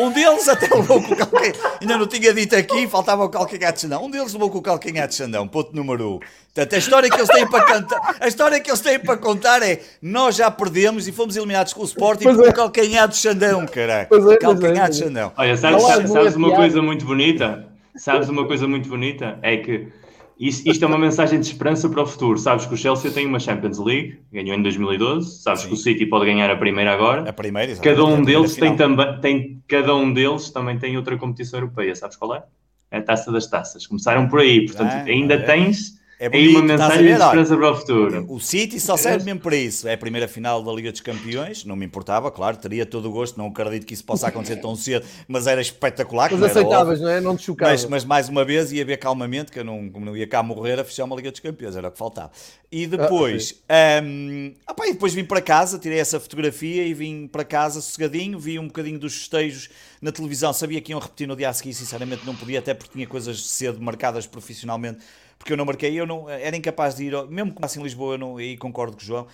[0.02, 1.54] Um deles até levou com o calcanhar.
[1.80, 4.04] Ainda não tinha dito aqui, faltava o calcanhar de Xandão.
[4.04, 6.20] Um deles levou com o calcanhar de Xandão, ponto número um.
[6.56, 9.62] Portanto, a história que eles têm para cantar, a história que eles têm para contar
[9.62, 12.52] é nós já perdemos e fomos eliminados com o Sporting por é.
[12.52, 14.08] calcanhar de Xandão, caralho.
[14.08, 15.32] Pois é, calcanhar é, de Xandão.
[15.36, 17.66] Olha, sabes, sabes, sabes uma coisa muito bonita?
[17.94, 19.38] Sabes uma coisa muito bonita?
[19.42, 19.88] É que
[20.40, 22.38] isto, isto, é uma mensagem de esperança para o futuro.
[22.38, 25.42] Sabes que o Chelsea tem uma Champions League, ganhou em 2012.
[25.42, 25.68] Sabes Sim.
[25.68, 27.28] que o City pode ganhar a primeira agora.
[27.28, 31.60] A primeira, Cada um deles tem também, tem, cada um deles também tem outra competição
[31.60, 31.94] europeia.
[31.94, 32.42] Sabes qual é?
[32.90, 33.86] É a Taça das Taças.
[33.86, 35.38] Começaram por aí, portanto, ah, ainda é.
[35.38, 38.26] tens é bonito, e uma mensagem de esperança para o futuro.
[38.28, 39.86] O City só serve mesmo para isso.
[39.86, 43.12] É a primeira final da Liga dos Campeões, não me importava, claro, teria todo o
[43.12, 46.30] gosto, não acredito que isso possa acontecer tão cedo, mas era espetacular.
[46.32, 47.20] Mas aceitavas, não é?
[47.20, 47.70] Não te chocava.
[47.70, 50.80] Mas, mas, mais uma vez ia ver calmamente, que eu não, não ia cá morrer
[50.80, 52.30] a fechar uma Liga dos Campeões, era o que faltava.
[52.72, 56.94] E ah, depois, ah, um, opa, e depois vim para casa, tirei essa fotografia e
[56.94, 59.68] vim para casa sossegadinho, vi um bocadinho dos festejos
[60.00, 62.92] na televisão, sabia que iam repetir no dia a seguir, sinceramente não podia, até porque
[62.94, 65.00] tinha coisas cedo marcadas profissionalmente
[65.46, 68.14] porque eu não marquei, eu não era incapaz de ir, mesmo que passe em Lisboa,
[68.14, 69.28] eu não, aí concordo com o João,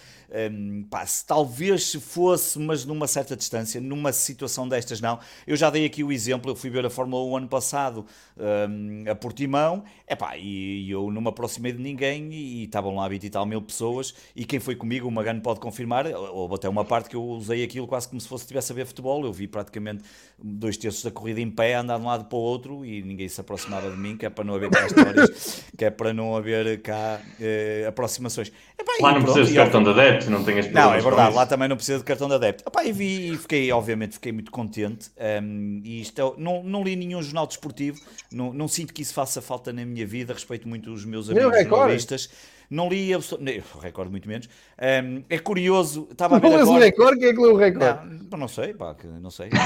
[0.51, 5.18] um, pá, se talvez se fosse, mas numa certa distância, numa situação destas não.
[5.47, 8.07] Eu já dei aqui o exemplo, eu fui ver a Fórmula 1 ano passado
[8.37, 13.09] um, a Portimão, epá, e, e eu não me aproximei de ninguém e, estavam lá
[13.09, 16.68] 20 e tal mil pessoas e quem foi comigo, o Magano pode confirmar, ou até
[16.68, 19.33] uma parte que eu usei aquilo quase como se fosse estivesse a ver futebol, eu
[19.33, 20.03] vi praticamente
[20.43, 23.28] dois terços da corrida em pé, andar de um lado para o outro e ninguém
[23.28, 26.37] se aproximava de mim, que é para não haver cá histórias, que é para não
[26.37, 28.53] haver cá eh, aproximações.
[28.78, 31.46] Epá, lá não precisa de cartão de adepto, não tem as Não, é verdade, lá
[31.46, 32.64] também não precisa de cartão de adepto.
[32.66, 35.10] Epá, e vi e fiquei, obviamente, fiquei muito contente.
[35.42, 38.00] Um, e isto é, não, não li nenhum jornal desportivo,
[38.30, 41.62] não, não sinto que isso faça falta na minha vida, respeito muito os meus amigos
[41.64, 42.30] jornalistas.
[42.72, 43.64] Não li absolutamente.
[43.74, 44.48] O recorde, muito menos.
[44.80, 46.08] Um, é curioso.
[46.10, 46.48] Estava a ver.
[46.48, 46.70] Não agora...
[46.70, 47.18] o recorde?
[47.20, 48.18] Quem é que leu o recorde?
[48.30, 49.50] Não, não sei, pá, não sei.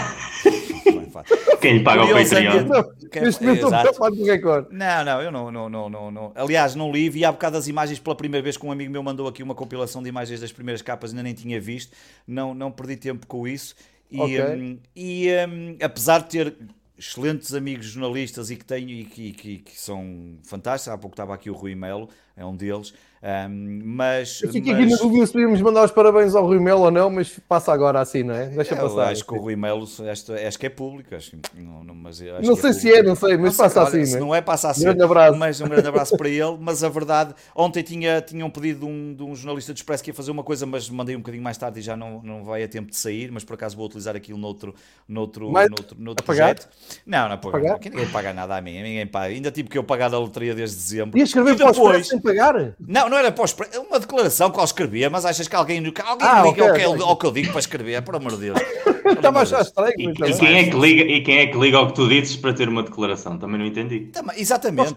[1.60, 2.64] Quem lhe paga o Patreon?
[4.10, 4.74] Do recorde.
[4.74, 6.32] Não, não, eu não, não, não, não, não.
[6.34, 9.04] Aliás, não li, vi há bocado as imagens pela primeira vez que um amigo meu
[9.04, 11.96] mandou aqui uma compilação de imagens das primeiras capas, ainda nem tinha visto.
[12.26, 13.76] Não, não perdi tempo com isso.
[14.10, 14.40] E, okay.
[14.40, 16.56] um, e um, apesar de ter
[16.98, 20.94] excelentes amigos jornalistas e que tenho e que, que, que, são fantásticos.
[20.94, 22.94] Há pouco estava aqui o Rui Melo, é um deles.
[23.26, 24.40] Um, mas.
[24.40, 24.76] Eu fico mas...
[24.76, 27.72] aqui na dúvida se podíamos mandar os parabéns ao Rui Melo ou não, mas passa
[27.72, 28.46] agora assim, não é?
[28.46, 29.10] Deixa eu passar.
[29.10, 31.12] Acho que o Rui Melo, acho, acho que é público.
[31.12, 33.90] Acho, não, não, mas acho não sei é se é, não sei, mas não passa
[33.90, 34.12] sei, assim.
[34.12, 34.82] Olha, não é, passa assim.
[34.82, 35.38] Um grande abraço.
[35.38, 36.56] Mas um grande abraço para ele.
[36.60, 40.04] Mas a verdade, ontem tinha, tinha um pedido de um, de um jornalista do Expresso
[40.04, 42.44] que ia fazer uma coisa, mas mandei um bocadinho mais tarde e já não, não
[42.44, 43.32] vai a tempo de sair.
[43.32, 44.72] Mas por acaso vou utilizar aquilo noutro,
[45.08, 46.68] noutro, mas, noutro, noutro projeto.
[47.04, 47.80] Não, não, é pagar.
[47.82, 48.80] ninguém paga nada a mim.
[48.82, 49.34] Ninguém paga.
[49.34, 51.18] Ainda tive que eu pagar da loteria desde dezembro.
[51.18, 52.74] E escrever e depois, para sem pagar?
[52.78, 55.78] Não, não era para o Expresso uma declaração que eu escrevia, mas achas que alguém,
[55.78, 58.02] alguém ah, liga okay, ao, que eu, ao que eu digo para escrever?
[58.02, 58.58] Por amor de Deus.
[59.12, 59.94] Estava a achar estranho.
[59.98, 62.36] E, e, quem é que liga, e quem é que liga ao que tu dizes
[62.36, 63.38] para ter uma declaração?
[63.38, 64.00] Também não entendi.
[64.12, 64.94] Também, exatamente.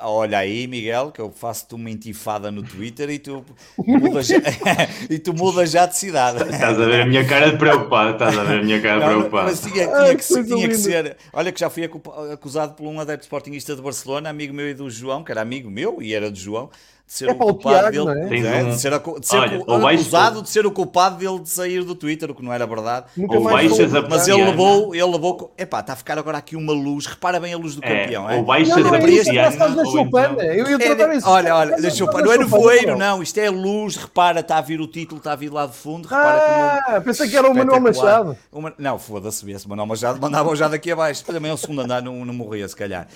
[0.00, 3.44] Olha aí, Miguel, que eu faço-te uma intifada no Twitter e tu
[3.76, 4.28] mudas,
[5.10, 6.40] e tu mudas já de cidade.
[6.44, 9.06] Estás a ver a minha cara de preocupado, estás a ver a minha cara de
[9.06, 9.48] preocupado.
[9.48, 11.16] Mas tinha, tinha, que, tinha que, ser.
[11.32, 11.90] Olha, que já fui
[12.32, 15.68] acusado por um adepto sportingista de Barcelona, amigo meu e do João, que era amigo
[15.68, 16.70] meu e era do João,
[17.08, 18.64] de ser é o culpado Tiago, dele, é?
[18.64, 21.82] de ser, a, de ser Olha, o, acusado de ser o culpado dele de sair
[21.82, 23.06] do Twitter, o que não era verdade.
[23.16, 23.72] Nunca mais
[24.10, 27.54] mas ele levou, ele levou, epá, está a ficar agora aqui uma luz, repara bem
[27.54, 28.36] a luz do é, campeão, é?
[28.36, 30.40] Ou baixas não, não, a persiana, ou então...
[30.42, 31.26] Eu ia tratar isso.
[31.26, 34.58] Olha, olha, deixa eu, não é no voeiro, não, isto é a luz, repara, está
[34.58, 37.48] a vir o título, está a vir lá de fundo, repara Ah, pensei que era
[37.48, 38.36] o Manuel Machado.
[38.52, 42.02] Uma, não, foda-se, esse Manuel Machado mandava já daqui abaixo, também é o segundo andar,
[42.02, 43.08] não, não morria se calhar.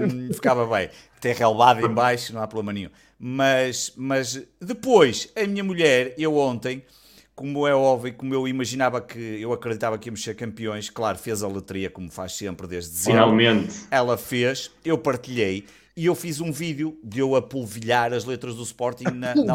[0.00, 0.88] Um, ficava bem
[1.26, 2.90] tem relevado em baixo, não há problema nenhum.
[3.18, 6.84] Mas, mas depois, a minha mulher, eu ontem,
[7.34, 11.42] como é óbvio, como eu imaginava que eu acreditava que íamos ser campeões, claro, fez
[11.42, 13.20] a loteria como faz sempre desde dezembro.
[13.20, 13.74] Finalmente.
[13.90, 15.64] Ela fez, eu partilhei
[15.96, 19.54] e eu fiz um vídeo de eu a polvilhar as letras do Sporting na, na.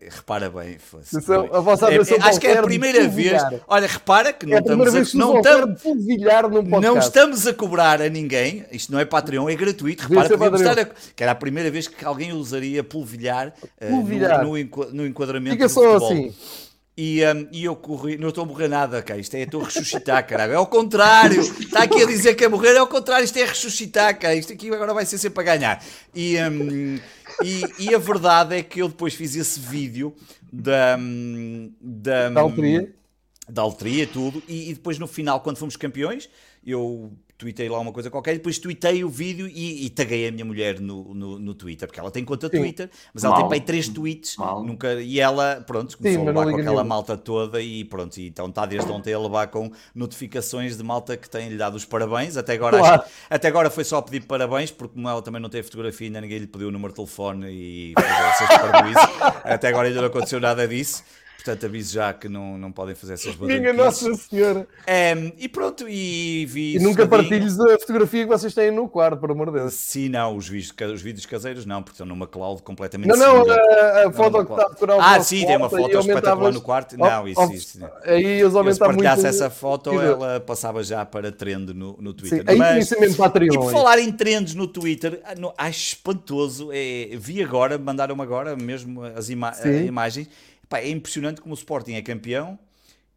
[0.00, 0.78] Repara bem.
[0.78, 3.42] Fosse, a vossa é, é, acho que é a primeira vez.
[3.66, 5.76] Olha, repara que não é estamos a, não, tam,
[6.80, 8.64] não estamos a cobrar a ninguém.
[8.70, 10.06] Isto não é Patreon, é gratuito.
[10.06, 10.84] Repara que, a,
[11.16, 13.52] que era a primeira vez que alguém usaria polvilhar,
[13.90, 14.44] polvilhar.
[14.44, 16.12] Uh, no, no, enquadramento Fica do só futebol.
[16.12, 16.34] assim.
[16.96, 19.18] E, um, e eu corri, não estou a morrer nada, cara.
[19.18, 20.52] Isto é, estou a ressuscitar, caralho.
[20.52, 21.40] É ao contrário.
[21.40, 23.24] Está aqui a dizer que é morrer, é ao contrário.
[23.24, 24.36] Isto é ressuscitar, cara.
[24.36, 25.84] Isto aqui agora vai ser sempre a ganhar.
[26.14, 27.00] E, um,
[27.42, 30.14] e, e, a verdade é que eu depois fiz esse vídeo
[30.52, 30.96] da.
[31.80, 32.94] Da, da Altria.
[33.48, 34.40] Da Altria, tudo.
[34.46, 36.30] E, e depois no final, quando fomos campeões,
[36.64, 40.44] eu tuitei lá uma coisa qualquer, depois tuitei o vídeo e, e taguei a minha
[40.44, 42.58] mulher no, no, no Twitter, porque ela tem conta Sim.
[42.58, 46.44] Twitter, mas ela tem aí três tweets, nunca, e ela, pronto, começou Sim, a levar
[46.44, 46.84] com aquela nenhum.
[46.84, 51.16] malta toda e pronto, e então está desde ontem a levar com notificações de malta
[51.16, 53.02] que tem-lhe dado os parabéns, até agora, claro.
[53.02, 56.20] acho, até agora foi só pedir parabéns, porque como ela também não tem fotografia, ainda
[56.20, 57.94] ninguém lhe pediu o número de telefone e
[59.44, 61.02] até agora ainda não aconteceu nada disso.
[61.44, 63.60] Portanto, aviso já que não, não podem fazer essas coisas.
[63.60, 64.66] Minha Nossa Senhora!
[64.88, 66.76] Um, e pronto, e vi.
[66.76, 69.74] E nunca partilhes a fotografia que vocês têm no quarto, por amor de Deus.
[69.74, 73.08] Sim, não, os vídeos, os vídeos caseiros não, porque estão numa cloud completamente.
[73.08, 75.98] Não, não, a, a foto que está a decorar o Ah, sim, tem uma foto
[75.98, 76.96] espetacular no quarto.
[76.96, 77.78] Não, isso, isso.
[78.04, 78.72] Aí eles aumentavam muito.
[78.72, 82.38] Se partilhasse essa foto, ela passava já para trend no, no Twitter.
[82.38, 83.52] Sim, aí Mas, mesmo Patreon.
[83.52, 86.70] E por falar em trends no Twitter, ah, acho espantoso.
[86.72, 89.52] É, vi agora, mandaram-me agora mesmo as ima
[89.86, 90.26] imagens
[90.72, 92.58] É impressionante como o Sporting é campeão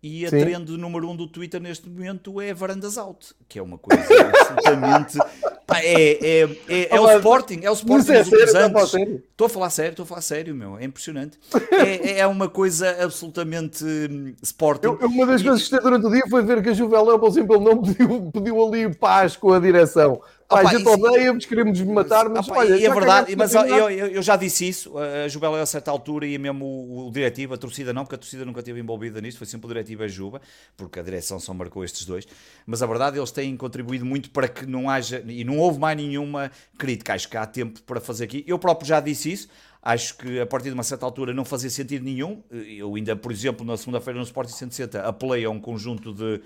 [0.02, 0.40] e a Sim.
[0.40, 5.18] trend número um do Twitter neste momento é Varandas Out, que é uma coisa absolutamente.
[5.66, 8.94] Pá, é, é, é, é, o Sporting, é o Sporting é dos últimos anos.
[8.94, 11.38] Estou a falar sério, estou a falar sério, meu, é impressionante.
[11.78, 14.88] É, é uma coisa absolutamente hum, Sporting.
[14.88, 17.30] Eu, uma das coisas que gostei durante o dia foi ver que a Juvel, por
[17.30, 20.20] exemplo, não pediu, pediu ali paz com a direção.
[20.48, 23.90] Pá, a gente odeia-vos, queremos matar, mas opa, olha, e é verdade, mas eu, eu,
[23.90, 27.58] eu, já disse isso, a Jubela a certa altura e mesmo o, o diretivo, a
[27.58, 30.42] torcida não, porque a torcida nunca esteve envolvida nisto, foi sempre o diretivo a Juba,
[30.78, 32.26] porque a direção só marcou estes dois,
[32.66, 35.98] mas a verdade eles têm contribuído muito para que não haja, e não houve mais
[35.98, 39.50] nenhuma crítica, acho que há tempo para fazer aqui, eu próprio já disse isso,
[39.84, 43.34] acho que a partir de uma certa altura não fazia sentido nenhum, eu ainda, por
[43.34, 46.42] exemplo, na segunda-feira no Sporting 160 apelei a um conjunto de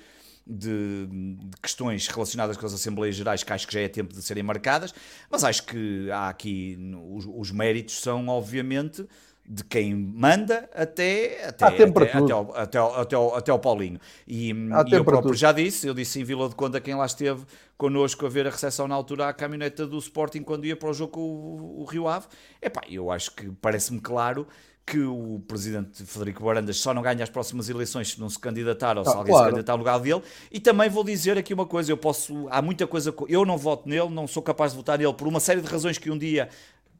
[0.52, 4.22] de, de, questões relacionadas com as Assembleias Gerais que acho que já é tempo de
[4.22, 4.94] serem marcadas,
[5.30, 6.78] mas acho que há aqui
[7.10, 9.08] os, os méritos são obviamente
[9.48, 14.00] de quem manda até, até, até, até, ao, até, ao, até, ao, até ao Paulinho.
[14.28, 17.44] E, e eu próprio já disse, eu disse em Vila de Conda quem lá esteve
[17.78, 20.94] connosco a ver a recepção na altura à caminhoneta do Sporting quando ia para o
[20.94, 22.28] jogo com o, o Rio Ave.
[22.62, 24.48] Epá, eu acho que parece-me claro
[24.86, 28.98] que o presidente Federico Barandas só não ganha as próximas eleições se não se candidatar
[28.98, 29.46] ou se ah, alguém claro.
[29.46, 30.22] se candidatar ao lugar dele.
[30.52, 33.88] E também vou dizer aqui uma coisa: eu posso, há muita coisa, eu não voto
[33.88, 36.50] nele, não sou capaz de votar nele por uma série de razões que um dia.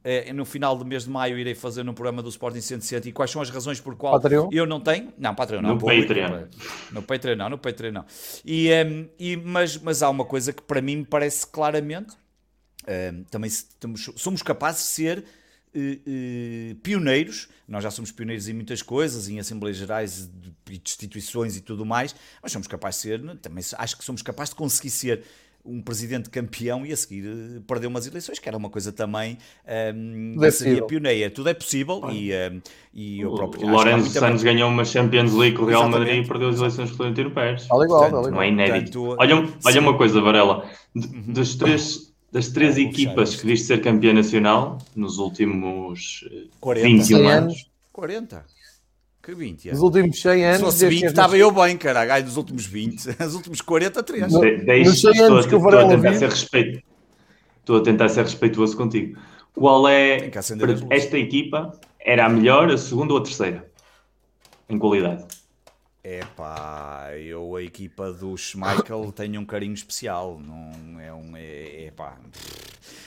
[0.04, 3.12] Eh, no final do mês de maio irei fazer no programa do Sporting 107 e
[3.12, 4.48] quais são as razões por qual Patreon?
[4.50, 6.48] eu não tenho não, Patreon não, no Patreon
[6.90, 8.04] no Patreon não, no Patreon não
[8.44, 12.14] e, um, ehm, e, mas, mas há uma coisa que para mim me parece claramente
[12.14, 13.48] um, ehm, também
[14.16, 15.24] somos capazes de ser
[15.74, 20.30] Uh, uh, pioneiros, nós já somos pioneiros em muitas coisas, em Assembleias Gerais
[20.70, 24.50] e instituições e tudo mais, mas somos capazes de ser, também acho que somos capazes
[24.50, 25.24] de conseguir ser
[25.64, 29.38] um presidente campeão e a seguir uh, perder umas eleições, que era uma coisa também
[29.94, 31.30] um, ehm, é seria pioneira.
[31.30, 32.60] Tudo é possível e, um, ehm,
[32.92, 33.66] e eu próprio.
[33.66, 36.08] O Lourenço Santos ganhou uma Champions League com o Real Exatamente.
[36.08, 37.66] Madrid e perdeu as eleições com o Florentino Pérez.
[37.70, 38.98] Olha igual, Portanto, Não é inédito.
[39.04, 41.32] Portanto, olha, olha uma coisa, Varela, uhum.
[41.32, 46.24] das três das três equipas que viste ser campeã nacional nos últimos
[46.60, 46.88] 40.
[46.88, 47.70] 21 anos.
[47.92, 48.44] 40?
[49.22, 49.80] Que 20 anos?
[49.80, 50.58] Nos últimos 100 anos.
[50.58, 52.10] Se fosse 20, estava eu bem, caralho.
[52.10, 53.10] Ai, dos últimos 20.
[53.20, 54.32] Os últimos 40, 3.
[54.32, 56.82] No, Deixe, nos 100 anos que o Varela estou a tentar ser respeito.
[57.60, 59.18] Estou a tentar ser respeituoso contigo.
[59.54, 60.30] Qual é.
[60.90, 63.70] Esta equipa era a melhor, a segunda ou a terceira?
[64.68, 65.24] Em qualidade.
[66.04, 70.40] É pá, eu a equipa do Schmeichel tenho um carinho especial.
[70.44, 71.36] Não é um.
[71.36, 72.18] É, é pá.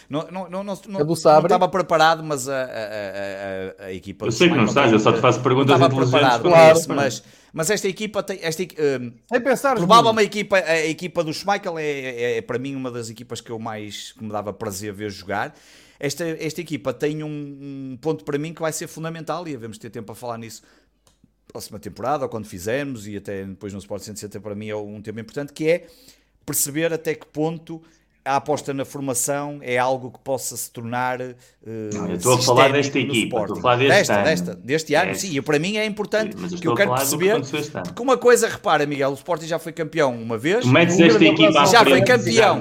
[0.09, 4.31] Não, não, não, não, não, não estava preparado, mas a, a, a, a equipa Eu
[4.31, 6.77] sei que não estás, eu só te faço perguntas estava preparado claro.
[6.77, 8.39] isso, mas, mas esta equipa tem.
[8.41, 12.57] Esta, um, é pensar provavelmente a equipa, a equipa do Schmeichel é, é, é, para
[12.57, 15.53] mim uma das equipas que eu mais que me dava prazer ver jogar.
[15.99, 19.77] Esta, esta equipa tem um, um ponto para mim que vai ser fundamental e devemos
[19.77, 20.61] ter tempo a falar nisso
[21.55, 25.01] próxima temporada, ou quando fizermos, e até depois no Sport 160 para mim é um
[25.01, 25.87] tema importante, que é
[26.45, 27.81] perceber até que ponto
[28.25, 31.21] a aposta na formação é algo que possa se tornar.
[31.21, 31.35] Uh,
[31.93, 34.23] não, eu estou a falar desta equipa, estou a falar deste desta, ano.
[34.23, 35.13] Desta, deste ano, é.
[35.13, 37.39] sim, e para mim é importante Sim, que eu quero perceber.
[37.95, 40.65] Que uma coisa, repara, Miguel, o Sporting já foi campeão uma vez.
[40.65, 42.59] Tu metes esta equipa já foi campeão.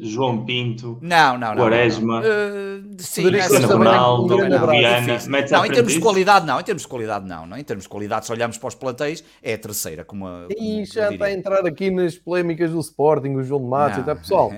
[0.00, 2.71] João Pinto, não, não, não, Quaresma, não, não.
[2.71, 5.18] Uh, sim, Cristiano Ronaldo, Viana.
[5.50, 6.60] Não, em termos de qualidade, não.
[6.60, 7.46] Em termos de qualidade, não.
[7.46, 7.56] não.
[7.56, 10.04] Em termos de qualidade, se olharmos para os plantéis, é a terceira.
[10.04, 13.68] Como a, e já está a entrar aqui nas polémicas do Sporting, o João de
[13.68, 14.52] Matos, até pessoal.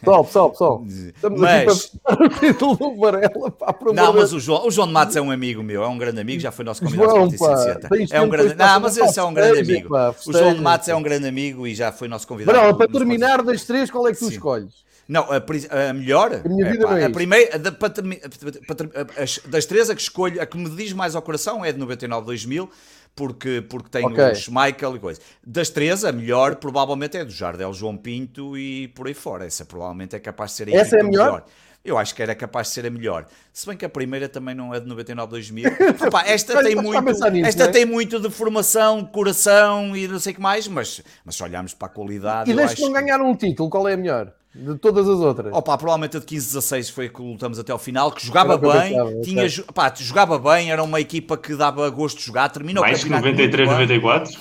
[0.00, 0.84] Pessoal, pessoal, pessoal.
[0.88, 1.84] Estamos mas...
[1.84, 3.50] aqui para o título do Varela.
[3.50, 5.98] Pá, não, mas o João, o João de Matos é um amigo meu, é um
[5.98, 8.54] grande amigo, já foi nosso convidado João, pá, É um grande...
[8.54, 9.94] Não, mas esse é um grande amigo.
[10.26, 12.56] O João de Matos é um grande amigo e já foi nosso convidado.
[12.56, 14.89] Varela, para terminar das três, qual é que tu escolhes?
[15.10, 16.40] Não, a, a melhor.
[16.44, 17.70] A minha vida é, pá, é a primeira, da,
[19.48, 22.68] das três, a que escolho, a que me diz mais ao coração é de 99-2000,
[23.16, 24.30] porque, porque tem okay.
[24.30, 25.20] o Schmeichel e coisa.
[25.44, 29.44] Das três, a melhor provavelmente é do Jardel João Pinto e por aí fora.
[29.44, 31.24] Essa provavelmente é capaz de ser a Essa é a melhor?
[31.24, 31.44] melhor.
[31.84, 33.26] Eu acho que era capaz de ser a melhor.
[33.52, 35.64] Se bem que a primeira também não é de 99-2000.
[36.24, 37.68] esta tem muito, nisso, esta é?
[37.68, 41.74] tem muito de formação, coração e não sei o que mais, mas, mas se olharmos
[41.74, 42.48] para a qualidade.
[42.48, 44.32] E desde que não ganharam um título, qual é a melhor?
[44.54, 45.52] De todas as outras.
[45.54, 49.46] Opa, provavelmente a de 15-16 foi que lutamos até ao final, que jogava bem, tinha,
[49.72, 54.36] pá, jogava bem, era uma equipa que dava gosto de jogar, terminou Mais que 93-94?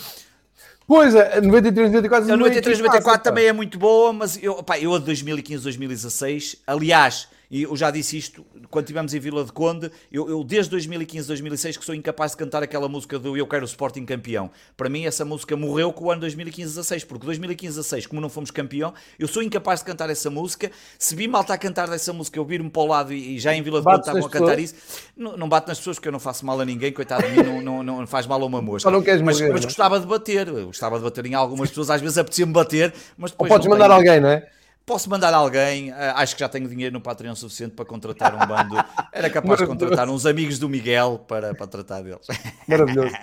[0.88, 2.34] Pois é, 93, 94.
[2.34, 7.27] A 93, 94 também é muito boa, mas eu, pá, eu a 2015, 2016, aliás,
[7.51, 9.91] e eu já disse isto quando estivemos em Vila de Conde.
[10.11, 13.63] Eu, eu, desde 2015, 2016, que sou incapaz de cantar aquela música do Eu Quero
[13.63, 14.51] o Sporting Campeão.
[14.77, 18.30] Para mim, essa música morreu com o ano 2015, 16, porque 2015, 16, como não
[18.30, 20.71] fomos campeão, eu sou incapaz de cantar essa música.
[20.99, 23.53] Se vi malta a cantar dessa música, eu vir-me para o lado e, e já
[23.55, 24.63] em Vila de Conde estavam a cantar pessoas.
[24.63, 27.31] isso, não, não bate nas pessoas porque eu não faço mal a ninguém, coitado de
[27.31, 28.91] mim, não, não, não faz mal a uma mosca.
[28.91, 29.67] Não queres mas, morrer, mas não?
[29.67, 33.49] gostava de bater, gostava de bater em algumas pessoas, às vezes apetecia-me bater, mas depois.
[33.49, 34.47] Ou podes mandar alguém, não é?
[34.90, 38.48] Posso mandar alguém, eh, acho que já tenho dinheiro no Patreon suficiente para contratar um
[38.48, 38.76] bando.
[39.14, 42.26] Era capaz de contratar uns amigos do Miguel para, para tratar deles.
[42.68, 43.14] Maravilhoso.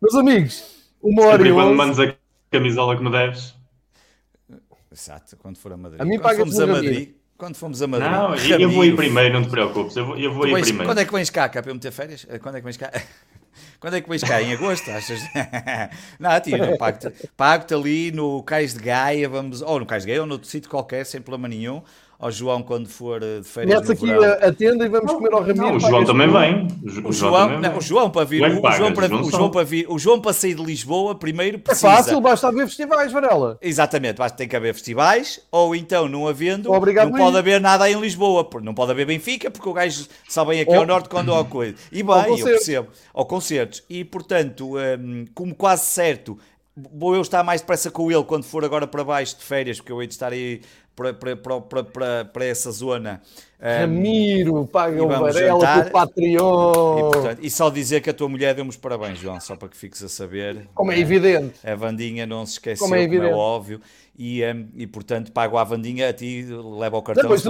[0.00, 0.64] Meus amigos,
[1.02, 2.14] uma hora e quando mandas a
[2.52, 3.52] camisola que me deves.
[4.92, 6.00] Exato, quando for a Madrid.
[6.00, 7.14] A mim quando fomos a Madrid.
[7.36, 8.10] Quando fomos a Madrid.
[8.12, 9.96] Não, eu vou ir primeiro, não te preocupes.
[9.96, 10.84] Eu vou, eu vou ir primeiro.
[10.84, 12.24] Quando é que vens cá, cá para eu meter férias?
[12.40, 12.92] Quando é que vens cá?
[13.80, 14.42] Quando é que vais cá?
[14.42, 14.90] Em agosto?
[14.90, 15.20] Achas?
[16.18, 20.20] não, tio, pago-te pago ali no Cais de Gaia, vamos, ou no Cais de Gaia,
[20.20, 21.82] ou noutro sítio qualquer, sem problema nenhum.
[22.20, 23.80] Ao João, quando for eh, de férias.
[23.80, 25.66] Mete aqui a, a, tenda e vamos comer ao Ramiro.
[25.66, 26.66] Não, o João também vem.
[27.04, 28.42] O, João, não, o João para vir.
[28.42, 31.86] O, João para, o, João para vir o João para sair de Lisboa, primeiro precisa.
[31.86, 33.56] É fácil, basta haver festivais, Varela.
[33.62, 37.88] Exatamente, basta ter que haver festivais, ou então, não havendo, Obrigado não pode haver nada
[37.88, 38.48] em Lisboa.
[38.62, 40.78] Não pode haver Benfica, porque o gajo só vem aqui ou...
[40.78, 41.76] ao norte quando há coisa.
[41.92, 42.88] E bem, eu percebo.
[43.14, 43.84] Ou concertos.
[43.88, 46.36] E portanto, um, como quase certo
[46.94, 49.90] vou eu estar mais depressa com ele quando for agora para baixo de férias, porque
[49.90, 50.60] eu hei de estar aí
[50.98, 53.22] para, para, para, para, para essa zona.
[53.60, 56.98] Ramiro, paga o Varela do Patreon.
[56.98, 59.68] E, portanto, e, só dizer que a tua mulher deu-me os parabéns, João, só para
[59.68, 60.68] que fiques a saber.
[60.74, 61.54] Como é evidente.
[61.66, 63.80] A Vandinha não se esqueceu, como é, como é óbvio.
[64.16, 66.44] E, um, e portanto pago à Vandinha, a ti
[66.78, 67.22] leva o cartão.
[67.22, 67.46] Não, co se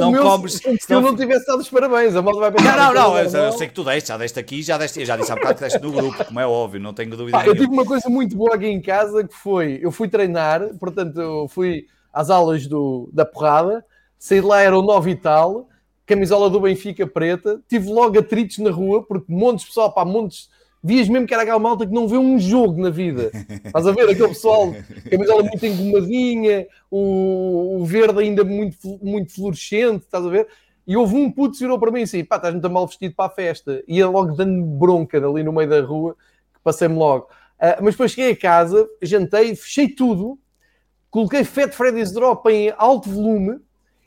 [0.00, 0.54] não comes.
[0.54, 2.76] Se, eu não tivesse dado os parabéns, a moto vai pensar.
[2.76, 5.16] Não, não, não, eu, eu, sei que tu deste, já deste aqui, já deste, já
[5.16, 7.38] disse há bocado que deste no grupo, como é óbvio, não tenho dúvida.
[7.38, 10.62] Ah, eu tive uma coisa muito boa aqui em casa que foi: eu fui treinar,
[10.80, 13.84] portanto, eu fui às aulas do, da porrada,
[14.18, 15.68] saí de lá, era o 9 e tal,
[16.06, 20.48] camisola do Benfica preta, tive logo atritos na rua, porque montes de pessoal, pá, montes
[20.82, 23.30] vias mesmo que era aquela malta que não vê um jogo na vida.
[23.64, 24.74] Estás a ver aquele pessoal,
[25.10, 30.48] camisola muito engomadinha, o, o, verde ainda muito, muito fluorescente, estás a ver?
[30.86, 33.26] E houve um puto que virou para mim assim: pá, estás muito mal vestido para
[33.26, 33.82] a festa.
[33.86, 36.16] E ia logo dando bronca ali no meio da rua,
[36.54, 37.26] que passei-me logo.
[37.60, 40.38] Uh, mas depois cheguei a casa, jantei, fechei tudo,
[41.10, 43.58] coloquei Fat Freddy's Drop em alto volume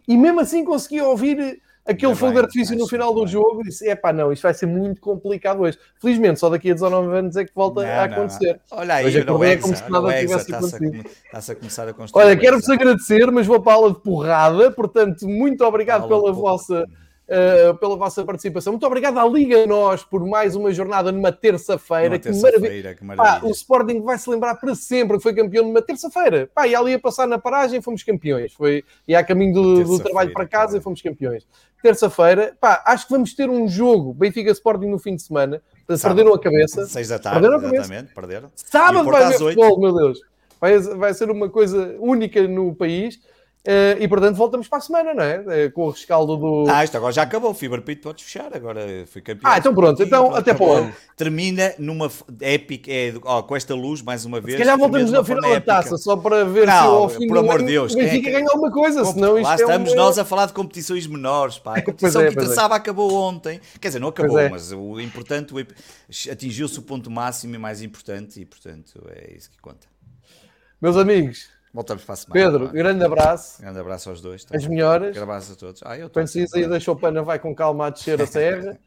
[0.08, 3.88] e mesmo assim consegui ouvir aquele fogo de artifício no final do jogo e disse:
[3.88, 5.78] é pá, não, isto vai ser muito complicado hoje.
[6.02, 8.60] Felizmente, só daqui a 19 anos é que volta não, a acontecer.
[8.72, 8.80] Não.
[8.80, 11.10] Olha aí, hoje é como se nada tivesse acontecido.
[11.26, 12.24] Está-se a começar a construir.
[12.24, 16.86] Olha, quero-vos agradecer, mas vou para a aula de porrada, portanto, muito obrigado pela vossa.
[17.24, 18.74] Uh, pela vossa participação.
[18.74, 22.20] Muito obrigado à Liga Nós por mais uma jornada numa terça-feira.
[22.20, 22.94] Que, maravilha.
[22.94, 23.48] que maravilha.
[23.48, 26.50] o Sporting vai se lembrar para sempre que foi campeão numa terça-feira.
[26.54, 28.52] Pá, e ali a passar na paragem fomos campeões.
[28.52, 31.48] Foi, e a caminho do, do trabalho para casa e fomos campeões
[31.84, 35.62] terça-feira, pá, acho que vamos ter um jogo Benfica Sporting no fim de semana.
[35.86, 36.86] Perderam a cabeça.
[36.86, 38.52] Seis da tarde, perderam exatamente, perderam.
[38.56, 40.22] Sábado vai haver futebol, meu Deus.
[40.62, 43.20] Vai, vai ser uma coisa única no país.
[43.66, 45.68] Uh, e portanto voltamos para a semana, não é?
[45.68, 46.66] Uh, com o rescaldo do.
[46.68, 47.52] Ah, isto agora já acabou.
[47.52, 48.54] O Fever Pit podes fechar.
[48.54, 49.50] Agora fui campeão.
[49.50, 50.04] Ah, então pronto.
[50.04, 50.94] Então até para onde?
[51.16, 52.12] Termina numa
[52.42, 52.92] épica.
[52.92, 54.58] É, oh, com esta luz, mais uma vez.
[54.58, 57.38] Se calhar voltamos na final da taça, só para ver não, se ao fim por
[57.38, 57.94] amor de Deus.
[57.94, 59.06] O Benfica é, ganha alguma coisa.
[59.06, 59.96] Senão lá estamos é um...
[59.96, 61.58] nós a falar de competições menores.
[61.58, 61.78] Pá.
[61.78, 62.34] A competição é, que é.
[62.34, 62.78] interessava é.
[62.78, 63.62] acabou ontem.
[63.80, 64.50] Quer dizer, não acabou, é.
[64.50, 65.54] mas o importante
[66.30, 68.42] atingiu-se o ponto máximo e mais importante.
[68.42, 69.88] E portanto é isso que conta.
[70.82, 71.53] Meus amigos.
[71.74, 72.52] Voltamos para a semana.
[72.52, 73.60] Pedro, grande abraço.
[73.60, 74.46] Grande abraço aos dois.
[74.46, 75.10] Tá As melhoras.
[75.10, 75.82] Grande abraço a todos.
[75.84, 78.78] Ah, eu Quando se aí da Chopana, vai com calma a descer a serra.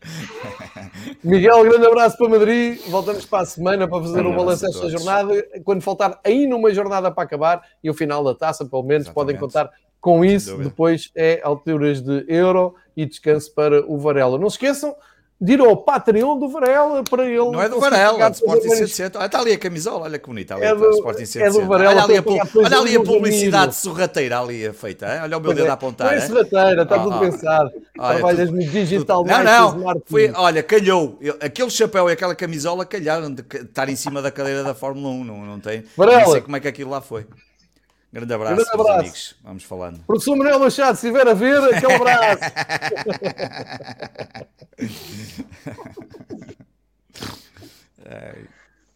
[1.24, 2.78] Miguel, grande abraço para Madrid.
[2.88, 5.34] Voltamos para a semana para fazer um balanço desta jornada.
[5.64, 9.14] Quando faltar ainda uma jornada para acabar e o final da taça, pelo menos, Exatamente.
[9.14, 9.68] podem contar
[10.00, 10.56] com isso.
[10.58, 14.38] Depois é alturas de euro e descanso para o Varela.
[14.38, 14.94] Não se esqueçam
[15.38, 17.36] de ir ao Patreon do Varela para ele.
[17.36, 19.18] Não é do Varela, é do Sporting 107.
[19.18, 20.54] Olha, está ali a camisola, olha que bonita.
[20.54, 21.44] Ali, é do, Sporting 107.
[21.44, 22.22] É do Varela, olha ali a,
[22.56, 25.06] olha ali a publicidade sorrateira ali feita.
[25.06, 25.20] Hein?
[25.24, 26.06] Olha o meu dedo é, a apontar.
[26.06, 27.70] Não é sorrateira, está oh, tudo oh, pensado.
[27.94, 29.44] Trabalhas no digital Não,
[29.74, 30.02] não.
[30.06, 31.18] Foi, olha, calhou.
[31.40, 35.24] Aquele chapéu e aquela camisola calharam de estar em cima da cadeira da Fórmula 1.
[35.24, 35.84] Não, não tem.
[35.96, 36.20] Varela.
[36.22, 37.26] Não sei como é que aquilo lá foi.
[38.16, 38.98] Grande abraço, Grande abraço.
[39.00, 39.34] amigos.
[39.44, 40.00] Vamos falando.
[40.06, 42.40] Professor Manuel Machado, se estiver a ver, aquele abraço.
[48.08, 48.46] Ai.